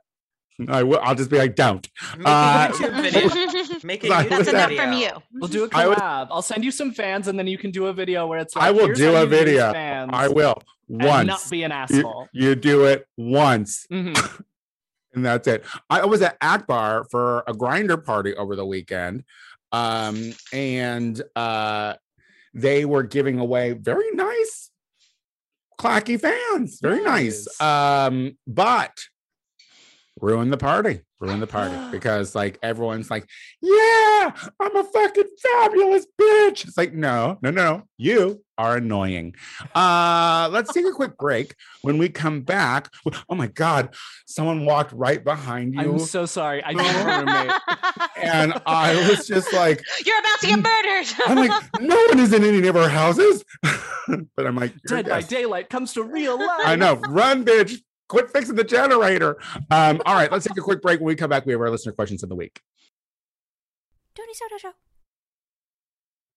I 0.68 0.84
will. 0.84 1.00
I'll 1.02 1.16
just 1.16 1.30
be 1.30 1.38
like, 1.38 1.56
don't. 1.56 1.88
Make 2.18 2.28
Uh, 2.28 2.68
a 2.70 2.74
YouTube 2.74 3.02
video. 3.02 3.80
Make 3.84 4.04
a 4.04 4.08
YouTube 4.08 4.30
That's 4.30 4.50
enough 4.50 4.70
video. 4.70 4.84
from 4.84 4.94
you. 4.94 5.10
We'll 5.34 5.50
do 5.50 5.60
a 5.64 5.68
was- 5.68 5.72
collab. 5.98 6.28
I'll 6.32 6.42
send 6.42 6.64
you 6.64 6.72
some 6.72 6.92
fans, 6.92 7.28
and 7.28 7.38
then 7.40 7.48
you 7.48 7.58
can 7.58 7.72
do 7.72 7.88
a 7.88 7.94
video 7.94 8.28
where 8.28 8.40
it's 8.40 8.56
like, 8.56 8.66
I 8.66 8.72
will 8.72 8.94
do 8.94 9.16
a 9.16 9.26
video. 9.26 9.72
Fans 9.74 10.12
I 10.14 10.28
will 10.28 10.62
and 10.90 11.04
once. 11.04 11.28
not 11.28 11.50
be 11.50 11.64
an 11.64 11.72
asshole. 11.72 12.28
you 12.34 12.56
do 12.56 12.86
it 12.86 13.08
once, 13.18 13.88
Mhm. 13.92 14.42
and 15.14 15.26
that's 15.26 15.48
it. 15.48 15.66
I 15.90 16.06
was 16.06 16.22
at 16.22 16.38
Akbar 16.42 17.06
for 17.10 17.40
a 17.48 17.54
Grindr 17.54 18.04
party 18.04 18.36
over 18.36 18.56
the 18.56 18.66
weekend, 18.66 19.24
um, 19.72 20.34
and 20.54 21.20
uh, 21.36 21.96
they 22.54 22.86
were 22.86 23.04
giving 23.04 23.40
away 23.40 23.72
very 23.74 24.12
nice, 24.12 24.70
clacky 25.80 26.20
fans. 26.22 26.80
Very 26.82 27.02
nice. 27.04 27.48
Nice. 27.60 27.62
Um, 27.62 28.38
but 28.46 28.92
ruin 30.24 30.50
the 30.50 30.58
party. 30.58 31.02
Ruin 31.20 31.40
the 31.40 31.48
party 31.48 31.76
because 31.92 32.34
like 32.34 32.58
everyone's 32.64 33.12
like, 33.12 33.28
yeah, 33.62 34.32
I'm 34.60 34.76
a 34.76 34.84
fucking 34.84 35.28
fabulous 35.42 36.08
bitch. 36.20 36.66
It's 36.66 36.78
like, 36.78 36.94
no, 36.94 37.38
no, 37.42 37.52
no, 37.52 37.84
you 37.98 38.44
are 38.58 38.78
annoying. 38.78 39.36
Uh, 39.76 40.48
let's 40.52 40.72
take 40.72 40.86
a 40.86 40.92
quick 40.92 41.18
break. 41.20 41.56
When 41.82 41.98
we 41.98 42.08
come 42.08 42.42
back, 42.42 42.90
oh 43.30 43.36
my 43.36 43.48
god, 43.48 43.96
someone 44.26 44.66
walked 44.66 44.94
right 44.94 45.24
behind 45.24 45.74
you, 45.74 45.82
I'm 45.82 46.00
so 46.00 46.26
sorry. 46.26 46.64
I 46.64 46.74
do 46.74 46.80
have 46.80 47.06
a 47.06 47.26
roommate. 47.26 47.52
and 48.16 48.54
I 48.66 49.10
was 49.10 49.28
just 49.28 49.52
like, 49.54 49.84
You're 50.06 50.20
about 50.20 50.40
to 50.40 50.48
get 50.48 50.60
murdered. 50.60 51.14
I'm 51.28 51.38
like, 51.38 51.82
no 51.82 51.96
one 52.10 52.20
is 52.20 52.32
in 52.32 52.44
any 52.46 52.66
of 52.68 52.78
our 52.78 52.90
houses, 52.90 53.44
but 53.62 54.48
I'm 54.48 54.56
like, 54.56 54.74
Dead 54.88 55.10
by. 55.10 55.22
Daylight 55.22 55.70
comes 55.70 55.94
to 55.94 56.04
real 56.04 56.38
life. 56.38 56.62
I 56.66 56.76
know. 56.76 56.96
Run, 56.96 57.44
bitch. 57.44 57.80
Quit 58.14 58.30
fixing 58.30 58.54
the 58.54 58.64
generator. 58.64 59.40
Um, 59.72 60.00
all 60.06 60.14
right, 60.14 60.32
let's 60.32 60.46
take 60.46 60.56
a 60.56 60.62
quick 60.62 60.84
break. 60.84 61.00
When 61.00 61.08
we 61.08 61.16
come 61.16 61.32
back, 61.32 61.48
we 61.48 61.52
have 61.52 61.62
our 61.62 61.72
listener 61.72 61.94
questions 61.94 62.22
of 62.22 62.30
the 62.30 62.36
week. 62.36 62.62
Tony 64.14 64.36
Soto 64.36 64.60
Show. 64.60 64.74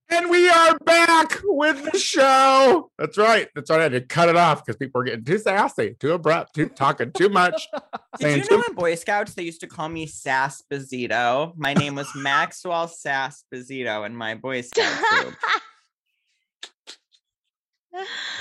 And 0.08 0.30
we 0.30 0.48
are 0.48 0.78
back 0.86 1.38
with 1.44 1.92
the 1.92 1.98
show. 1.98 2.90
That's 2.98 3.18
right. 3.18 3.48
That's 3.54 3.68
right. 3.68 3.80
I 3.80 3.82
had 3.82 3.92
to 3.92 4.00
cut 4.00 4.30
it 4.30 4.36
off 4.36 4.64
because 4.64 4.78
people 4.78 5.00
were 5.00 5.04
getting 5.04 5.26
too 5.26 5.36
sassy, 5.36 5.96
too 6.00 6.14
abrupt, 6.14 6.54
too 6.54 6.70
talking 6.70 7.12
too 7.12 7.28
much. 7.28 7.68
Did 8.18 8.48
you 8.48 8.56
know 8.56 8.64
in 8.66 8.74
Boy 8.74 8.94
Scouts 8.94 9.34
they 9.34 9.42
used 9.42 9.60
to 9.60 9.66
call 9.66 9.90
me 9.90 10.06
Sass 10.06 10.62
Bazito? 10.72 11.52
My 11.58 11.74
name 11.74 11.94
was 11.94 12.08
Maxwell 12.16 12.88
Sass 12.88 13.44
Bazito 13.52 14.06
in 14.06 14.16
my 14.16 14.34
Boy 14.34 14.62
Scout 14.62 14.98
troop. 15.10 15.34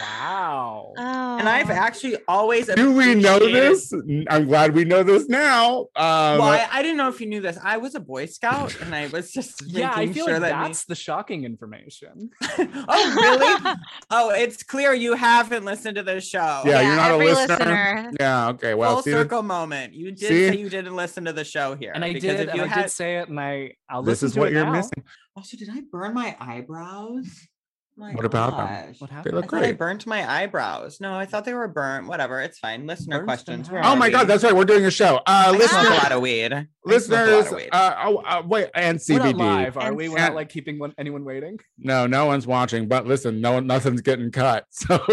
Wow. 0.01 0.93
And 0.97 1.47
I've 1.49 1.69
Oh. 1.69 1.73
actually 1.73 2.17
always 2.27 2.67
Do 2.67 2.91
we 2.93 3.15
know 3.15 3.39
this? 3.39 3.93
I'm 4.29 4.45
glad 4.47 4.73
we 4.73 4.85
know 4.85 5.03
this 5.03 5.27
now. 5.29 5.81
Um, 5.95 6.39
Well, 6.39 6.43
I, 6.43 6.67
I 6.71 6.81
didn't 6.81 6.97
know 6.97 7.07
if 7.09 7.19
you 7.21 7.27
knew 7.27 7.41
this. 7.41 7.57
I 7.63 7.77
was 7.77 7.95
a 7.95 7.99
Boy 7.99 8.25
Scout, 8.25 8.79
and 8.81 8.93
I 8.93 9.07
was 9.07 9.31
just 9.31 9.61
Yeah, 9.67 9.91
I 9.95 10.07
feel 10.07 10.25
sure 10.25 10.39
like 10.39 10.49
that 10.51 10.59
me- 10.61 10.67
that's 10.67 10.85
the 10.85 10.95
shocking 10.95 11.43
information. 11.45 12.29
oh, 12.41 13.15
really? 13.15 13.75
oh, 14.11 14.29
it's 14.31 14.63
clear 14.63 14.93
you 14.93 15.13
haven't 15.13 15.65
listened 15.65 15.95
to 15.95 16.03
this 16.03 16.27
show. 16.27 16.61
Yeah, 16.65 16.81
you're 16.81 16.95
not 16.95 17.11
a 17.11 17.13
every 17.15 17.31
listener. 17.33 18.11
yeah. 18.19 18.49
Okay. 18.49 18.73
Well, 18.73 18.95
Full 18.95 19.03
see, 19.03 19.11
circle 19.11 19.43
moment. 19.43 19.93
You 19.93 20.11
did 20.11 20.19
See? 20.29 20.47
say 20.49 20.55
you 20.57 20.69
didn't 20.69 20.95
listen 20.95 21.25
to 21.25 21.33
the 21.33 21.43
show 21.43 21.75
here. 21.75 21.91
And 21.95 22.03
I 22.03 22.13
did, 22.13 22.23
if 22.25 22.53
you 22.55 22.61
and 22.61 22.61
I 22.61 22.67
had- 22.67 22.81
did 22.83 22.91
say 22.91 23.17
it, 23.17 23.29
and 23.29 23.39
I 23.39 23.73
I'll 23.89 24.03
this 24.03 24.21
listen 24.21 24.27
is 24.29 24.37
what 24.37 24.51
you're 24.51 24.65
now. 24.65 24.71
missing. 24.71 25.03
Also, 25.35 25.57
did 25.57 25.69
I 25.69 25.81
burn 25.91 26.13
my 26.13 26.35
eyebrows? 26.39 27.27
My 27.97 28.11
What 28.11 28.25
about 28.25 28.57
them? 28.57 28.67
gosh. 28.89 28.99
What 28.99 29.09
They 29.09 29.15
happened? 29.15 29.35
look 29.35 29.45
I 29.45 29.47
thought 29.47 29.63
I 29.63 29.71
burnt 29.71 30.05
my 30.05 30.29
eyebrows. 30.29 30.99
No, 30.99 31.13
I 31.13 31.25
thought 31.25 31.45
they 31.45 31.53
were 31.53 31.69
burnt. 31.69 32.07
Whatever, 32.07 32.41
it's 32.41 32.59
fine. 32.59 32.85
Listener 32.85 33.19
Burnt 33.19 33.27
questions. 33.27 33.67
them 33.67 33.75
Where 33.75 33.83
how? 33.83 33.93
Oh 33.93 33.95
my 33.95 34.07
we? 34.07 34.11
God, 34.11 34.27
that's 34.27 34.43
right. 34.43 34.53
We're 34.53 34.65
doing 34.65 34.83
a 34.85 34.91
show. 34.91 35.15
Uh, 35.25 35.55
I 35.55 35.65
smoke 35.65 35.87
a 35.87 35.93
lot 35.93 36.11
of 36.11 36.21
weed. 36.21 36.51
I 36.51 36.57
smoke 36.57 36.57
a 36.57 36.57
lot 36.57 36.67
listeners. 36.91 37.47
of 37.47 37.53
weed. 37.55 37.69
Uh, 37.71 37.95
oh, 38.03 38.17
uh, 38.17 38.43
wait, 38.45 38.69
and 38.75 38.99
We're 39.09 39.17
not 39.19 39.35
CBD. 39.35 39.39
live, 39.39 39.77
are 39.77 39.87
And 39.87 39.95
we? 39.95 40.09
We're 40.09 40.17
and- 40.17 40.25
not 40.25 40.35
like 40.35 40.49
keeping 40.49 40.77
one, 40.77 40.93
anyone 40.97 41.23
waiting. 41.23 41.57
No, 41.77 42.05
no 42.05 42.25
one's 42.25 42.45
watching, 42.45 42.89
but 42.89 43.07
listen, 43.07 43.39
no 43.39 43.61
nothing's 43.61 44.01
getting 44.01 44.29
cut. 44.31 44.65
So 44.71 44.97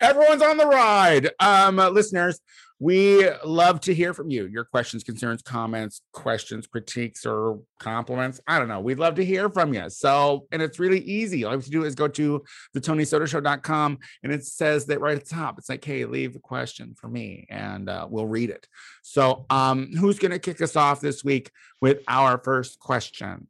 everyone's 0.00 0.42
on 0.42 0.56
the 0.56 0.66
ride. 0.66 1.30
Um, 1.40 1.78
uh, 1.78 1.90
listeners, 1.90 2.40
we 2.78 3.28
love 3.44 3.80
to 3.82 3.94
hear 3.94 4.12
from 4.12 4.30
you. 4.30 4.46
Your 4.46 4.64
questions, 4.64 5.02
concerns, 5.02 5.40
comments, 5.40 6.02
questions, 6.12 6.66
critiques, 6.66 7.24
or 7.24 7.60
compliments. 7.80 8.40
I 8.46 8.58
don't 8.58 8.68
know. 8.68 8.80
We'd 8.80 8.98
love 8.98 9.14
to 9.14 9.24
hear 9.24 9.48
from 9.48 9.72
you. 9.72 9.88
So, 9.88 10.46
and 10.52 10.60
it's 10.60 10.78
really 10.78 11.00
easy. 11.00 11.44
All 11.44 11.52
you 11.52 11.58
have 11.58 11.64
to 11.64 11.70
do 11.70 11.84
is 11.84 11.94
go 11.94 12.08
to 12.08 12.44
the 12.74 12.80
TonySotoShow.com 12.80 13.98
and 14.22 14.32
it 14.32 14.44
says 14.44 14.84
that 14.86 15.00
right 15.00 15.16
at 15.16 15.24
the 15.24 15.34
top. 15.34 15.58
It's 15.58 15.70
like, 15.70 15.84
hey, 15.84 16.04
leave 16.04 16.36
a 16.36 16.40
question 16.40 16.94
for 16.98 17.08
me 17.08 17.46
and 17.48 17.88
uh, 17.88 18.06
we'll 18.10 18.26
read 18.26 18.50
it. 18.50 18.66
So, 19.02 19.46
um, 19.48 19.92
who's 19.98 20.18
going 20.18 20.32
to 20.32 20.38
kick 20.38 20.60
us 20.60 20.76
off 20.76 21.00
this 21.00 21.24
week 21.24 21.50
with 21.80 22.02
our 22.08 22.38
first 22.38 22.78
question? 22.78 23.48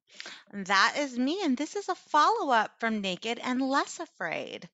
That 0.53 0.95
is 0.99 1.19
me, 1.19 1.41
and 1.45 1.57
this 1.57 1.77
is 1.77 1.89
a 1.89 1.95
follow 1.95 2.51
up 2.51 2.73
from 2.79 3.01
Naked 3.01 3.39
and 3.43 3.61
Less 3.61 4.01
Afraid. 4.01 4.69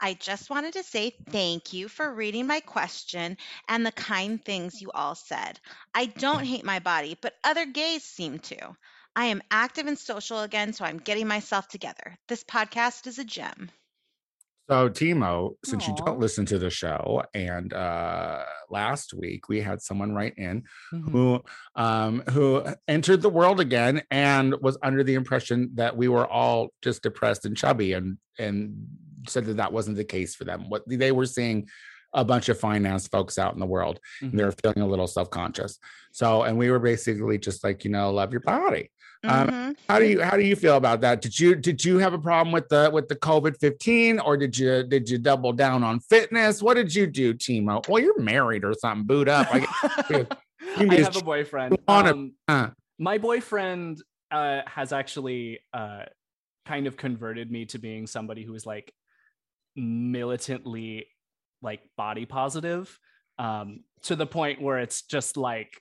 I 0.00 0.14
just 0.14 0.50
wanted 0.50 0.74
to 0.74 0.82
say 0.82 1.14
thank 1.30 1.72
you 1.72 1.88
for 1.88 2.12
reading 2.14 2.46
my 2.46 2.60
question 2.60 3.36
and 3.68 3.84
the 3.86 3.92
kind 3.92 4.44
things 4.44 4.80
you 4.82 4.90
all 4.92 5.14
said. 5.14 5.60
I 5.94 6.06
don't 6.06 6.44
hate 6.44 6.64
my 6.64 6.78
body, 6.78 7.16
but 7.20 7.34
other 7.44 7.66
gays 7.66 8.02
seem 8.04 8.38
to. 8.40 8.76
I 9.16 9.26
am 9.26 9.42
active 9.50 9.86
and 9.86 9.98
social 9.98 10.40
again, 10.40 10.72
so 10.72 10.84
I'm 10.84 10.98
getting 10.98 11.28
myself 11.28 11.68
together. 11.68 12.16
This 12.28 12.42
podcast 12.44 13.06
is 13.06 13.18
a 13.18 13.24
gem. 13.24 13.70
So 14.68 14.88
Timo, 14.88 15.56
since 15.62 15.86
you 15.86 15.92
don't 15.92 16.18
listen 16.18 16.46
to 16.46 16.58
the 16.58 16.70
show, 16.70 17.22
and 17.34 17.70
uh 17.74 18.44
last 18.70 19.12
week 19.12 19.46
we 19.48 19.60
had 19.60 19.82
someone 19.82 20.14
write 20.14 20.38
in 20.38 20.64
Mhm. 20.90 21.10
who 21.12 21.42
um 21.76 22.22
who 22.30 22.64
entered 22.88 23.20
the 23.20 23.28
world 23.28 23.60
again 23.60 24.02
and 24.10 24.54
was 24.62 24.78
under 24.82 25.04
the 25.04 25.14
impression 25.14 25.70
that 25.74 25.96
we 25.98 26.08
were 26.08 26.26
all 26.26 26.70
just 26.80 27.02
depressed 27.02 27.44
and 27.44 27.56
chubby 27.56 27.92
and 27.92 28.16
and 28.38 28.88
said 29.28 29.44
that 29.46 29.56
that 29.56 29.72
wasn't 29.72 29.96
the 29.96 30.04
case 30.04 30.34
for 30.34 30.44
them. 30.44 30.68
What 30.68 30.82
they 30.86 31.12
were 31.12 31.26
seeing 31.26 31.68
a 32.12 32.24
bunch 32.24 32.48
of 32.48 32.58
finance 32.58 33.08
folks 33.08 33.38
out 33.38 33.54
in 33.54 33.60
the 33.60 33.66
world 33.66 33.98
Mhm. 34.22 34.30
and 34.30 34.38
they 34.38 34.44
were 34.44 34.52
feeling 34.62 34.80
a 34.82 34.86
little 34.86 35.06
self-conscious. 35.08 35.78
So 36.12 36.44
and 36.44 36.56
we 36.56 36.70
were 36.70 36.78
basically 36.78 37.38
just 37.38 37.64
like, 37.64 37.84
you 37.84 37.90
know, 37.90 38.12
love 38.12 38.30
your 38.32 38.40
body. 38.40 38.90
Um, 39.24 39.48
Mhm. 39.48 39.76
How 39.88 39.98
do 39.98 40.04
you 40.06 40.22
how 40.22 40.36
do 40.36 40.44
you 40.44 40.54
feel 40.54 40.76
about 40.76 41.00
that? 41.00 41.22
Did 41.22 41.40
you 41.40 41.54
did 41.56 41.84
you 41.84 41.98
have 41.98 42.12
a 42.12 42.18
problem 42.18 42.52
with 42.52 42.68
the 42.68 42.90
with 42.92 43.08
the 43.08 43.16
COVID 43.16 43.58
fifteen, 43.58 44.20
or 44.20 44.36
did 44.36 44.56
you 44.56 44.84
did 44.84 45.08
you 45.10 45.18
double 45.18 45.52
down 45.52 45.82
on 45.82 45.98
fitness? 46.00 46.62
What 46.62 46.74
did 46.74 46.94
you 46.94 47.06
do, 47.06 47.34
Timo? 47.34 47.86
Well, 47.88 48.02
you're 48.02 48.20
married 48.20 48.64
or 48.64 48.74
something. 48.74 49.06
Boot 49.06 49.28
up. 49.28 49.48
I 49.52 49.60
guess. 49.60 50.10
you 50.10 50.26
can 50.76 50.90
I 50.92 51.00
have 51.00 51.16
a 51.16 51.22
boyfriend. 51.24 51.78
Um, 51.88 52.34
Uh, 52.46 52.68
my 52.98 53.18
boyfriend 53.18 54.02
uh, 54.30 54.60
has 54.66 54.92
actually 54.92 55.58
uh, 55.72 56.04
kind 56.66 56.86
of 56.86 56.96
converted 56.96 57.50
me 57.50 57.64
to 57.66 57.78
being 57.78 58.06
somebody 58.06 58.44
who 58.44 58.54
is 58.54 58.66
like 58.66 58.92
militantly 59.76 61.06
like 61.62 61.80
body 61.96 62.26
positive 62.26 62.98
um, 63.38 63.80
to 64.02 64.16
the 64.16 64.26
point 64.26 64.60
where 64.60 64.78
it's 64.78 65.02
just 65.02 65.36
like 65.36 65.80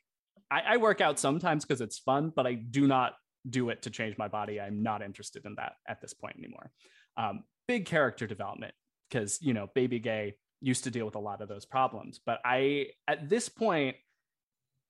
I, 0.50 0.62
I 0.68 0.78
work 0.78 1.02
out 1.02 1.20
sometimes 1.20 1.66
because 1.66 1.82
it's 1.82 2.00
fun, 2.00 2.32
but 2.36 2.48
I 2.48 2.54
do 2.54 2.88
not 2.88 3.14
do 3.50 3.70
it 3.70 3.82
to 3.84 3.90
change 3.90 4.18
my 4.18 4.28
body. 4.28 4.60
I'm 4.60 4.84
not 4.84 5.02
interested 5.02 5.46
in 5.46 5.56
that 5.56 5.74
at 5.88 6.02
this 6.02 6.14
point 6.14 6.38
anymore. 6.38 6.72
Um, 7.18 7.44
big 7.68 7.86
character 7.86 8.28
development 8.28 8.74
because 9.10 9.40
you 9.42 9.54
know 9.54 9.70
baby 9.76 10.00
gay 10.00 10.36
used 10.62 10.86
to 10.86 10.92
deal 10.92 11.06
with 11.06 11.16
a 11.16 11.20
lot 11.20 11.42
of 11.42 11.50
those 11.50 11.66
problems, 11.66 12.20
but 12.26 12.40
I 12.46 12.88
at 13.08 13.30
this 13.30 13.50
point 13.50 13.98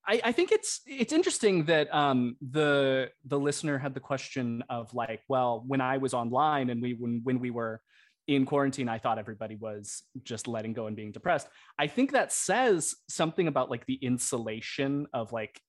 I, 0.06 0.22
I 0.24 0.32
think 0.34 0.52
it's 0.52 0.82
it's 0.86 1.14
interesting 1.14 1.66
that 1.66 1.94
um, 1.94 2.36
the 2.42 3.10
the 3.26 3.40
listener 3.40 3.78
had 3.78 3.94
the 3.94 4.00
question 4.00 4.64
of 4.70 4.94
like, 4.94 5.22
well, 5.30 5.64
when 5.66 5.82
I 5.82 5.98
was 5.98 6.14
online 6.14 6.70
and 6.70 6.82
we 6.82 6.94
when 6.94 7.22
when 7.24 7.40
we 7.40 7.52
were 7.52 7.82
in 8.28 8.46
quarantine, 8.46 8.90
I 8.90 9.00
thought 9.00 9.20
everybody 9.20 9.56
was 9.56 10.04
just 10.24 10.48
letting 10.48 10.74
go 10.74 10.88
and 10.88 10.96
being 10.96 11.12
depressed. 11.12 11.48
I 11.78 11.88
think 11.88 12.14
that 12.14 12.32
says 12.32 12.96
something 13.10 13.48
about 13.48 13.70
like 13.70 13.86
the 13.86 13.96
insulation 13.96 15.08
of 15.14 15.32
like 15.32 15.62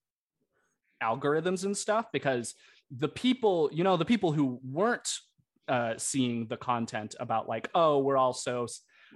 algorithms 1.03 1.65
and 1.65 1.75
stuff 1.75 2.05
because 2.13 2.55
the 2.95 3.09
people, 3.09 3.69
you 3.73 3.83
know, 3.83 3.97
the 3.97 4.05
people 4.05 4.31
who 4.31 4.59
weren't 4.63 5.09
uh, 5.67 5.95
seeing 5.97 6.47
the 6.47 6.57
content 6.57 7.15
about 7.19 7.49
like, 7.49 7.69
oh, 7.75 7.99
we're 7.99 8.17
all 8.17 8.33
so 8.33 8.67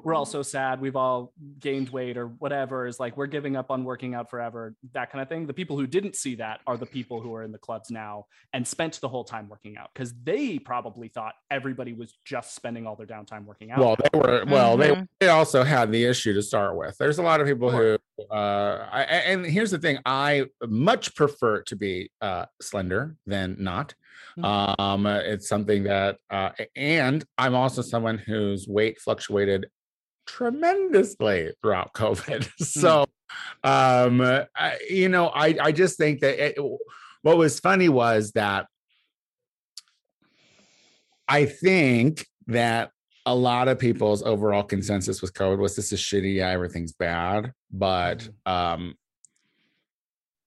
we're 0.04 0.14
all 0.14 0.26
so 0.26 0.41
sad 0.41 0.80
we've 0.80 0.95
all 0.95 1.34
gained 1.60 1.89
weight 1.89 2.18
or 2.18 2.28
whatever 2.28 2.88
is 2.88 3.00
like 3.00 3.18
we're 3.18 3.28
giving 3.28 3.56
up 3.56 3.70
on 3.72 3.84
working 3.84 4.14
out 4.14 4.30
forever 4.30 4.74
that 4.93 5.12
kind 5.12 5.22
of 5.22 5.28
thing 5.28 5.45
the 5.45 5.54
people 5.54 5.78
who 5.78 5.86
didn't 5.88 6.16
see 6.16 6.36
that 6.36 6.60
are 6.68 6.78
the 6.78 6.86
people 6.86 7.22
who 7.22 7.34
are 7.34 7.43
in 7.43 7.52
the 7.52 7.58
clubs 7.58 7.91
now 7.91 8.26
and 8.54 8.68
spent 8.68 9.00
the 9.02 9.08
whole 9.08 9.24
time 9.24 9.47
working 9.50 9.78
out 9.78 9.89
because 9.93 10.14
they 10.24 10.58
probably 10.60 11.08
thought 11.08 11.34
everybody 11.52 11.93
was 11.93 12.14
just 12.26 12.56
spending 12.56 12.88
all 12.88 12.95
their 12.95 13.08
downtime 13.08 13.45
working 13.45 13.72
out 13.72 13.80
well, 13.80 13.95
they 13.95 14.18
were 14.18 14.43
well. 14.47 14.78
They 14.78 14.89
Mhm. 14.91 15.08
they 15.20 15.30
also 15.30 15.64
had 15.64 15.91
the 15.91 16.04
issue 16.06 16.34
to 16.34 16.41
start 16.41 16.76
with. 16.76 16.97
There's 16.97 17.20
a 17.20 17.24
lot 17.24 17.41
of 17.41 17.47
people 17.47 17.70
who, 17.72 17.97
uh, 18.32 18.88
I, 18.91 19.02
and 19.04 19.45
here's 19.45 19.72
the 19.72 19.78
thing: 19.78 20.00
I 20.06 20.45
much 20.68 21.16
prefer 21.16 21.62
to 21.64 21.76
be 21.76 22.12
uh, 22.22 22.45
slender 22.62 23.16
than 23.26 23.58
not. 23.60 23.93
Mhm. 24.38 24.80
Um, 24.80 25.06
it's 25.06 25.47
something 25.47 25.84
that, 25.84 26.18
uh, 26.30 26.52
and 26.76 27.24
I'm 27.38 27.56
also 27.56 27.82
someone 27.82 28.18
whose 28.18 28.68
weight 28.68 29.00
fluctuated 29.00 29.68
tremendously 30.30 31.51
throughout 31.61 31.93
COVID. 31.93 32.49
So, 32.59 33.05
um, 33.63 34.21
I, 34.21 34.77
you 34.89 35.09
know, 35.09 35.27
I 35.27 35.55
I 35.61 35.71
just 35.71 35.97
think 35.97 36.21
that 36.21 36.39
it, 36.39 36.57
what 37.21 37.38
was 37.38 37.59
funny 37.59 37.89
was 37.89 38.32
that 38.34 38.67
I 41.27 41.45
think 41.45 42.25
that 42.47 42.91
a 43.25 43.36
lot 43.36 43.67
of 43.67 43.80
people's 43.80 44.23
overall 44.23 44.63
consensus 44.63 45.21
with 45.21 45.34
COVID 45.34 45.59
was 45.59 45.75
this 45.75 45.91
is 45.91 45.99
shitty, 45.99 46.36
yeah, 46.36 46.49
everything's 46.49 46.93
bad, 46.93 47.53
but 47.71 48.27
um, 48.45 48.95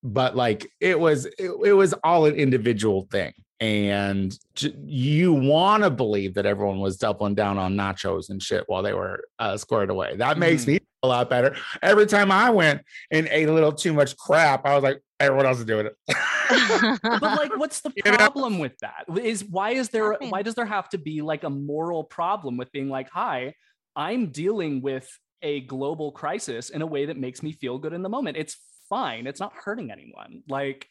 but 0.02 0.36
like 0.36 0.70
it 0.80 0.98
was 0.98 1.26
it, 1.26 1.50
it 1.64 1.72
was 1.72 1.92
all 2.04 2.26
an 2.26 2.34
individual 2.34 3.06
thing 3.10 3.32
and 3.62 4.36
j- 4.54 4.74
you 4.84 5.32
want 5.32 5.84
to 5.84 5.90
believe 5.90 6.34
that 6.34 6.46
everyone 6.46 6.80
was 6.80 6.96
doubling 6.96 7.34
down 7.36 7.58
on 7.58 7.76
nachos 7.76 8.28
and 8.28 8.42
shit 8.42 8.64
while 8.66 8.82
they 8.82 8.92
were 8.92 9.22
uh, 9.38 9.56
squared 9.56 9.88
away. 9.88 10.16
That 10.16 10.36
makes 10.36 10.64
Mhm. 10.64 10.66
me 10.68 10.78
a 11.04 11.06
lot 11.06 11.30
better. 11.30 11.54
Every 11.80 12.06
time 12.06 12.32
i 12.32 12.50
went 12.50 12.82
and 13.12 13.28
ate 13.28 13.48
a 13.48 13.52
little 13.52 13.72
too 13.72 13.92
much 13.92 14.16
crap 14.16 14.66
i 14.66 14.74
was 14.74 14.82
like 14.82 15.00
everyone 15.20 15.46
else 15.46 15.58
is 15.60 15.64
doing 15.64 15.86
it. 15.86 15.96
But 17.02 17.22
like 17.22 17.56
what's 17.56 17.80
the 17.80 17.92
You 18.04 18.10
know? 18.10 18.16
problem 18.18 18.58
with 18.58 18.76
that? 18.80 19.04
Is 19.22 19.44
why 19.44 19.70
is 19.70 19.88
there 19.90 20.10
Nothing. 20.12 20.30
why 20.30 20.42
does 20.42 20.54
there 20.56 20.66
have 20.66 20.88
to 20.90 20.98
be 20.98 21.22
like 21.22 21.44
a 21.44 21.50
moral 21.50 22.02
problem 22.04 22.56
with 22.56 22.70
being 22.72 22.88
like 22.88 23.08
hi 23.10 23.54
i'm 23.94 24.26
dealing 24.30 24.82
with 24.82 25.08
a 25.42 25.60
global 25.60 26.10
crisis 26.12 26.68
in 26.70 26.82
a 26.82 26.86
way 26.86 27.06
that 27.06 27.16
makes 27.16 27.42
me 27.42 27.52
feel 27.52 27.78
good 27.78 27.92
in 27.92 28.02
the 28.02 28.08
moment. 28.08 28.36
It's 28.36 28.56
fine. 28.88 29.26
It's 29.26 29.40
not 29.40 29.52
hurting 29.54 29.90
anyone. 29.90 30.42
Like 30.48 30.86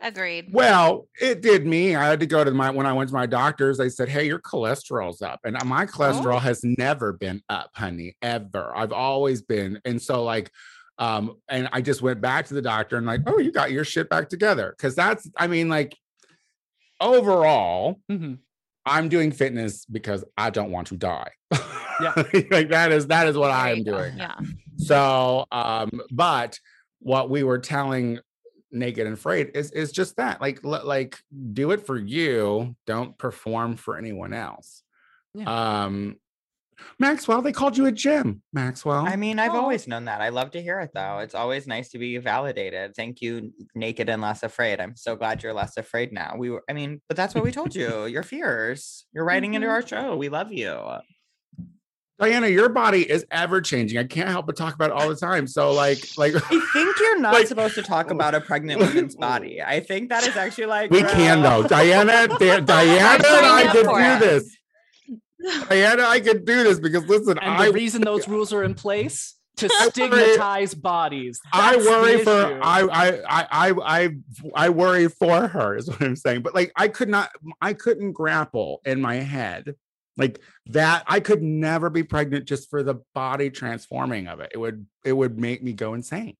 Agreed. 0.00 0.52
Well, 0.52 1.08
it 1.20 1.42
did 1.42 1.66
me. 1.66 1.94
I 1.94 2.08
had 2.08 2.20
to 2.20 2.26
go 2.26 2.42
to 2.42 2.50
my 2.50 2.70
when 2.70 2.86
I 2.86 2.92
went 2.92 3.08
to 3.10 3.14
my 3.14 3.26
doctors. 3.26 3.78
They 3.78 3.88
said, 3.88 4.08
"Hey, 4.08 4.26
your 4.26 4.40
cholesterol's 4.40 5.22
up," 5.22 5.40
and 5.44 5.56
uh, 5.56 5.64
my 5.64 5.86
cholesterol 5.86 6.40
has 6.40 6.60
never 6.64 7.12
been 7.12 7.42
up, 7.48 7.70
honey, 7.74 8.16
ever. 8.22 8.72
I've 8.74 8.92
always 8.92 9.42
been, 9.42 9.80
and 9.84 10.00
so 10.00 10.24
like, 10.24 10.50
um, 10.98 11.36
and 11.48 11.68
I 11.72 11.80
just 11.80 12.02
went 12.02 12.20
back 12.20 12.46
to 12.46 12.54
the 12.54 12.62
doctor 12.62 12.96
and 12.96 13.06
like, 13.06 13.20
"Oh, 13.26 13.38
you 13.38 13.52
got 13.52 13.70
your 13.70 13.84
shit 13.84 14.08
back 14.08 14.28
together," 14.28 14.74
because 14.76 14.94
that's, 14.94 15.28
I 15.36 15.46
mean, 15.46 15.68
like, 15.68 15.96
overall, 17.00 18.00
mhm. 18.10 18.38
I'm 18.84 19.08
doing 19.08 19.30
fitness 19.30 19.84
because 19.86 20.24
I 20.36 20.50
don't 20.50 20.70
want 20.70 20.88
to 20.88 20.96
die. 20.96 21.30
Yeah. 22.00 22.14
like 22.50 22.70
that 22.70 22.90
is 22.90 23.06
that 23.08 23.28
is 23.28 23.36
what 23.36 23.50
I 23.50 23.70
am 23.70 23.84
doing. 23.84 24.16
Yeah. 24.16 24.38
So, 24.76 25.46
um, 25.52 25.90
but 26.10 26.58
what 27.00 27.30
we 27.30 27.42
were 27.42 27.58
telling 27.58 28.18
Naked 28.72 29.06
and 29.06 29.14
Afraid 29.14 29.50
is 29.54 29.70
is 29.70 29.92
just 29.92 30.16
that, 30.16 30.40
like, 30.40 30.60
l- 30.64 30.84
like 30.84 31.18
do 31.52 31.70
it 31.72 31.86
for 31.86 31.96
you. 31.98 32.74
Don't 32.86 33.16
perform 33.18 33.76
for 33.76 33.96
anyone 33.98 34.32
else. 34.32 34.82
Um, 35.46 36.16
Maxwell, 36.98 37.42
they 37.42 37.52
called 37.52 37.76
you 37.76 37.86
a 37.86 37.92
gym, 37.92 38.42
Maxwell. 38.52 39.06
I 39.06 39.14
mean, 39.14 39.38
I've 39.38 39.52
Aw. 39.52 39.60
always 39.60 39.86
known 39.86 40.06
that. 40.06 40.20
I 40.20 40.30
love 40.30 40.50
to 40.52 40.62
hear 40.62 40.80
it 40.80 40.90
though. 40.94 41.18
It's 41.18 41.34
always 41.34 41.66
nice 41.66 41.90
to 41.90 41.98
be 41.98 42.18
validated. 42.18 42.94
Thank 42.96 43.20
you, 43.20 43.52
Naked 43.76 44.08
and 44.08 44.20
Less 44.20 44.42
Afraid. 44.42 44.80
I'm 44.80 44.96
so 44.96 45.14
glad 45.14 45.42
you're 45.42 45.52
less 45.52 45.76
afraid 45.76 46.12
now. 46.12 46.34
We 46.36 46.50
were, 46.50 46.64
I 46.68 46.72
mean, 46.72 47.00
but 47.08 47.16
that's 47.16 47.34
what 47.34 47.44
we 47.44 47.52
told 47.52 47.74
you. 47.74 48.06
Your 48.06 48.24
fears. 48.24 49.06
You're 49.12 49.24
writing 49.24 49.54
into 49.54 49.68
Mhm. 49.68 49.70
our 49.70 49.86
show. 49.86 50.16
We 50.16 50.28
love 50.28 50.50
you. 50.52 50.76
Diana, 52.22 52.46
your 52.46 52.68
body 52.68 53.02
is 53.10 53.26
ever 53.32 53.60
changing. 53.60 53.98
I 53.98 54.04
can't 54.04 54.28
help 54.28 54.46
but 54.46 54.54
talk 54.56 54.74
about 54.76 54.90
it 54.90 54.92
all 54.96 55.08
the 55.08 55.16
time. 55.16 55.48
So, 55.48 55.72
like, 55.72 55.98
like 56.16 56.34
I 56.36 56.40
think 56.72 56.96
you're 57.00 57.18
not 57.18 57.32
Like- 57.34 57.48
supposed 57.48 57.74
to 57.74 57.82
talk 57.82 58.12
about 58.12 58.34
a 58.36 58.40
pregnant 58.40 58.80
woman's 58.80 59.16
body. 59.16 59.60
I 59.60 59.80
think 59.80 60.08
that 60.10 60.24
is 60.24 60.36
actually 60.36 60.66
like 60.66 60.90
we 60.92 61.02
can 61.02 61.42
though. 61.42 61.62
Diana, 61.66 62.28
Da- 62.28 62.60
Diana, 62.60 63.24
and 63.24 63.26
I 63.26 63.62
signing 63.64 63.72
could 63.72 63.86
do 63.86 63.96
it. 63.96 64.18
this. 64.20 64.56
Diana, 65.68 66.04
I 66.04 66.20
could 66.20 66.44
do 66.44 66.62
this 66.62 66.78
because 66.78 67.04
listen, 67.06 67.38
and 67.38 67.54
I 67.54 67.66
the 67.66 67.72
reason 67.72 68.02
those 68.02 68.28
rules 68.28 68.52
are 68.52 68.62
in 68.62 68.74
place 68.74 69.34
to 69.56 69.68
stigmatize 69.68 70.74
bodies 70.74 71.40
I 71.52 71.72
That's 71.72 71.84
the 71.84 71.90
worry 71.90 72.24
for. 72.24 72.60
I, 72.62 72.80
I 72.82 73.10
I 73.28 73.46
I 73.50 73.74
I 74.04 74.08
I 74.54 74.68
worry 74.68 75.08
for 75.08 75.48
her 75.48 75.76
is 75.76 75.88
what 75.88 76.00
I'm 76.00 76.14
saying. 76.14 76.42
But 76.42 76.54
like 76.54 76.70
I 76.76 76.86
could 76.86 77.08
not 77.08 77.30
I 77.60 77.72
couldn't 77.72 78.12
grapple 78.12 78.80
in 78.84 79.00
my 79.00 79.16
head 79.16 79.74
like 80.16 80.40
that. 80.66 81.04
I 81.06 81.20
could 81.20 81.42
never 81.42 81.90
be 81.90 82.02
pregnant 82.02 82.44
just 82.44 82.70
for 82.70 82.82
the 82.82 82.96
body 83.14 83.50
transforming 83.50 84.26
of 84.28 84.40
it. 84.40 84.50
It 84.54 84.58
would 84.58 84.86
it 85.04 85.12
would 85.12 85.38
make 85.38 85.62
me 85.62 85.72
go 85.72 85.94
insane. 85.94 86.36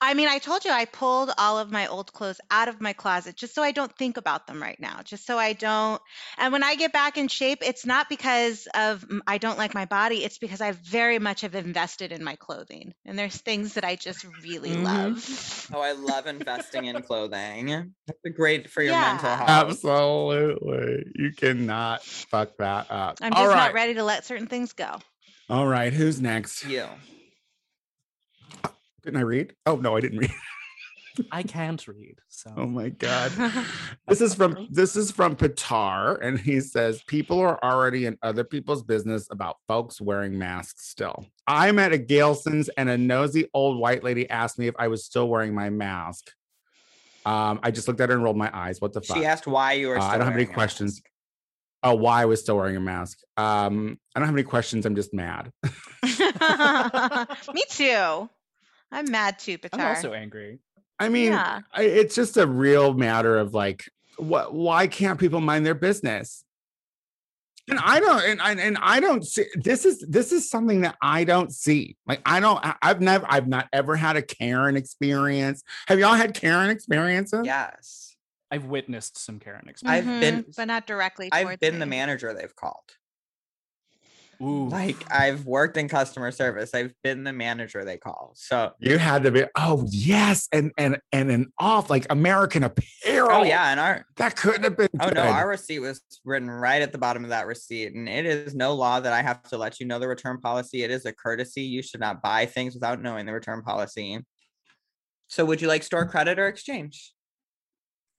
I 0.00 0.14
mean, 0.14 0.28
I 0.28 0.38
told 0.38 0.64
you 0.64 0.70
I 0.70 0.84
pulled 0.84 1.30
all 1.38 1.58
of 1.58 1.70
my 1.70 1.86
old 1.86 2.12
clothes 2.12 2.40
out 2.50 2.68
of 2.68 2.80
my 2.80 2.92
closet 2.92 3.36
just 3.36 3.54
so 3.54 3.62
I 3.62 3.72
don't 3.72 3.94
think 3.96 4.16
about 4.16 4.46
them 4.46 4.60
right 4.62 4.78
now, 4.78 5.00
just 5.04 5.26
so 5.26 5.38
I 5.38 5.52
don't. 5.52 6.00
And 6.38 6.52
when 6.52 6.62
I 6.62 6.74
get 6.74 6.92
back 6.92 7.16
in 7.16 7.28
shape, 7.28 7.58
it's 7.62 7.86
not 7.86 8.08
because 8.08 8.68
of 8.74 9.04
I 9.26 9.38
don't 9.38 9.58
like 9.58 9.74
my 9.74 9.84
body, 9.84 10.24
it's 10.24 10.38
because 10.38 10.60
I 10.60 10.72
very 10.72 11.18
much 11.18 11.40
have 11.42 11.54
invested 11.54 12.12
in 12.12 12.22
my 12.22 12.36
clothing. 12.36 12.94
And 13.04 13.18
there's 13.18 13.36
things 13.36 13.74
that 13.74 13.84
I 13.84 13.96
just 13.96 14.24
really 14.42 14.70
Mhm. 14.70 14.84
love. 14.84 15.70
Oh, 15.72 15.80
I 15.80 15.92
love 15.92 16.26
investing 16.26 16.84
in 16.84 17.02
clothing. 17.02 17.94
That's 18.06 18.36
great 18.36 18.70
for 18.70 18.82
your 18.82 18.94
mental 18.94 19.28
Yeah. 19.30 19.36
health. 19.36 19.70
Absolutely. 19.70 21.12
You 21.14 21.32
cannot 21.32 22.02
fuck 22.04 22.56
that 22.58 22.90
up. 22.90 23.18
I'm 23.20 23.32
All 23.32 23.42
just 23.44 23.54
right. 23.54 23.66
not 23.66 23.74
ready 23.74 23.94
to 23.94 24.04
let 24.04 24.24
certain 24.24 24.46
things 24.46 24.72
go. 24.72 24.98
All 25.48 25.66
right. 25.66 25.92
Who's 25.92 26.20
next? 26.20 26.64
You. 26.64 26.88
Didn't 29.04 29.18
I 29.18 29.22
read? 29.22 29.54
Oh 29.66 29.76
no, 29.76 29.96
I 29.96 30.00
didn't 30.00 30.18
read. 30.18 30.30
I 31.30 31.44
can't 31.44 31.86
read. 31.86 32.16
So 32.28 32.52
Oh 32.56 32.66
my 32.66 32.88
god. 32.88 33.30
This 34.08 34.20
is 34.20 34.34
from 34.34 34.66
this 34.70 34.96
is 34.96 35.10
from 35.10 35.34
Pitar, 35.36 36.18
and 36.20 36.38
he 36.38 36.60
says 36.60 37.02
people 37.06 37.38
are 37.40 37.58
already 37.64 38.06
in 38.06 38.18
other 38.22 38.44
people's 38.44 38.82
business 38.82 39.28
about 39.30 39.56
folks 39.68 40.00
wearing 40.00 40.38
masks 40.38 40.88
still. 40.88 41.26
I'm 41.46 41.78
at 41.78 41.92
a 41.92 41.98
Gelson's 41.98 42.68
and 42.70 42.88
a 42.88 42.98
nosy 42.98 43.48
old 43.54 43.78
white 43.78 44.02
lady 44.04 44.28
asked 44.28 44.58
me 44.58 44.66
if 44.66 44.74
I 44.78 44.88
was 44.88 45.04
still 45.04 45.28
wearing 45.28 45.54
my 45.54 45.70
mask. 45.70 46.30
Um, 47.26 47.60
I 47.62 47.70
just 47.70 47.88
looked 47.88 48.00
at 48.00 48.10
her 48.10 48.14
and 48.14 48.22
rolled 48.24 48.36
my 48.36 48.50
eyes. 48.52 48.80
What 48.80 48.92
the 48.92 49.00
fuck? 49.00 49.16
She 49.16 49.24
asked 49.24 49.46
why 49.46 49.72
you 49.74 49.88
were. 49.88 49.98
Uh, 49.98 50.04
I 50.04 50.18
don't 50.18 50.26
have 50.26 50.36
any 50.36 50.44
questions. 50.46 51.00
Oh, 51.82 51.94
why 51.94 52.22
I 52.22 52.24
was 52.24 52.40
still 52.40 52.56
wearing 52.56 52.76
a 52.76 52.80
mask. 52.80 53.18
Um, 53.36 53.98
I 54.14 54.18
don't 54.20 54.26
have 54.28 54.34
any 54.34 54.42
questions. 54.42 54.84
I'm 54.86 54.96
just 54.96 55.12
mad. 55.14 55.52
Me 57.54 57.62
too. 57.68 58.28
I'm 58.94 59.10
mad 59.10 59.38
too, 59.38 59.58
I'm 59.62 59.78
Pitar. 59.80 59.88
also 59.96 60.12
angry. 60.12 60.60
I 60.98 61.08
mean, 61.08 61.32
Yeah. 61.32 61.60
I, 61.72 61.82
it's 61.82 62.14
just 62.14 62.36
a 62.36 62.46
real 62.46 62.94
matter 62.94 63.36
of 63.36 63.52
like, 63.52 63.84
what? 64.16 64.54
Why 64.54 64.86
can't 64.86 65.18
people 65.18 65.40
mind 65.40 65.66
their 65.66 65.74
business? 65.74 66.44
And 67.68 67.78
I 67.82 67.98
don't, 67.98 68.22
and 68.24 68.40
I 68.42 68.52
and 68.52 68.76
I 68.80 69.00
don't 69.00 69.26
see. 69.26 69.46
This 69.54 69.86
is 69.86 70.04
this 70.08 70.32
is 70.32 70.48
something 70.50 70.82
that 70.82 70.96
I 71.02 71.24
don't 71.24 71.50
see. 71.50 71.96
Like 72.06 72.20
I 72.26 72.38
don't. 72.38 72.64
I- 72.64 72.76
I've 72.82 73.00
never. 73.00 73.24
I've 73.28 73.48
not 73.48 73.68
ever 73.72 73.96
had 73.96 74.16
a 74.16 74.22
Karen 74.22 74.76
experience. 74.76 75.62
Have 75.88 75.98
y'all 75.98 76.12
had 76.14 76.34
Karen 76.34 76.68
experiences? 76.68 77.40
Yes, 77.46 78.14
I've 78.50 78.66
witnessed 78.66 79.16
some 79.18 79.38
Karen 79.40 79.66
experiences. 79.68 80.06
Mm-hmm, 80.10 80.24
I've 80.36 80.44
been- 80.44 80.52
but 80.56 80.64
not 80.66 80.86
directly. 80.86 81.30
I've 81.32 81.44
towards 81.46 81.60
been 81.60 81.78
the 81.78 81.86
manager 81.86 82.34
they've 82.34 82.54
called. 82.54 82.84
Ooh, 84.42 84.68
Like 84.68 84.96
I've 85.12 85.46
worked 85.46 85.76
in 85.76 85.88
customer 85.88 86.30
service. 86.30 86.74
I've 86.74 86.92
been 87.02 87.24
the 87.24 87.32
manager 87.32 87.84
they 87.84 87.96
call. 87.96 88.32
So 88.34 88.72
You 88.78 88.98
had 88.98 89.22
to 89.24 89.30
be. 89.30 89.44
Oh 89.56 89.84
yes, 89.88 90.48
and 90.52 90.72
and 90.78 90.98
and 91.12 91.30
an 91.30 91.52
off 91.58 91.90
like 91.90 92.06
American 92.10 92.64
oh, 92.64 92.66
Apparel. 92.66 93.28
oh 93.30 93.42
yeah, 93.42 93.70
and 93.70 93.80
our 93.80 94.04
that 94.16 94.36
couldn't 94.36 94.64
have 94.64 94.76
been. 94.76 94.88
oh 95.00 95.08
no, 95.08 95.22
our 95.22 95.48
receipt 95.48 95.80
was 95.80 96.00
written 96.24 96.50
right 96.50 96.82
at 96.82 96.92
the 96.92 96.98
bottom 96.98 97.24
of 97.24 97.30
that 97.30 97.46
receipt, 97.46 97.94
and 97.94 98.08
it 98.08 98.26
is 98.26 98.54
no 98.54 98.74
law 98.74 99.00
that 99.00 99.12
I 99.12 99.22
have 99.22 99.42
to 99.50 99.58
let 99.58 99.80
you 99.80 99.86
know 99.86 99.98
the 99.98 100.08
return 100.08 100.40
policy. 100.40 100.82
It 100.82 100.90
is 100.90 101.04
a 101.06 101.12
courtesy. 101.12 101.62
You 101.62 101.82
should 101.82 102.00
not 102.00 102.22
buy 102.22 102.46
things 102.46 102.74
without 102.74 103.00
knowing 103.00 103.26
the 103.26 103.32
return 103.32 103.62
policy. 103.62 104.20
So 105.28 105.44
would 105.44 105.60
you 105.60 105.68
like 105.68 105.82
store 105.82 106.06
credit 106.06 106.38
or 106.38 106.46
exchange? 106.46 107.12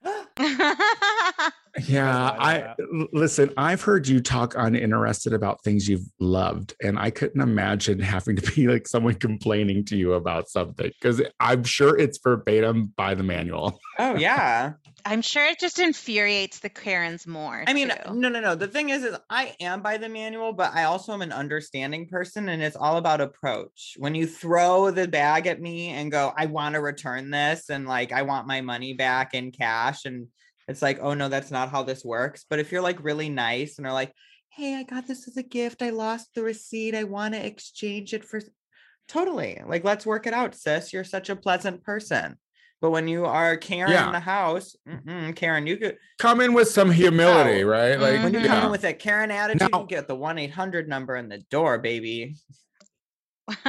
Yeah, 1.88 2.36
I 2.40 2.74
listen. 3.12 3.52
I've 3.58 3.82
heard 3.82 4.08
you 4.08 4.22
talk 4.22 4.54
uninterested 4.58 5.34
about 5.34 5.64
things 5.64 5.90
you've 5.90 6.08
loved, 6.20 6.74
and 6.82 6.98
I 6.98 7.10
couldn't 7.10 7.42
imagine 7.42 8.00
having 8.00 8.38
to 8.38 8.52
be 8.54 8.68
like 8.68 8.88
someone 8.88 9.16
complaining 9.16 9.84
to 9.86 9.98
you 9.98 10.14
about 10.14 10.48
something 10.48 10.92
because 11.02 11.22
I'm 11.40 11.64
sure 11.64 11.98
it's 11.98 12.20
verbatim 12.24 12.94
by 12.96 13.14
the 13.14 13.24
manual. 13.24 13.80
Oh 14.00 14.16
yeah. 14.16 14.74
I'm 15.06 15.22
sure 15.22 15.46
it 15.46 15.60
just 15.60 15.78
infuriates 15.78 16.60
the 16.60 16.70
Karens 16.70 17.28
more. 17.28 17.64
I 17.68 17.74
mean, 17.74 17.90
too. 17.90 18.14
no, 18.16 18.28
no, 18.28 18.40
no. 18.40 18.56
The 18.56 18.68
thing 18.68 18.90
is, 18.90 19.04
is 19.04 19.16
I 19.30 19.56
am 19.60 19.84
by 19.84 19.98
the 19.98 20.10
manual, 20.10 20.52
but 20.52 20.74
I 20.74 20.86
also 20.86 21.14
am 21.14 21.22
an 21.22 21.32
understanding 21.32 22.08
person, 22.08 22.50
and 22.50 22.62
it's 22.64 22.76
all 22.76 22.98
about 22.98 23.22
approach. 23.22 23.96
When 24.00 24.16
you 24.16 24.26
throw 24.26 24.90
the 24.90 25.08
bag 25.08 25.46
at 25.46 25.62
me 25.62 25.90
and 25.90 26.12
go, 26.12 26.34
"I 26.36 26.48
want 26.48 26.74
to 26.74 26.82
return 26.82 27.30
this," 27.30 27.70
and 27.70 27.88
like, 27.88 28.12
"I 28.12 28.24
want 28.24 28.48
my 28.48 28.62
money 28.62 28.94
back 28.94 29.36
in 29.36 29.52
cash," 29.52 30.06
and 30.06 30.28
it's 30.68 30.82
like, 30.82 30.98
"Oh 31.00 31.14
no, 31.14 31.30
that's 31.30 31.52
not 31.52 31.70
how 31.70 31.84
this 31.84 32.04
works." 32.04 32.44
But 32.50 32.60
if 32.60 32.72
you're 32.72 32.82
like 32.82 33.04
really 33.04 33.30
nice 33.30 33.78
and 33.78 33.86
are 33.86 33.94
like, 33.94 34.12
"Hey, 34.50 34.76
I 34.76 34.84
got 34.84 35.06
this 35.06 35.28
as 35.28 35.38
a 35.38 35.44
gift. 35.44 35.84
I 35.84 35.92
lost 35.92 36.34
the 36.34 36.42
receipt. 36.42 36.96
I 36.96 37.04
want 37.04 37.36
to 37.36 37.46
exchange 37.46 38.14
it 38.14 38.26
for," 38.26 38.42
totally 39.08 39.62
like, 39.68 39.84
let's 39.84 40.06
work 40.06 40.26
it 40.28 40.34
out, 40.34 40.56
sis. 40.56 40.94
You're 40.94 41.04
such 41.04 41.30
a 41.30 41.36
pleasant 41.36 41.84
person. 41.84 42.38
But 42.86 42.92
when 42.92 43.08
you 43.08 43.26
are 43.26 43.58
Karen 43.58 43.92
Yeah. 43.94 44.06
in 44.06 44.12
the 44.12 44.20
house, 44.20 44.76
Karen, 45.36 45.66
you 45.66 45.76
could 45.78 45.98
Come 46.20 46.40
in 46.40 46.54
with 46.54 46.68
some 46.68 46.92
humility, 46.92 47.64
Oh, 47.64 47.68
right? 47.68 48.00
Like 48.00 48.22
when 48.22 48.32
you 48.32 48.42
Mhm. 48.42 48.46
come 48.46 48.66
in 48.66 48.70
with 48.70 48.82
that 48.82 49.00
Karen 49.00 49.32
attitude, 49.32 49.72
Now- 49.72 49.80
you 49.82 49.88
get 49.88 50.08
the 50.08 50.14
1 50.14 50.38
800 50.38 50.88
number 50.88 51.16
in 51.16 51.28
the 51.28 51.40
door, 51.50 51.80
baby. 51.80 52.36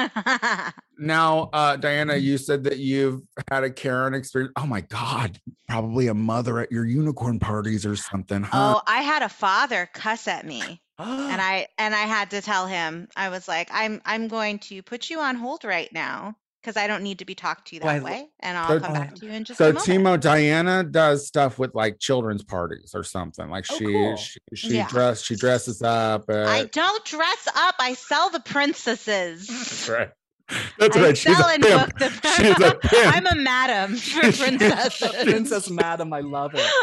now, 0.98 1.48
uh, 1.54 1.76
Diana, 1.76 2.16
you 2.16 2.36
said 2.36 2.62
that 2.64 2.76
you've 2.76 3.22
had 3.50 3.64
a 3.64 3.70
Karen 3.70 4.12
experience. 4.12 4.52
Oh 4.56 4.66
my 4.66 4.82
God, 4.82 5.40
probably 5.66 6.08
a 6.08 6.14
mother 6.14 6.58
at 6.58 6.70
your 6.70 6.84
unicorn 6.84 7.38
parties 7.38 7.86
or 7.86 7.96
something, 7.96 8.42
huh? 8.42 8.74
oh, 8.76 8.82
I 8.86 9.00
had 9.00 9.22
a 9.22 9.30
father 9.30 9.88
cuss 9.94 10.28
at 10.28 10.44
me. 10.44 10.82
and 10.98 10.98
I 11.40 11.68
and 11.78 11.94
I 11.94 12.02
had 12.02 12.30
to 12.32 12.42
tell 12.42 12.66
him 12.66 13.08
I 13.16 13.30
was 13.30 13.48
like 13.48 13.68
I'm 13.72 14.02
I'm 14.04 14.28
going 14.28 14.58
to 14.60 14.82
put 14.82 15.08
you 15.08 15.20
on 15.20 15.36
hold 15.36 15.64
right 15.64 15.90
now 15.90 16.36
because 16.66 16.76
I 16.76 16.88
don't 16.88 17.04
need 17.04 17.20
to 17.20 17.24
be 17.24 17.36
talked 17.36 17.68
to 17.68 17.78
that 17.78 17.98
lo- 18.00 18.04
way 18.04 18.26
and 18.40 18.58
I'll 18.58 18.66
So- 18.68 18.80
come 18.80 18.92
back 18.92 19.14
to 19.14 19.24
you 19.26 19.30
in 19.30 19.44
just 19.44 19.58
so 19.58 19.70
a 19.70 19.72
moment. 19.72 19.86
Timo 19.88 20.20
Diana 20.20 20.82
does 20.82 21.24
stuff 21.24 21.60
with 21.60 21.76
like 21.76 22.00
children's 22.00 22.42
parties 22.42 22.90
or 22.92 23.04
something. 23.04 23.48
Like 23.48 23.66
Oh, 23.70 23.78
she 23.78 23.84
cool. 23.84 24.16
she, 24.16 24.40
she 24.54 24.74
Yeah. 24.74 24.88
dress 24.88 25.22
she 25.22 25.36
dresses 25.36 25.80
up. 25.80 26.24
Uh, 26.28 26.44
I 26.48 26.64
don't 26.64 27.04
dress 27.04 27.46
up. 27.54 27.76
I 27.78 27.94
sell 27.94 28.30
the 28.30 28.40
princesses. 28.40 29.46
That's 29.46 29.88
right. 29.88 30.10
That's 30.80 30.96
I 30.96 31.00
right. 31.02 31.16
She's 31.16 31.38
a 31.38 31.44
pimp. 31.44 31.62
book 31.62 31.98
the 32.00 32.10
She's 32.36 32.60
a 32.60 32.74
pimp. 32.74 33.14
I'm 33.16 33.26
a 33.26 33.34
madam 33.36 33.96
for 33.96 34.20
princesses. 34.32 35.22
Princess 35.22 35.70
Madam, 35.70 36.12
I 36.12 36.20
love 36.20 36.50
it. 36.54 36.66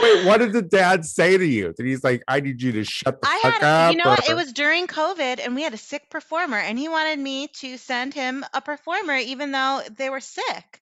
Wait, 0.00 0.26
what 0.26 0.38
did 0.38 0.52
the 0.52 0.62
dad 0.62 1.04
say 1.04 1.36
to 1.38 1.46
you? 1.46 1.72
Did 1.72 1.86
he's 1.86 2.02
like, 2.02 2.22
I 2.26 2.40
need 2.40 2.60
you 2.60 2.72
to 2.72 2.84
shut 2.84 3.20
the 3.22 3.28
I 3.28 3.38
fuck 3.42 3.54
had, 3.54 3.62
up? 3.88 3.92
you 3.92 3.98
know, 4.02 4.10
what? 4.10 4.28
or- 4.28 4.32
it 4.32 4.34
was 4.34 4.52
during 4.52 4.86
COVID, 4.86 5.40
and 5.44 5.54
we 5.54 5.62
had 5.62 5.74
a 5.74 5.78
sick 5.78 6.10
performer, 6.10 6.56
and 6.56 6.78
he 6.78 6.88
wanted 6.88 7.18
me 7.18 7.48
to 7.60 7.78
send 7.78 8.12
him 8.12 8.44
a 8.52 8.60
performer, 8.60 9.16
even 9.16 9.52
though 9.52 9.82
they 9.96 10.10
were 10.10 10.20
sick, 10.20 10.80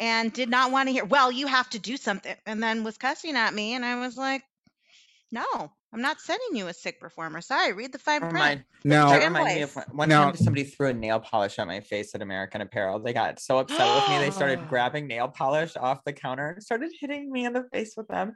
and 0.00 0.32
did 0.32 0.48
not 0.48 0.72
want 0.72 0.88
to 0.88 0.92
hear. 0.92 1.04
Well, 1.04 1.30
you 1.30 1.46
have 1.46 1.70
to 1.70 1.78
do 1.78 1.96
something, 1.96 2.34
and 2.44 2.62
then 2.62 2.82
was 2.84 2.98
cussing 2.98 3.36
at 3.36 3.54
me, 3.54 3.74
and 3.74 3.84
I 3.84 4.00
was 4.00 4.16
like, 4.16 4.42
"No, 5.30 5.72
I'm 5.92 6.02
not 6.02 6.20
sending 6.20 6.54
you 6.54 6.66
a 6.68 6.74
sick 6.74 7.00
performer. 7.00 7.40
Sorry, 7.40 7.72
read 7.72 7.92
the 7.92 7.98
fine 7.98 8.20
print." 8.20 8.34
Remind, 8.34 8.64
now. 8.84 9.08
that 9.08 9.20
Your 9.22 9.30
reminds 9.30 9.54
me 9.54 9.62
of 9.62 9.68
invoice. 9.70 9.86
when- 9.88 9.96
one 9.96 10.08
Now- 10.10 10.24
time 10.24 10.36
somebody 10.36 10.64
threw 10.64 10.88
a 10.88 10.92
nail 10.94 11.18
polish 11.20 11.58
at 11.58 11.66
my 11.66 11.80
face 11.80 12.14
at 12.14 12.22
American 12.22 12.60
Apparel. 12.60 12.98
They 13.00 13.12
got 13.12 13.40
so 13.40 13.58
upset 13.58 13.78
with 13.94 14.08
me, 14.10 14.18
they 14.18 14.30
started 14.30 14.60
grabbing 14.68 15.06
nail 15.06 15.28
polish 15.28 15.76
off 15.76 16.04
the 16.04 16.12
counter 16.12 16.50
and 16.50 16.62
started 16.62 16.90
hitting 17.00 17.30
me 17.32 17.46
in 17.46 17.52
the 17.54 17.64
face 17.72 17.94
with 17.96 18.08
them. 18.08 18.34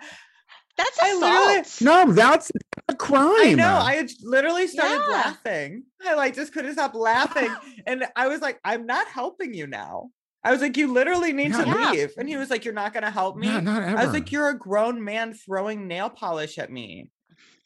That's 0.79 0.99
I 1.03 1.15
literally- 1.15 1.61
assault. 1.61 2.07
No, 2.09 2.13
that's 2.15 2.51
a 2.89 2.95
crime. 2.97 3.37
I 3.41 3.53
know. 3.55 3.65
I 3.83 4.09
literally 4.23 4.67
started 4.67 5.03
Yeah. 5.07 5.13
laughing. 5.13 5.85
I 6.03 6.15
like 6.15 6.35
just 6.35 6.53
couldn't 6.55 6.73
stop 6.73 6.95
laughing. 6.95 7.55
and 7.87 8.07
I 8.17 8.29
was 8.29 8.41
like, 8.41 8.59
I'm 8.65 8.87
not 8.87 9.07
helping 9.09 9.53
you 9.53 9.67
now. 9.67 10.09
I 10.45 10.51
was 10.51 10.61
like, 10.63 10.77
you 10.79 10.91
literally 10.93 11.33
need 11.33 11.53
to 11.53 11.65
Yeah. 11.67 11.91
leave. 11.91 12.13
And 12.17 12.29
he 12.29 12.37
was 12.37 12.49
like, 12.51 12.65
You're 12.65 12.75
not 12.75 12.95
gonna 12.95 13.11
help 13.11 13.37
me. 13.37 13.47
Yeah, 13.49 13.61
not 13.61 13.83
ever. 13.83 13.99
I 13.99 14.05
was 14.05 14.15
like, 14.15 14.33
You're 14.33 14.49
a 14.49 14.59
grown 14.59 15.05
man 15.05 15.35
throwing 15.35 15.87
nail 15.87 16.09
polish 16.11 16.59
at 16.59 16.71
me. 16.71 17.11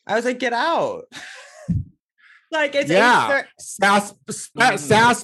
I 0.07 0.15
was 0.15 0.25
like, 0.25 0.39
Get 0.39 0.53
out. 0.53 1.05
like 2.53 2.75
it's 2.75 2.91
yeah, 2.91 3.43
8:30 3.43 3.45
Sass, 3.59 4.15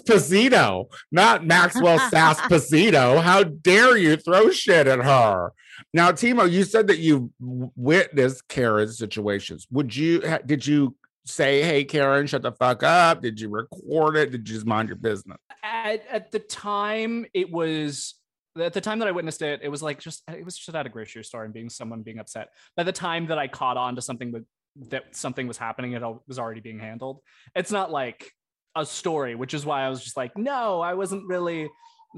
Mm. 0.01 0.05
Posito, 0.05 0.87
not 1.11 1.47
Maxwell 1.47 1.99
Sass 1.99 2.41
Posito. 2.43 3.23
How 3.23 3.43
dare 3.43 3.97
you 3.97 4.17
throw 4.17 4.51
shit 4.51 4.87
at 4.87 5.01
her? 5.01 5.53
Now, 5.95 6.11
Timo, 6.13 6.51
you 6.51 6.65
said 6.65 6.87
that 6.89 6.99
you 6.99 7.33
witnessed 7.41 8.49
Karen's 8.49 8.99
situations. 8.99 9.67
Would 9.71 9.95
you? 9.95 10.23
Did 10.45 10.67
you 10.67 10.97
say, 11.25 11.63
"Hey, 11.63 11.85
Karen, 11.85 12.27
shut 12.27 12.43
the 12.43 12.53
fuck 12.53 12.83
up"? 12.83 13.23
Did 13.23 13.41
you 13.41 13.49
record 13.49 14.17
it? 14.17 14.31
Did 14.31 14.49
you 14.49 14.55
just 14.55 14.67
mind 14.67 14.89
your 14.89 14.97
business? 14.97 15.39
At, 15.63 16.05
at 16.11 16.33
the 16.33 16.39
time, 16.41 17.27
it 17.35 17.51
was 17.51 18.15
at 18.59 18.73
the 18.73 18.81
time 18.81 18.99
that 18.99 19.09
I 19.09 19.13
witnessed 19.13 19.43
it. 19.43 19.61
It 19.63 19.69
was 19.69 19.83
like 19.83 20.01
just 20.01 20.23
it 20.29 20.45
was 20.45 20.57
just 20.57 20.75
at 20.77 20.87
a 20.87 20.91
grocery 20.91 21.25
store 21.25 21.45
and 21.45 21.55
being 21.55 21.71
someone 21.71 22.03
being 22.03 22.19
upset. 22.19 22.49
By 22.77 22.83
the 22.83 22.93
time 22.93 23.27
that 23.29 23.39
I 23.39 23.49
caught 23.49 23.77
on 23.77 23.97
to 23.97 24.03
something 24.03 24.33
that 24.33 24.45
that 24.91 25.15
something 25.15 25.47
was 25.47 25.59
happening, 25.59 25.93
it 25.93 26.03
was 26.27 26.39
already 26.39 26.61
being 26.61 26.79
handled. 26.79 27.21
It's 27.55 27.71
not 27.73 27.91
like 27.91 28.31
a 28.75 28.87
story, 28.87 29.35
which 29.35 29.55
is 29.55 29.67
why 29.67 29.83
I 29.83 29.89
was 29.91 30.03
just 30.03 30.17
like, 30.17 30.37
no, 30.37 30.81
I 30.81 30.95
wasn't 30.95 31.27
really. 31.27 31.69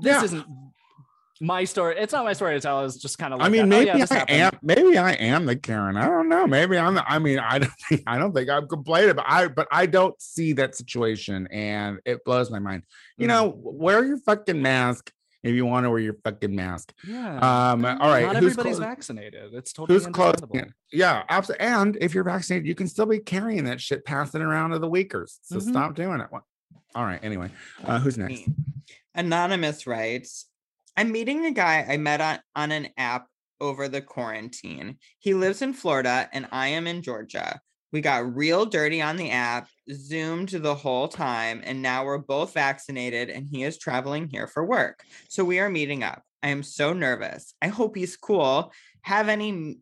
This 0.01 0.17
Yeah. 0.17 0.25
isn't 0.25 0.47
my 1.41 1.65
story. 1.65 1.97
It's 1.99 2.13
not 2.13 2.25
my 2.25 2.33
story 2.33 2.55
to 2.55 2.61
tell. 2.61 2.85
It's 2.85 2.97
just 2.97 3.19
kind 3.19 3.35
of. 3.35 3.41
Like 3.41 3.47
I 3.47 3.49
mean, 3.51 3.69
that. 3.69 3.75
Oh, 3.75 3.79
maybe 3.79 3.99
yeah, 3.99 4.07
I 4.11 4.15
happened. 4.15 4.39
am. 4.41 4.59
Maybe 4.63 4.99
I 4.99 5.13
am 5.13 5.47
the 5.47 5.57
Karen. 5.57 5.97
I 5.97 6.07
don't 6.07 6.29
know. 6.29 6.47
Maybe 6.47 6.79
I'm. 6.79 6.95
The, 6.95 7.05
I 7.11 7.19
mean, 7.19 7.39
I 7.41 7.59
don't 7.59 7.73
think. 7.89 8.03
I 8.07 8.19
don't 8.19 8.33
think 8.33 8.49
I'm 8.49 8.69
complaining, 8.69 9.17
but 9.17 9.25
I. 9.27 9.49
But 9.49 9.67
I 9.73 9.87
don't 9.87 10.21
see 10.23 10.53
that 10.55 10.77
situation, 10.77 11.49
and 11.51 11.99
it 12.05 12.25
blows 12.25 12.51
my 12.53 12.61
mind. 12.61 12.85
You 13.19 13.27
Mm. 13.27 13.29
know, 13.31 13.53
wear 13.57 14.05
your 14.05 14.19
fucking 14.19 14.63
mask 14.63 15.11
if 15.45 15.55
you 15.55 15.65
want 15.67 15.85
to 15.85 15.91
wear 15.91 16.01
your 16.01 16.15
fucking 16.25 16.55
mask. 16.57 16.93
Yeah. 17.07 17.37
Um. 17.37 17.85
All 17.85 18.09
right. 18.11 18.23
not 18.27 18.37
who's 18.37 18.53
everybody's 18.53 18.79
clo- 18.79 18.87
vaccinated. 18.87 19.55
It's 19.55 19.73
totally 19.73 19.95
Who's 19.97 20.07
close? 20.09 20.35
understandable. 20.35 20.73
Yeah, 20.93 21.23
absolutely. 21.29 21.67
And 21.67 21.97
if 22.01 22.15
you're 22.15 22.25
vaccinated, 22.25 22.67
you 22.67 22.75
can 22.75 22.89
still 22.89 23.07
be 23.07 23.19
carrying 23.21 23.65
that 23.65 23.81
shit, 23.81 24.05
passing 24.05 24.43
around 24.43 24.71
to 24.71 24.79
the 24.81 24.89
weakers. 24.89 25.39
So 25.43 25.57
Mhm. 25.57 25.69
stop 25.71 25.95
doing 25.95 26.21
it. 26.21 26.29
All 26.33 27.05
right. 27.05 27.21
Anyway, 27.23 27.51
uh, 27.85 27.99
who's 28.01 28.17
next? 28.19 28.43
Anonymous 29.15 29.87
writes, 29.87 30.47
I'm 30.97 31.13
meeting 31.13 31.45
a 31.47 31.51
guy 31.53 31.85
I 31.89 31.97
met 31.99 32.21
on, 32.21 32.39
on 32.57 32.73
an 32.73 32.89
app 32.97 33.27
over 33.61 33.89
the 33.89 34.01
quarantine. 34.01 34.99
He 35.19 35.35
lives 35.35 35.63
in 35.63 35.73
Florida 35.73 36.29
and 36.33 36.49
I 36.53 36.69
am 36.69 36.87
in 36.87 37.03
Georgia. 37.03 37.61
We 37.95 38.01
got 38.01 38.35
real 38.35 38.67
dirty 38.67 39.01
on 39.01 39.17
the 39.17 39.31
app, 39.31 39.69
zoomed 39.93 40.49
the 40.49 40.75
whole 40.75 41.07
time, 41.07 41.61
and 41.63 41.81
now 41.81 42.05
we're 42.05 42.19
both 42.19 42.53
vaccinated 42.53 43.31
and 43.31 43.47
he 43.49 43.63
is 43.63 43.79
traveling 43.79 44.29
here 44.29 44.49
for 44.49 44.65
work. 44.65 45.05
So 45.29 45.45
we 45.45 45.61
are 45.61 45.71
meeting 45.71 46.03
up. 46.03 46.25
I 46.43 46.49
am 46.49 46.65
so 46.65 46.93
nervous. 46.93 47.55
I 47.63 47.69
hope 47.69 47.95
he's 47.95 48.17
cool. 48.17 48.73
Have 49.03 49.29
any 49.29 49.79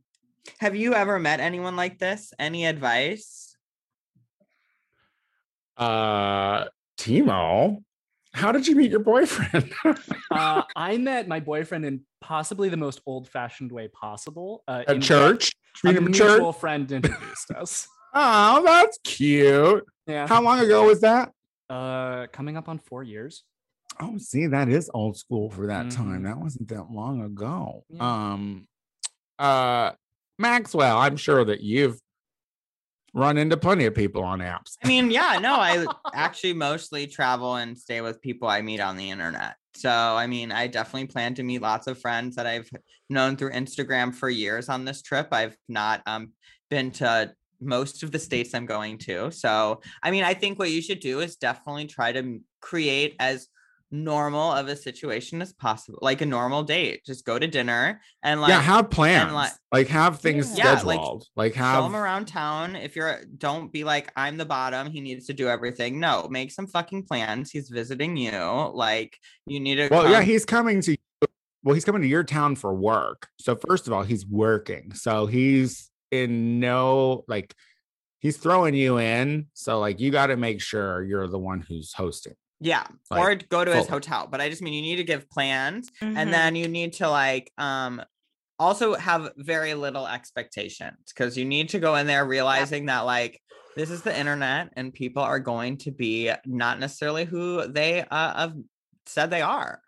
have 0.61 0.77
you 0.77 0.93
ever 0.93 1.19
met 1.19 1.41
anyone 1.41 1.75
like 1.75 1.99
this? 1.99 2.35
Any 2.39 2.67
advice? 2.67 3.57
Uh, 5.79 6.67
Timo, 6.99 7.83
how 8.35 8.53
did 8.53 8.67
you 8.67 8.77
meet 8.77 8.91
your 8.91 9.01
boyfriend? 9.01 9.73
Uh, 10.31 10.63
I 10.75 10.97
met 10.97 11.29
my 11.29 11.41
boyfriend 11.41 11.85
in 11.85 12.01
possibly 12.23 12.71
the 12.71 12.77
most 12.77 13.03
old-fashioned 13.05 13.71
way 13.71 13.89
possible. 13.89 14.65
Uh, 14.67 14.83
a 14.89 14.95
in 14.95 15.01
church? 15.03 15.53
A 15.85 15.89
Meet 15.89 15.97
him 15.97 16.07
at 16.09 16.15
church? 16.15 16.31
mutual 16.31 16.53
friend 16.55 16.91
introduced 16.91 17.51
us. 17.51 17.87
Oh, 18.13 18.63
that's 18.65 18.99
cute. 19.05 19.85
Yeah. 20.07 20.27
How 20.27 20.43
long 20.43 20.61
ago 20.61 20.87
was 20.87 21.01
that? 21.01 21.33
Uh, 21.71 22.27
coming 22.33 22.57
up 22.57 22.69
on 22.69 22.79
four 22.79 23.03
years. 23.03 23.45
Oh, 24.01 24.19
see, 24.19 24.47
that 24.47 24.69
is 24.69 24.91
old 24.93 25.17
school 25.17 25.51
for 25.51 25.67
that 25.69 25.87
Mhm. 25.87 25.97
time. 25.97 26.23
That 26.25 26.39
wasn't 26.39 26.69
that 26.69 26.91
long 26.91 27.23
ago. 27.23 27.85
Yeah. 27.89 28.33
Um, 28.33 28.67
uh, 29.39 29.93
Maxwell, 30.39 30.99
I'm 30.99 31.17
sure 31.17 31.45
that 31.45 31.61
you've 31.61 31.99
run 33.15 33.37
into 33.37 33.57
plenty 33.57 33.85
of 33.85 33.95
people 33.95 34.23
on 34.25 34.41
apps. 34.41 34.77
I 34.83 34.89
mean, 34.89 35.11
yeah, 35.11 35.39
no, 35.41 35.55
I 35.57 35.87
actually 36.15 36.55
mostly 36.55 37.07
travel 37.07 37.57
and 37.57 37.77
stay 37.79 38.01
with 38.01 38.21
people 38.23 38.49
I 38.49 38.63
meet 38.63 38.81
on 38.81 38.97
the 38.97 39.11
internet. 39.11 39.57
So, 39.75 39.91
I 39.91 40.27
mean, 40.27 40.51
I 40.53 40.67
definitely 40.67 41.09
plan 41.09 41.35
to 41.35 41.43
meet 41.43 41.61
lots 41.63 41.87
of 41.87 41.99
friends 41.99 42.37
that 42.37 42.47
I've 42.47 42.69
known 43.11 43.37
through 43.37 43.53
Instagram 43.53 44.15
for 44.15 44.29
years 44.31 44.69
on 44.69 44.85
this 44.85 45.03
trip. 45.03 45.29
I've 45.33 45.57
not 45.69 46.03
um 46.07 46.33
been 46.71 46.91
to 46.93 47.35
most 47.63 48.03
of 48.03 48.11
the 48.11 48.19
states 48.19 48.55
I'm 48.55 48.67
going 48.67 48.99
to. 48.99 49.31
So, 49.31 49.81
I 50.03 50.11
mean, 50.11 50.25
I 50.25 50.35
think 50.35 50.59
what 50.59 50.71
you 50.71 50.83
should 50.83 51.01
do 51.01 51.21
is 51.21 51.37
definitely 51.37 51.87
try 51.87 52.13
to 52.13 52.41
create 52.61 53.17
as 53.19 53.49
normal 53.95 54.51
of 54.53 54.69
a 54.69 54.75
situation 54.77 55.43
as 55.43 55.53
possible, 55.53 55.99
like 56.01 56.23
a 56.23 56.27
normal 56.27 56.63
date. 56.63 57.05
Just 57.05 57.27
go 57.27 57.39
to 57.39 57.47
dinner 57.47 58.01
and 58.23 58.41
like 58.41 58.49
yeah, 58.49 58.61
have 58.61 58.91
plans. 58.91 59.33
like- 59.33 59.53
like, 59.71 59.89
have 59.89 60.21
things 60.21 60.57
Yeah, 60.57 60.73
like, 60.73 60.79
scheduled. 60.81 61.27
Like, 61.37 61.55
show 61.55 61.61
have 61.61 61.85
him 61.85 61.97
around 61.97 62.27
town. 62.27 62.77
If 62.77 62.97
you're, 62.97 63.21
don't 63.39 63.73
be 63.73 63.85
like, 63.85 64.13
I'm 64.17 64.37
the 64.37 64.45
bottom. 64.45 64.91
He 64.91 65.01
needs 65.01 65.27
to 65.27 65.33
do 65.33 65.49
everything. 65.49 65.99
No, 66.01 66.29
make 66.31 66.51
some 66.51 66.67
fucking 66.67 67.05
plans. 67.05 67.51
He's 67.51 67.69
visiting 67.71 68.17
you. 68.17 68.71
Like, 68.75 69.17
you 69.47 69.61
need 69.61 69.77
to. 69.77 69.89
Well, 69.91 70.11
yeah, 70.11 70.23
he's 70.23 70.45
coming 70.45 70.81
to 70.83 70.97
well, 71.65 71.75
he's 71.75 71.85
coming 71.85 72.03
to 72.03 72.09
your 72.09 72.25
town 72.25 72.57
for 72.57 72.75
work. 72.75 73.29
So 73.39 73.55
first 73.55 73.87
of 73.87 73.93
all, 73.93 74.03
he's 74.03 74.27
working. 74.27 74.95
So 74.95 75.27
he's 75.27 75.91
in 76.13 76.61
no 76.61 77.25
like 77.27 77.55
he's 78.21 78.37
throwing 78.37 78.75
you 78.75 78.99
in. 78.99 79.47
So 79.55 79.81
like 79.81 79.99
you 79.99 80.11
got 80.13 80.27
to 80.29 80.37
make 80.37 80.61
sure 80.61 81.03
you're 81.03 81.27
the 81.27 81.39
one 81.39 81.61
who's 81.61 81.93
hosting. 81.93 82.35
yeah, 82.61 82.87
like, 83.11 83.21
or 83.21 83.35
go 83.49 83.65
to 83.65 83.75
his 83.75 83.87
fully. 83.87 83.91
hotel. 83.97 84.29
But 84.31 84.41
I 84.41 84.49
just 84.49 84.63
mean 84.63 84.73
you 84.75 84.83
need 84.83 84.97
to 84.97 85.05
give 85.05 85.29
plans, 85.29 85.91
Mhm. 86.01 86.17
and 86.17 86.33
then 86.33 86.55
you 86.55 86.69
need 86.69 86.93
to 86.95 87.09
like, 87.11 87.51
um, 87.59 88.01
also 88.61 88.95
have 88.95 89.33
very 89.37 89.75
little 89.75 90.07
expectations 90.07 90.97
because 91.09 91.37
you 91.37 91.45
need 91.45 91.71
to 91.71 91.81
go 91.81 91.97
in 91.97 92.07
there 92.07 92.25
realizing 92.25 92.87
that 92.87 93.01
like 93.01 93.41
this 93.75 93.91
is 93.91 94.03
the 94.03 94.17
internet 94.17 94.69
and 94.77 94.93
people 94.95 95.23
are 95.25 95.41
going 95.41 95.77
to 95.79 95.91
be 95.91 96.31
not 96.47 96.79
necessarily 96.79 97.25
who 97.25 97.67
they 97.67 98.03
uh, 98.09 98.35
have 98.39 98.55
said 99.07 99.31
they 99.31 99.43
are. 99.43 99.81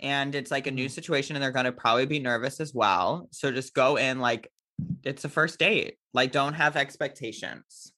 And 0.00 0.34
it's 0.34 0.50
like 0.50 0.66
a 0.66 0.70
new 0.70 0.88
situation 0.88 1.36
and 1.36 1.42
they're 1.42 1.50
going 1.52 1.66
to 1.66 1.72
probably 1.72 2.06
be 2.06 2.18
nervous 2.20 2.60
as 2.60 2.72
well. 2.72 3.28
So 3.32 3.52
just 3.52 3.74
go 3.74 3.96
in 3.96 4.20
like 4.20 4.50
it's 5.04 5.24
a 5.24 5.28
first 5.28 5.58
date. 5.58 5.96
Like 6.12 6.32
don't 6.32 6.54
have 6.54 6.76
expectations. 6.76 7.92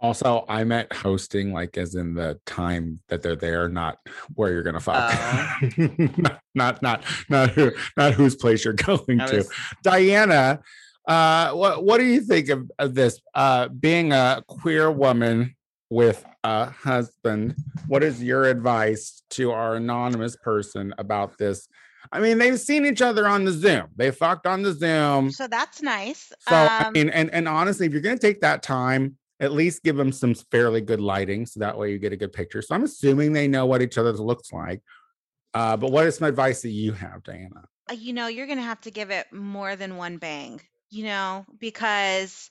Also, 0.00 0.44
I 0.48 0.64
meant 0.64 0.92
hosting 0.92 1.52
like 1.52 1.78
as 1.78 1.94
in 1.94 2.14
the 2.14 2.38
time 2.44 3.00
that 3.08 3.22
they're 3.22 3.36
there, 3.36 3.68
not 3.68 3.98
where 4.34 4.52
you're 4.52 4.62
gonna 4.62 4.80
fuck. 4.80 5.14
not, 6.18 6.40
not 6.54 6.82
not 6.82 7.04
not 7.28 7.50
who 7.50 7.72
not 7.96 8.12
whose 8.12 8.36
place 8.36 8.64
you're 8.64 8.74
going 8.74 9.20
I 9.20 9.26
to. 9.26 9.44
Diana, 9.82 10.60
uh, 11.08 11.52
what 11.52 11.84
what 11.84 11.98
do 11.98 12.04
you 12.04 12.20
think 12.20 12.48
of, 12.50 12.70
of 12.78 12.94
this? 12.94 13.20
Uh, 13.34 13.68
being 13.68 14.12
a 14.12 14.42
queer 14.46 14.90
woman 14.90 15.54
with 15.90 16.24
a 16.42 16.66
husband, 16.66 17.56
what 17.86 18.02
is 18.02 18.22
your 18.22 18.44
advice 18.44 19.22
to 19.30 19.52
our 19.52 19.76
anonymous 19.76 20.36
person 20.36 20.92
about 20.98 21.38
this? 21.38 21.66
I 22.12 22.20
mean, 22.20 22.38
they've 22.38 22.58
seen 22.58 22.86
each 22.86 23.02
other 23.02 23.26
on 23.26 23.44
the 23.44 23.52
Zoom. 23.52 23.86
They 23.96 24.10
fucked 24.10 24.46
on 24.46 24.62
the 24.62 24.72
Zoom. 24.72 25.30
So 25.30 25.46
that's 25.48 25.82
nice. 25.82 26.32
So 26.40 26.54
I 26.54 26.86
Um, 26.86 26.92
mean, 26.92 27.08
and 27.10 27.30
and 27.30 27.48
honestly, 27.48 27.86
if 27.86 27.92
you're 27.92 28.02
gonna 28.02 28.18
take 28.18 28.40
that 28.42 28.62
time, 28.62 29.16
at 29.40 29.52
least 29.52 29.82
give 29.82 29.96
them 29.96 30.12
some 30.12 30.34
fairly 30.34 30.80
good 30.80 31.00
lighting, 31.00 31.46
so 31.46 31.60
that 31.60 31.76
way 31.76 31.90
you 31.90 31.98
get 31.98 32.12
a 32.12 32.16
good 32.16 32.32
picture. 32.32 32.62
So 32.62 32.74
I'm 32.74 32.84
assuming 32.84 33.32
they 33.32 33.48
know 33.48 33.66
what 33.66 33.82
each 33.82 33.98
other's 33.98 34.20
looks 34.20 34.52
like. 34.52 34.80
Uh, 35.54 35.76
but 35.76 35.90
what 35.92 36.06
is 36.06 36.16
some 36.16 36.28
advice 36.28 36.62
that 36.62 36.70
you 36.70 36.92
have, 36.92 37.22
Diana? 37.22 37.64
uh, 37.90 37.94
you 37.94 38.12
know, 38.12 38.26
you're 38.28 38.46
going 38.46 38.58
to 38.58 38.64
have 38.64 38.80
to 38.80 38.90
give 38.90 39.10
it 39.10 39.30
more 39.32 39.76
than 39.76 39.96
one 39.96 40.16
bang, 40.16 40.60
you 40.90 41.04
know, 41.04 41.44
because 41.58 42.50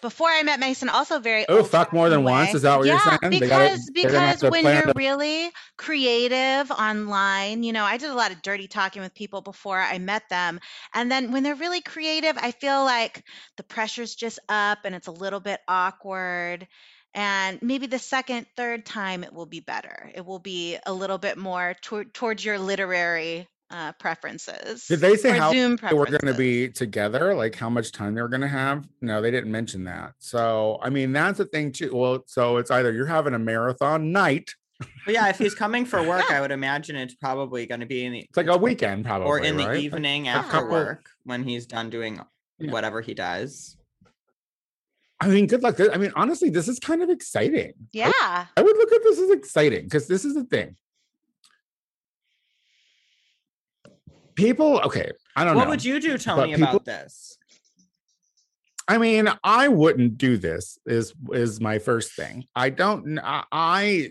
before 0.00 0.28
I 0.28 0.42
met 0.42 0.60
Mason, 0.60 0.88
also 0.88 1.18
very 1.18 1.46
Oh, 1.48 1.62
fuck 1.64 1.92
more 1.92 2.08
than 2.08 2.20
old-fashioned 2.20 2.46
once? 2.46 2.54
Is 2.54 2.62
that 2.62 2.78
what 2.78 2.86
you're 2.86 2.98
saying? 2.98 3.18
They 3.22 3.40
gotta- 3.40 3.64
Because 3.70 3.90
because 3.92 4.42
when 4.42 4.64
you're 4.64 4.82
to- 4.86 4.92
really 4.96 5.50
creative 5.76 6.70
online, 6.70 7.62
you 7.62 7.72
know, 7.72 7.84
I 7.84 7.96
did 7.96 8.10
a 8.10 8.14
lot 8.14 8.32
of 8.32 8.42
dirty 8.42 8.68
talking 8.68 9.02
with 9.02 9.14
people 9.14 9.40
before 9.40 9.80
I 9.80 9.98
met 9.98 10.22
them. 10.30 10.60
And 10.94 11.10
then 11.10 11.32
when 11.32 11.42
they're 11.42 11.54
really 11.54 11.80
creative, 11.80 12.36
I 12.38 12.52
feel 12.52 12.84
like 12.84 13.24
the 13.56 13.62
pressure's 13.62 14.14
just 14.14 14.38
up 14.48 14.78
and 14.84 14.94
it's 14.94 15.06
a 15.08 15.12
little 15.12 15.40
bit 15.40 15.60
awkward. 15.68 16.66
And 17.12 17.60
maybe 17.60 17.86
the 17.86 17.98
second, 17.98 18.46
third 18.56 18.86
time 18.86 19.24
it 19.24 19.32
will 19.32 19.46
be 19.46 19.60
better. 19.60 20.10
It 20.14 20.24
will 20.24 20.38
be 20.38 20.78
a 20.86 20.92
little 20.92 21.18
bit 21.18 21.36
more 21.36 21.74
toward 21.82 22.14
towards 22.14 22.44
your 22.44 22.58
literary 22.58 23.48
uh, 23.70 23.92
preferences. 23.92 24.86
Did 24.86 25.00
they 25.00 25.16
say 25.16 25.30
or 25.30 25.34
how 25.34 25.52
Zoom 25.52 25.76
they 25.76 25.94
were 25.94 26.06
going 26.06 26.26
to 26.26 26.34
be 26.34 26.68
together? 26.68 27.34
Like 27.34 27.54
how 27.54 27.70
much 27.70 27.92
time 27.92 28.14
they 28.14 28.22
were 28.22 28.28
going 28.28 28.40
to 28.40 28.48
have? 28.48 28.86
No, 29.00 29.22
they 29.22 29.30
didn't 29.30 29.50
mention 29.50 29.84
that. 29.84 30.14
So 30.18 30.78
I 30.82 30.90
mean, 30.90 31.12
that's 31.12 31.38
the 31.38 31.44
thing 31.46 31.72
too. 31.72 31.94
Well, 31.94 32.24
so 32.26 32.56
it's 32.56 32.70
either 32.70 32.92
you're 32.92 33.06
having 33.06 33.34
a 33.34 33.38
marathon 33.38 34.12
night, 34.12 34.50
But 35.04 35.14
yeah, 35.14 35.28
if 35.28 35.38
he's 35.38 35.54
coming 35.54 35.84
for 35.84 36.02
work, 36.02 36.30
I 36.30 36.40
would 36.40 36.50
imagine 36.50 36.96
it's 36.96 37.14
probably 37.14 37.66
going 37.66 37.80
to 37.80 37.86
be 37.86 38.04
in 38.04 38.12
the 38.12 38.20
it's 38.20 38.36
like 38.36 38.46
a 38.48 38.56
weekend 38.56 39.04
probably, 39.04 39.26
or 39.28 39.38
in 39.38 39.56
the 39.56 39.64
right? 39.64 39.74
Like, 39.74 39.84
evening 39.84 40.26
a 40.28 40.32
after 40.32 40.50
couple- 40.50 40.70
work 40.70 41.06
when 41.24 41.42
he's 41.44 41.66
done 41.66 41.90
doing 41.90 42.20
Yeah. 42.58 42.72
whatever 42.72 43.00
he 43.00 43.14
does. 43.14 43.76
I 45.22 45.28
mean, 45.28 45.46
good 45.46 45.62
luck. 45.62 45.78
I 45.78 45.98
mean, 45.98 46.12
honestly, 46.16 46.48
this 46.48 46.66
is 46.66 46.78
kind 46.78 47.02
of 47.02 47.10
exciting. 47.10 47.72
I 47.78 47.86
Yeah. 47.92 48.46
I 48.56 48.62
would 48.62 48.76
look 48.76 48.90
at 48.90 49.02
this 49.02 49.18
as 49.18 49.30
exciting 49.30 49.84
because 49.84 50.06
this 50.08 50.24
is 50.24 50.34
the 50.34 50.44
thing. 50.44 50.76
People, 54.40 54.80
okay, 54.80 55.10
I 55.36 55.44
don't 55.44 55.54
know. 55.54 55.58
What 55.58 55.68
would 55.68 55.84
you 55.84 56.00
do, 56.00 56.18
Tony, 56.18 56.54
people- 56.54 56.68
about 56.68 56.84
this? 56.84 57.36
I 58.88 58.98
mean, 58.98 59.28
I 59.44 59.68
wouldn't 59.68 60.18
do 60.18 60.36
this. 60.36 60.78
Is 60.84 61.14
is 61.32 61.60
my 61.60 61.78
first 61.78 62.12
thing. 62.14 62.46
I 62.56 62.70
don't. 62.70 63.20
I 63.22 64.10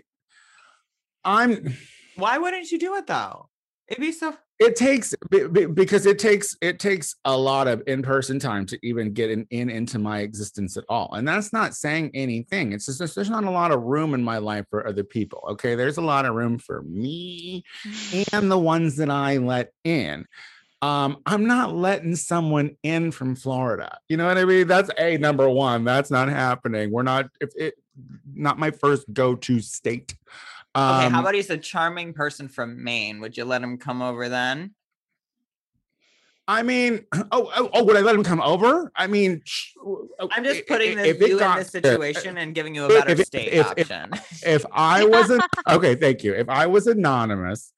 I'm. 1.22 1.76
Why 2.16 2.38
wouldn't 2.38 2.70
you 2.70 2.78
do 2.78 2.94
it 2.96 3.06
though? 3.06 3.50
It'd 3.88 4.00
be 4.00 4.12
so. 4.12 4.34
It 4.60 4.76
takes 4.76 5.14
be- 5.30 5.48
be- 5.48 5.64
because 5.64 6.04
it 6.04 6.18
takes 6.18 6.54
it 6.60 6.78
takes 6.78 7.16
a 7.24 7.34
lot 7.36 7.66
of 7.66 7.82
in 7.86 8.02
person 8.02 8.38
time 8.38 8.66
to 8.66 8.78
even 8.82 9.14
get 9.14 9.30
in, 9.30 9.46
in 9.50 9.70
into 9.70 9.98
my 9.98 10.20
existence 10.20 10.76
at 10.76 10.84
all, 10.88 11.14
and 11.14 11.26
that's 11.26 11.50
not 11.52 11.74
saying 11.74 12.10
anything. 12.12 12.72
It's 12.72 12.84
just 12.84 12.98
there's- 12.98 13.14
there's 13.14 13.30
not 13.30 13.44
a 13.44 13.50
lot 13.50 13.72
of 13.72 13.82
room 13.82 14.12
in 14.12 14.22
my 14.22 14.36
life 14.36 14.66
for 14.68 14.86
other 14.86 15.02
people. 15.02 15.42
Okay, 15.52 15.74
there's 15.76 15.96
a 15.96 16.02
lot 16.02 16.26
of 16.26 16.34
room 16.34 16.58
for 16.58 16.82
me 16.82 17.64
and 18.32 18.50
the 18.50 18.58
ones 18.58 18.96
that 18.96 19.08
I 19.10 19.38
let 19.38 19.72
in. 19.84 20.26
Um, 20.82 21.18
I'm 21.26 21.46
not 21.46 21.74
letting 21.74 22.16
someone 22.16 22.76
in 22.82 23.12
from 23.12 23.36
Florida. 23.36 23.98
You 24.08 24.16
know 24.18 24.26
what 24.26 24.38
I 24.38 24.44
mean? 24.44 24.66
That's 24.66 24.90
a 24.98 25.16
number 25.18 25.48
one. 25.48 25.84
That's 25.84 26.10
not 26.10 26.28
happening. 26.28 26.90
We're 26.90 27.02
not 27.02 27.28
if 27.40 27.50
it 27.56 27.74
not 28.34 28.58
my 28.58 28.70
first 28.70 29.10
go-to 29.12 29.60
state. 29.60 30.14
Um, 30.74 30.96
Okay, 30.96 31.08
how 31.10 31.20
about 31.20 31.34
he's 31.34 31.50
a 31.50 31.58
charming 31.58 32.12
person 32.12 32.48
from 32.48 32.82
Maine? 32.82 33.20
Would 33.20 33.36
you 33.36 33.44
let 33.44 33.62
him 33.62 33.76
come 33.78 34.02
over 34.02 34.28
then? 34.28 34.74
I 36.46 36.62
mean, 36.62 37.04
oh, 37.32 37.50
oh, 37.56 37.70
oh, 37.72 37.84
would 37.84 37.96
I 37.96 38.00
let 38.00 38.14
him 38.14 38.24
come 38.24 38.40
over? 38.40 38.90
I 38.96 39.06
mean, 39.06 39.42
oh, 39.84 40.08
I'm 40.30 40.44
just 40.44 40.66
putting 40.66 40.96
this, 40.96 41.06
if 41.06 41.20
you 41.20 41.32
in 41.34 41.38
got 41.38 41.58
this 41.58 41.70
to- 41.72 41.80
situation 41.82 42.38
and 42.38 42.54
giving 42.54 42.74
you 42.74 42.84
a 42.84 42.88
better 42.88 43.10
if- 43.12 43.24
state 43.26 43.52
if- 43.52 43.72
if- 43.76 43.90
option. 43.90 44.10
if 44.44 44.64
I 44.72 45.04
wasn't 45.04 45.42
okay, 45.68 45.94
thank 45.94 46.22
you. 46.24 46.34
If 46.34 46.48
I 46.48 46.66
was 46.66 46.86
anonymous 46.86 47.72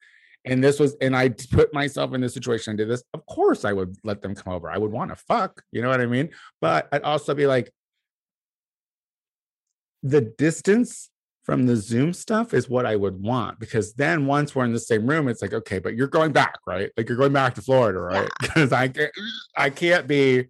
and 0.44 0.62
this 0.62 0.78
was 0.80 0.94
and 1.00 1.14
I 1.16 1.28
put 1.30 1.72
myself 1.72 2.12
in 2.14 2.20
this 2.20 2.34
situation 2.34 2.72
and 2.72 2.78
did 2.78 2.88
this, 2.88 3.02
of 3.14 3.24
course 3.26 3.64
I 3.64 3.72
would 3.72 3.96
let 4.04 4.20
them 4.22 4.34
come 4.34 4.52
over. 4.52 4.70
I 4.70 4.76
would 4.78 4.90
want 4.90 5.10
to 5.10 5.16
fuck, 5.16 5.62
you 5.70 5.80
know 5.82 5.88
what 5.88 6.00
I 6.00 6.06
mean? 6.06 6.30
But 6.60 6.88
I'd 6.92 7.02
also 7.02 7.34
be 7.34 7.46
like, 7.46 7.72
the 10.02 10.20
distance 10.20 11.10
from 11.42 11.66
the 11.66 11.76
Zoom 11.76 12.12
stuff 12.12 12.54
is 12.54 12.68
what 12.68 12.86
I 12.86 12.94
would 12.94 13.20
want 13.20 13.58
because 13.58 13.94
then 13.94 14.26
once 14.26 14.54
we're 14.54 14.64
in 14.64 14.72
the 14.72 14.78
same 14.78 15.06
room, 15.06 15.28
it's 15.28 15.42
like, 15.42 15.52
okay, 15.52 15.80
but 15.80 15.96
you're 15.96 16.06
going 16.06 16.32
back, 16.32 16.58
right? 16.66 16.90
Like 16.96 17.08
you're 17.08 17.18
going 17.18 17.32
back 17.32 17.54
to 17.56 17.62
Florida, 17.62 17.98
right? 17.98 18.30
Because 18.40 18.72
I 18.72 18.88
can't 18.88 19.12
I 19.56 19.70
can't 19.70 20.06
be 20.06 20.46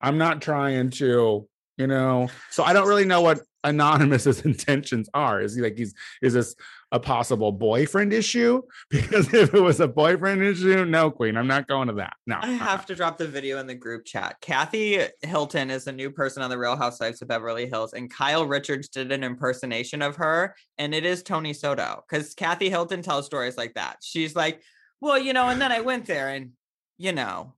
I'm 0.00 0.16
not 0.16 0.40
trying 0.40 0.90
to, 0.90 1.46
you 1.76 1.86
know. 1.86 2.30
So 2.50 2.64
I 2.64 2.72
don't 2.72 2.88
really 2.88 3.04
know 3.04 3.20
what 3.20 3.40
Anonymous's 3.64 4.40
intentions 4.44 5.08
are. 5.14 5.40
Is 5.40 5.54
he 5.54 5.62
like 5.62 5.76
he's 5.76 5.94
is 6.22 6.34
this 6.34 6.54
a 6.92 6.98
possible 6.98 7.52
boyfriend 7.52 8.12
issue? 8.12 8.62
Because 8.90 9.32
if 9.32 9.54
it 9.54 9.60
was 9.60 9.80
a 9.80 9.88
boyfriend 9.88 10.42
issue, 10.42 10.84
no, 10.84 11.10
Queen, 11.10 11.36
I'm 11.36 11.46
not 11.46 11.68
going 11.68 11.88
to 11.88 11.94
that. 11.94 12.14
No, 12.26 12.36
I 12.40 12.48
uh-uh. 12.48 12.58
have 12.58 12.86
to 12.86 12.94
drop 12.94 13.18
the 13.18 13.28
video 13.28 13.58
in 13.58 13.66
the 13.66 13.74
group 13.74 14.04
chat. 14.04 14.36
Kathy 14.40 15.06
Hilton 15.22 15.70
is 15.70 15.86
a 15.86 15.92
new 15.92 16.10
person 16.10 16.42
on 16.42 16.50
the 16.50 16.58
Real 16.58 16.76
Housewives 16.76 17.22
of 17.22 17.28
Beverly 17.28 17.66
Hills, 17.66 17.92
and 17.92 18.12
Kyle 18.12 18.46
Richards 18.46 18.88
did 18.88 19.12
an 19.12 19.22
impersonation 19.22 20.02
of 20.02 20.16
her, 20.16 20.54
and 20.78 20.94
it 20.94 21.04
is 21.04 21.22
Tony 21.22 21.52
Soto. 21.52 22.04
Because 22.08 22.34
Kathy 22.34 22.70
Hilton 22.70 23.02
tells 23.02 23.26
stories 23.26 23.56
like 23.56 23.74
that. 23.74 23.98
She's 24.02 24.34
like, 24.34 24.62
"Well, 25.00 25.18
you 25.18 25.32
know," 25.32 25.48
and 25.48 25.60
then 25.60 25.72
I 25.72 25.80
went 25.80 26.06
there, 26.06 26.28
and 26.28 26.50
you 26.98 27.12
know, 27.12 27.54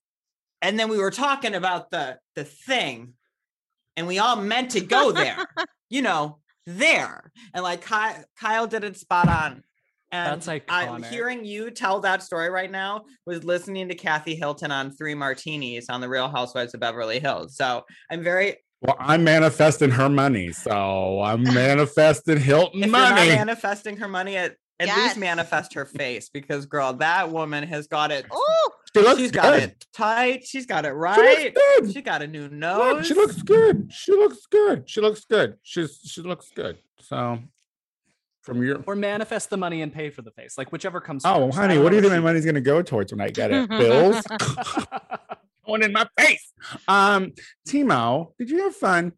and 0.62 0.78
then 0.78 0.88
we 0.88 0.98
were 0.98 1.10
talking 1.10 1.54
about 1.54 1.90
the 1.90 2.18
the 2.36 2.44
thing, 2.44 3.14
and 3.96 4.06
we 4.06 4.18
all 4.18 4.36
meant 4.36 4.70
to 4.72 4.80
go 4.80 5.12
there, 5.12 5.36
you 5.90 6.02
know, 6.02 6.38
there, 6.66 7.30
and 7.54 7.62
like 7.62 7.82
Kyle, 7.82 8.24
Kyle 8.38 8.66
did 8.66 8.84
it 8.84 8.96
spot 8.96 9.28
on. 9.28 9.62
And 10.14 10.42
That's 10.42 10.48
I, 10.48 10.60
iconic. 10.60 11.06
hearing 11.06 11.44
you 11.44 11.70
tell 11.70 12.00
that 12.00 12.22
story 12.22 12.50
right 12.50 12.70
now 12.70 13.04
was 13.26 13.44
listening 13.44 13.88
to 13.88 13.94
Kathy 13.94 14.34
Hilton 14.34 14.70
on 14.70 14.90
Three 14.90 15.14
Martinis 15.14 15.86
on 15.88 16.02
the 16.02 16.08
Real 16.08 16.28
Housewives 16.28 16.74
of 16.74 16.80
Beverly 16.80 17.18
Hills. 17.18 17.56
So 17.56 17.82
I'm 18.10 18.22
very 18.22 18.56
Well, 18.82 18.96
I'm 18.98 19.24
manifesting 19.24 19.90
her 19.90 20.10
money, 20.10 20.52
so 20.52 21.22
I'm 21.22 21.42
manifesting 21.42 22.36
Hilton 22.38 22.80
if 22.82 22.90
you're 22.90 22.98
not 22.98 23.14
money. 23.16 23.28
manifesting 23.30 23.96
her 23.96 24.08
money 24.08 24.36
at 24.36 24.56
at 24.80 24.88
Yes. 24.88 24.98
least 24.98 25.16
manifest 25.16 25.72
her 25.74 25.86
face 25.86 26.28
because 26.28 26.66
girl, 26.66 26.92
that 26.94 27.30
woman 27.30 27.64
has 27.68 27.86
got 27.86 28.10
it. 28.10 28.26
Oh, 28.30 28.70
she 28.94 29.02
looks 29.02 29.20
She's 29.20 29.30
good. 29.30 29.42
got 29.42 29.58
it 29.60 29.86
tight. 29.94 30.44
She's 30.46 30.66
got 30.66 30.84
it 30.84 30.88
She 30.90 30.94
right. 30.94 31.54
looks 31.54 31.80
good. 31.80 31.92
She 31.94 32.02
got 32.02 32.22
a 32.22 32.26
new 32.26 32.42
Look, 32.42 32.52
nose. 32.52 33.06
she 33.06 33.14
looks 33.14 33.42
good. 33.42 33.90
She 33.92 34.12
looks 34.12 34.46
good. 34.46 34.88
She 34.88 35.00
looks 35.00 35.24
good. 35.24 35.56
She's 35.62 36.00
she 36.04 36.20
looks 36.22 36.50
good. 36.54 36.78
So 37.00 37.38
from 38.42 38.62
your 38.62 38.82
or 38.86 38.96
manifest 38.96 39.50
the 39.50 39.56
money 39.56 39.82
and 39.82 39.92
pay 39.92 40.10
for 40.10 40.22
the 40.22 40.30
face, 40.32 40.58
like 40.58 40.72
whichever 40.72 41.00
comes. 41.00 41.22
oh 41.24 41.46
first. 41.46 41.58
Honey, 41.58 41.78
what 41.78 41.90
do 41.90 41.96
you 41.96 42.02
think 42.02 42.12
my 42.12 42.20
money's 42.20 42.44
gonna 42.44 42.60
go 42.60 42.82
towards 42.82 43.12
when 43.12 43.20
I 43.20 43.28
get 43.30 43.50
it? 43.52 43.68
Bills 43.78 44.22
going 45.66 45.82
in 45.82 45.92
my 45.92 46.06
face. 46.18 46.52
Um, 46.88 47.32
Timo, 47.68 48.32
did 48.38 48.50
you 48.50 48.64
have 48.64 48.74
fun 48.74 49.12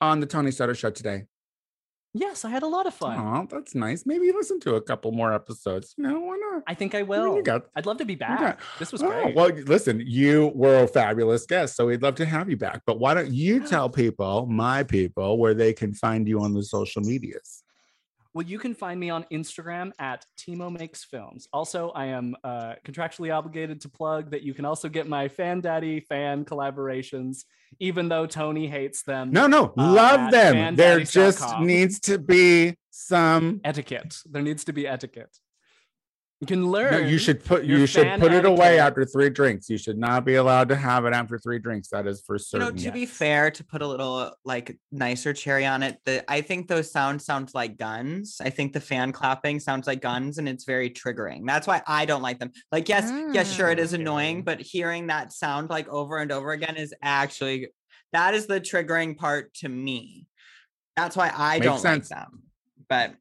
on 0.00 0.20
the 0.20 0.26
Tony 0.26 0.50
Soto 0.50 0.72
show 0.72 0.90
today? 0.90 1.24
Yes, 2.14 2.44
I 2.44 2.50
had 2.50 2.62
a 2.62 2.66
lot 2.66 2.86
of 2.86 2.94
fun. 2.94 3.18
Oh, 3.18 3.46
that's 3.50 3.74
nice. 3.74 4.04
Maybe 4.06 4.30
listen 4.32 4.60
to 4.60 4.74
a 4.76 4.80
couple 4.80 5.12
more 5.12 5.32
episodes. 5.32 5.94
You 5.96 6.04
know, 6.04 6.20
why 6.20 6.36
not? 6.36 6.62
I 6.66 6.74
think 6.74 6.94
I 6.94 7.00
I 7.00 7.02
will. 7.02 7.36
you 7.36 7.42
got 7.42 7.66
I'd 7.76 7.86
love 7.86 7.98
to 7.98 8.04
be 8.04 8.14
got- 8.14 8.38
back. 8.38 8.60
This 8.78 8.92
was 8.92 9.02
Oh, 9.02 9.08
great. 9.08 9.34
well, 9.34 9.48
listen, 9.48 10.02
you 10.04 10.52
were 10.54 10.82
a 10.84 10.88
fabulous 10.88 11.46
guest, 11.46 11.76
so 11.76 11.86
we'd 11.86 12.02
love 12.02 12.16
to 12.16 12.26
have 12.26 12.50
you 12.50 12.56
back. 12.56 12.82
But 12.86 12.98
why 12.98 13.14
don't 13.14 13.32
you 13.32 13.66
tell 13.66 13.88
people, 13.88 14.46
my 14.46 14.82
people, 14.82 15.38
where 15.38 15.54
they 15.54 15.72
can 15.72 15.94
find 15.94 16.26
you 16.28 16.40
on 16.40 16.52
the 16.54 16.62
social 16.62 17.02
medias? 17.02 17.62
Well, 18.32 18.46
you 18.46 18.58
can 18.60 18.74
find 18.74 19.00
me 19.00 19.10
on 19.10 19.26
Instagram 19.32 19.90
at 19.98 20.24
Timo 20.38 20.70
Makes 20.70 21.04
Films. 21.04 21.48
Also, 21.52 21.90
I 21.90 22.06
am 22.06 22.36
uh, 22.44 22.74
contractually 22.86 23.34
obligated 23.34 23.80
to 23.80 23.88
plug 23.88 24.30
that 24.30 24.42
you 24.42 24.54
can 24.54 24.64
also 24.64 24.88
get 24.88 25.08
my 25.08 25.26
Fan 25.26 25.60
Daddy 25.60 26.00
fan 26.00 26.44
collaborations, 26.44 27.44
even 27.80 28.08
though 28.08 28.26
Tony 28.26 28.68
hates 28.68 29.02
them. 29.02 29.32
No, 29.32 29.48
no, 29.48 29.72
Uh, 29.76 29.92
love 29.92 30.30
them. 30.30 30.76
There 30.76 31.00
just 31.00 31.42
needs 31.60 31.98
to 32.00 32.18
be 32.18 32.76
some. 32.90 33.60
Etiquette. 33.64 34.18
There 34.30 34.42
needs 34.42 34.64
to 34.64 34.72
be 34.72 34.86
etiquette. 34.86 35.36
You 36.40 36.46
can 36.46 36.70
learn. 36.70 36.90
No, 36.90 36.98
learn. 37.00 37.08
you 37.08 37.18
should 37.18 37.44
put 37.44 37.64
you 37.64 37.86
should 37.86 38.18
put 38.18 38.32
it 38.32 38.46
away 38.46 38.78
etiquette. 38.78 38.86
after 38.86 39.04
three 39.04 39.28
drinks. 39.28 39.68
You 39.68 39.76
should 39.76 39.98
not 39.98 40.24
be 40.24 40.36
allowed 40.36 40.70
to 40.70 40.76
have 40.76 41.04
it 41.04 41.12
after 41.12 41.38
three 41.38 41.58
drinks. 41.58 41.88
That 41.88 42.06
is 42.06 42.22
for 42.22 42.36
you 42.36 42.38
certain. 42.38 42.76
know, 42.76 42.82
to 42.82 42.90
be 42.90 43.04
fair, 43.04 43.50
to 43.50 43.62
put 43.62 43.82
a 43.82 43.86
little 43.86 44.34
like 44.42 44.78
nicer 44.90 45.34
cherry 45.34 45.66
on 45.66 45.82
it, 45.82 45.98
the 46.06 46.24
I 46.30 46.40
think 46.40 46.66
those 46.66 46.90
sounds 46.90 47.26
sounds 47.26 47.54
like 47.54 47.76
guns. 47.76 48.38
I 48.40 48.48
think 48.48 48.72
the 48.72 48.80
fan 48.80 49.12
clapping 49.12 49.60
sounds 49.60 49.86
like 49.86 50.00
guns, 50.00 50.38
and 50.38 50.48
it's 50.48 50.64
very 50.64 50.88
triggering. 50.88 51.42
That's 51.46 51.66
why 51.66 51.82
I 51.86 52.06
don't 52.06 52.22
like 52.22 52.38
them. 52.38 52.52
Like, 52.72 52.88
yes, 52.88 53.12
yes, 53.34 53.52
sure, 53.52 53.68
it 53.68 53.78
is 53.78 53.92
annoying, 53.92 54.40
mm. 54.40 54.44
but 54.46 54.62
hearing 54.62 55.08
that 55.08 55.34
sound 55.34 55.68
like 55.68 55.88
over 55.88 56.16
and 56.16 56.32
over 56.32 56.52
again 56.52 56.76
is 56.76 56.94
actually 57.02 57.68
that 58.12 58.32
is 58.32 58.46
the 58.46 58.62
triggering 58.62 59.16
part 59.16 59.52
to 59.54 59.68
me. 59.68 60.26
That's 60.96 61.16
why 61.16 61.30
I 61.34 61.58
Makes 61.58 61.66
don't 61.66 61.78
sense. 61.80 62.10
like 62.10 62.18
them. 62.20 62.42
But 62.88 63.14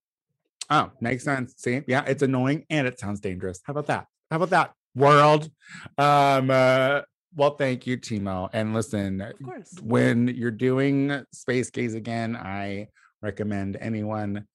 Oh, 0.69 0.91
makes 1.01 1.23
sense. 1.23 1.55
See, 1.57 1.81
yeah, 1.87 2.03
it's 2.05 2.21
annoying 2.23 2.65
and 2.69 2.87
it 2.87 2.99
sounds 2.99 3.19
dangerous. 3.19 3.61
How 3.65 3.71
about 3.71 3.87
that? 3.87 4.05
How 4.31 4.37
about 4.37 4.49
that 4.51 4.73
world? 4.95 5.49
Um, 5.97 6.51
uh, 6.51 7.01
well, 7.35 7.55
thank 7.55 7.87
you, 7.87 7.97
Timo. 7.97 8.49
And 8.53 8.73
listen, 8.73 9.21
Of 9.21 9.33
course. 9.43 9.73
when 9.81 10.27
you're 10.27 10.51
doing 10.51 11.23
Space 11.33 11.69
Gaze 11.71 11.95
again, 11.95 12.35
I 12.35 12.87
recommend 13.21 13.77
anyone 13.79 14.45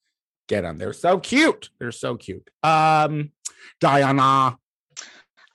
get 0.48 0.62
them. 0.62 0.78
They're 0.78 0.92
so 0.92 1.18
cute. 1.18 1.70
They're 1.80 1.92
so 1.92 2.16
cute. 2.16 2.48
Um, 2.62 3.32
Diana. 3.80 4.56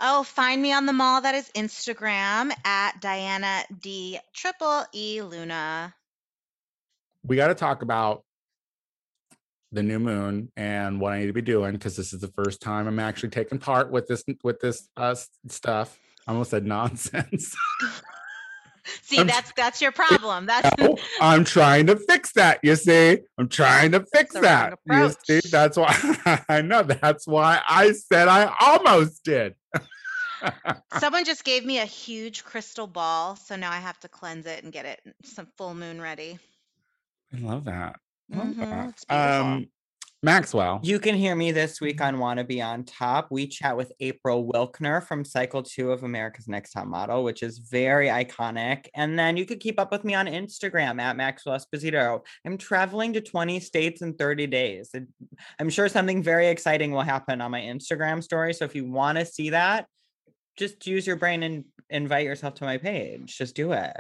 oh, 0.02 0.24
find 0.24 0.62
me 0.62 0.74
on 0.74 0.86
the 0.86 0.94
mall. 0.94 1.22
That 1.22 1.36
is 1.36 1.50
Instagram 1.56 2.52
at 2.66 3.00
Diana 3.02 3.64
D 3.82 4.20
Triple 4.34 4.86
E 4.94 5.22
Luna. 5.22 5.94
we 7.24 7.36
got 7.36 7.48
to 7.50 7.56
talk 7.56 7.82
about 7.82 8.24
the 9.72 9.84
new 9.84 10.00
moon 10.00 10.52
and 10.58 11.00
what 11.00 11.14
I 11.14 11.20
need 11.20 11.28
to 11.28 11.34
be 11.34 11.42
doing 11.42 11.74
because 11.74 11.96
this 11.96 12.12
is 12.14 12.22
the 12.22 12.28
first 12.30 12.62
time 12.62 12.88
I'm 12.88 13.00
actually 13.00 13.30
taking 13.30 13.60
part 13.60 13.92
with 13.92 14.08
this 14.08 14.24
with 14.44 14.60
this 14.60 14.90
uh, 14.98 15.16
stuff. 15.48 16.00
I 16.28 16.32
almost 16.32 16.52
said 16.52 16.66
nonsense. 16.78 17.56
See, 19.04 19.18
I'm- 19.20 19.28
that's 19.28 19.52
that's 19.56 19.82
your 19.82 19.92
problem. 20.04 20.46
That's 20.48 20.70
No, 20.80 20.98
I'm 21.22 21.44
trying 21.44 21.88
to 21.88 21.96
fix 21.96 22.32
that. 22.34 22.60
You 22.64 22.76
see, 22.76 23.20
I'm 23.38 23.48
trying 23.50 23.92
to 23.92 24.04
fix 24.12 24.34
that. 24.34 24.80
You 24.88 25.14
see, 25.28 25.42
that's 25.50 25.78
why 25.78 25.96
I 26.50 26.62
know. 26.62 26.84
That's 26.84 27.28
why 27.28 27.62
I 27.68 27.92
said 27.92 28.28
I 28.28 28.54
almost 28.60 29.24
did. 29.24 29.56
someone 30.98 31.26
just 31.26 31.44
gave 31.44 31.66
me 31.66 31.80
a 31.80 31.86
huge 31.86 32.44
crystal 32.44 32.88
ball, 32.88 33.36
so 33.36 33.56
now 33.56 33.72
I 33.72 33.78
have 33.78 34.00
to 34.00 34.08
cleanse 34.08 34.46
it 34.46 34.64
and 34.64 34.72
get 34.74 34.86
it 34.86 35.02
some 35.24 35.48
full 35.58 35.76
moon 35.76 36.02
ready. 36.02 36.40
I 37.34 37.40
love 37.40 37.66
that. 37.66 38.00
Love 38.30 38.48
Mhm, 38.48 38.56
that. 38.58 38.90
it's 38.90 39.06
beautiful. 39.06 39.42
Um, 39.42 39.70
Maxwell. 40.22 40.82
You 40.84 41.00
can 41.00 41.16
hear 41.16 41.34
me 41.34 41.54
this 41.54 41.80
week 41.80 42.02
on 42.02 42.20
Wanna 42.20 42.44
Be 42.44 42.62
on 42.62 42.84
Top. 42.84 43.30
We 43.32 43.48
chat 43.48 43.78
with 43.78 43.94
April 44.02 44.46
Wilkner 44.46 45.02
from 45.02 45.24
Cycle 45.24 45.64
2 45.64 45.94
of 45.94 46.04
America's 46.04 46.46
Next 46.50 46.74
Top 46.74 46.88
Model, 46.88 47.24
which 47.24 47.42
is 47.42 47.60
very 47.60 48.08
iconic. 48.08 48.88
And 48.96 49.18
then 49.18 49.38
you 49.38 49.46
could 49.46 49.62
keep 49.62 49.80
up 49.80 49.94
with 49.94 50.04
me 50.04 50.16
on 50.16 50.26
Instagram 50.26 51.00
at 51.00 51.16
Maxwell 51.16 51.58
Esposito. 51.58 52.26
I'm 52.46 52.58
traveling 52.58 53.14
to 53.14 53.22
20 53.22 53.62
states 53.62 54.02
in 54.02 54.14
30 54.16 54.46
days. 54.46 54.94
I'm 55.58 55.70
sure 55.70 55.88
something 55.88 56.22
very 56.22 56.48
exciting 56.50 56.92
will 56.92 57.00
happen 57.02 57.40
on 57.40 57.52
my 57.52 57.62
Instagram 57.62 58.22
story. 58.22 58.54
So 58.54 58.66
if 58.66 58.76
you 58.76 58.92
want 58.92 59.18
to 59.20 59.26
see 59.26 59.52
that, 59.52 59.88
just 60.58 60.86
use 60.86 61.08
your 61.08 61.16
brain 61.16 61.44
and 61.44 61.64
invite 61.90 62.26
yourself 62.26 62.56
to 62.56 62.66
my 62.66 62.78
page. 62.78 63.38
Just 63.38 63.56
do 63.56 63.72
it. 63.72 63.96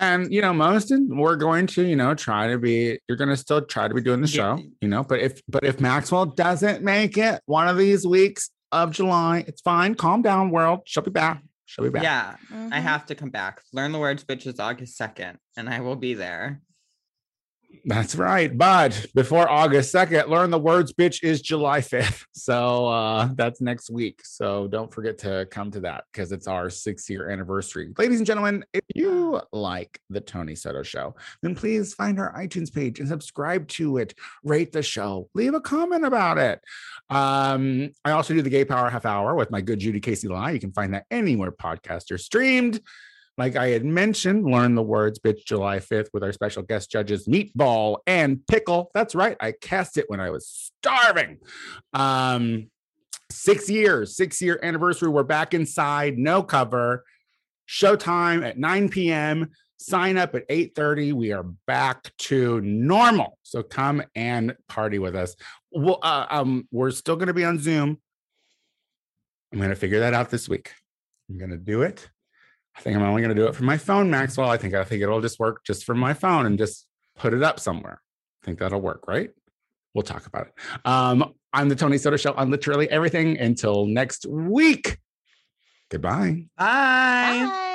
And 0.00 0.32
you 0.32 0.40
know, 0.40 0.52
most 0.54 0.90
in- 0.90 1.14
we're 1.14 1.36
going 1.36 1.66
to, 1.68 1.82
you 1.84 1.94
know, 1.94 2.14
try 2.14 2.48
to 2.48 2.58
be. 2.58 2.98
You're 3.06 3.18
going 3.18 3.28
to 3.28 3.36
still 3.36 3.60
try 3.62 3.86
to 3.86 3.94
be 3.94 4.00
doing 4.00 4.22
the 4.22 4.28
Yeah. 4.28 4.56
show, 4.56 4.62
you 4.80 4.88
know. 4.88 5.04
But 5.04 5.20
if, 5.20 5.40
but 5.46 5.62
if 5.64 5.78
Maxwell 5.80 6.26
doesn't 6.26 6.82
make 6.82 7.18
it 7.18 7.40
one 7.46 7.68
of 7.68 7.76
these 7.76 8.06
weeks 8.06 8.50
of 8.72 8.90
July, 8.92 9.44
it's 9.46 9.60
fine. 9.60 9.94
Calm 9.94 10.22
down, 10.22 10.50
world. 10.50 10.80
She'll 10.86 11.02
be 11.02 11.10
back. 11.10 11.42
She'll 11.66 11.84
be 11.84 11.90
back. 11.90 12.02
Yeah, 12.02 12.36
I 12.50 12.54
Mhm. 12.54 12.82
have 12.82 13.06
to 13.06 13.14
come 13.14 13.30
back. 13.30 13.60
Learn 13.72 13.92
the 13.92 13.98
words, 13.98 14.24
bitches, 14.24 14.58
August 14.58 14.96
2nd, 14.98 15.36
and 15.56 15.68
I 15.68 15.80
will 15.80 15.96
be 15.96 16.14
there. 16.14 16.62
That's 17.84 18.16
right. 18.16 18.56
But 18.56 19.06
before 19.14 19.48
August 19.48 19.92
2nd, 19.94 20.28
learn 20.28 20.50
the 20.50 20.58
words 20.58 20.92
bitch 20.92 21.22
is 21.22 21.40
July 21.40 21.80
5th. 21.80 22.24
So 22.34 22.86
uh 22.86 23.28
that's 23.34 23.60
next 23.60 23.90
week. 23.90 24.20
So 24.24 24.66
don't 24.66 24.92
forget 24.92 25.18
to 25.18 25.46
come 25.50 25.70
to 25.72 25.80
that 25.80 26.04
because 26.12 26.32
it's 26.32 26.46
our 26.48 26.70
six 26.70 27.08
year 27.10 27.28
anniversary. 27.30 27.92
Ladies 27.98 28.18
and 28.18 28.26
gentlemen, 28.26 28.64
if 28.72 28.82
you 28.94 29.19
like 29.52 30.00
the 30.08 30.20
Tony 30.20 30.54
Soto 30.54 30.82
show, 30.82 31.14
then 31.42 31.54
please 31.54 31.94
find 31.94 32.18
our 32.18 32.32
iTunes 32.34 32.72
page 32.72 33.00
and 33.00 33.08
subscribe 33.08 33.68
to 33.68 33.98
it, 33.98 34.14
rate 34.44 34.72
the 34.72 34.82
show, 34.82 35.28
leave 35.34 35.54
a 35.54 35.60
comment 35.60 36.04
about 36.04 36.38
it. 36.38 36.60
Um, 37.08 37.90
I 38.04 38.12
also 38.12 38.34
do 38.34 38.42
the 38.42 38.50
gay 38.50 38.64
power 38.64 38.88
half 38.90 39.06
hour 39.06 39.34
with 39.34 39.50
my 39.50 39.60
good 39.60 39.80
Judy 39.80 40.00
Casey 40.00 40.28
Lie. 40.28 40.52
You 40.52 40.60
can 40.60 40.72
find 40.72 40.94
that 40.94 41.06
anywhere 41.10 41.52
podcasts 41.52 42.10
are 42.12 42.18
streamed. 42.18 42.80
Like 43.38 43.56
I 43.56 43.68
had 43.68 43.84
mentioned, 43.84 44.44
learn 44.44 44.74
the 44.74 44.82
words 44.82 45.18
bitch 45.18 45.46
July 45.46 45.78
5th 45.78 46.08
with 46.12 46.22
our 46.22 46.32
special 46.32 46.62
guest 46.62 46.90
judges 46.90 47.26
Meatball 47.26 47.98
and 48.06 48.46
Pickle. 48.46 48.90
That's 48.92 49.14
right. 49.14 49.36
I 49.40 49.52
cast 49.52 49.96
it 49.96 50.04
when 50.08 50.20
I 50.20 50.30
was 50.30 50.72
starving. 50.82 51.38
Um, 51.94 52.70
six 53.30 53.70
years, 53.70 54.16
six 54.16 54.42
year 54.42 54.60
anniversary. 54.62 55.08
We're 55.08 55.22
back 55.22 55.54
inside, 55.54 56.18
no 56.18 56.42
cover. 56.42 57.04
Showtime 57.70 58.44
at 58.44 58.58
9 58.58 58.88
p.m. 58.88 59.50
Sign 59.78 60.18
up 60.18 60.34
at 60.34 60.46
8:30. 60.48 61.12
We 61.12 61.32
are 61.32 61.44
back 61.66 62.10
to 62.18 62.60
normal. 62.60 63.38
So 63.44 63.62
come 63.62 64.02
and 64.14 64.56
party 64.68 64.98
with 64.98 65.14
us. 65.14 65.36
Well, 65.70 66.00
uh, 66.02 66.26
um, 66.28 66.68
we're 66.72 66.90
still 66.90 67.14
going 67.14 67.28
to 67.28 67.34
be 67.34 67.44
on 67.44 67.60
Zoom. 67.60 67.98
I'm 69.52 69.58
going 69.58 69.70
to 69.70 69.76
figure 69.76 70.00
that 70.00 70.14
out 70.14 70.30
this 70.30 70.48
week. 70.48 70.72
I'm 71.30 71.38
going 71.38 71.50
to 71.50 71.56
do 71.56 71.82
it. 71.82 72.10
I 72.76 72.80
think 72.80 72.96
I'm 72.96 73.02
only 73.02 73.22
going 73.22 73.34
to 73.34 73.40
do 73.40 73.46
it 73.46 73.54
from 73.54 73.66
my 73.66 73.78
phone, 73.78 74.10
Maxwell. 74.10 74.50
I 74.50 74.56
think 74.56 74.74
I 74.74 74.84
think 74.84 75.02
it'll 75.02 75.20
just 75.20 75.38
work 75.38 75.64
just 75.64 75.84
from 75.84 75.98
my 75.98 76.12
phone 76.12 76.46
and 76.46 76.58
just 76.58 76.86
put 77.16 77.32
it 77.34 77.42
up 77.42 77.60
somewhere. 77.60 78.02
I 78.42 78.46
think 78.46 78.58
that'll 78.58 78.80
work, 78.80 79.06
right? 79.06 79.30
We'll 79.94 80.02
talk 80.02 80.26
about 80.26 80.48
it. 80.48 80.52
Um, 80.84 81.34
I'm 81.52 81.68
the 81.68 81.76
Tony 81.76 81.98
Soto 81.98 82.16
Show 82.16 82.32
on 82.34 82.50
literally 82.50 82.90
everything. 82.90 83.38
Until 83.38 83.86
next 83.86 84.26
week. 84.26 84.98
Goodbye. 85.90 86.46
Bye. 86.56 87.50
Bye. 87.50 87.69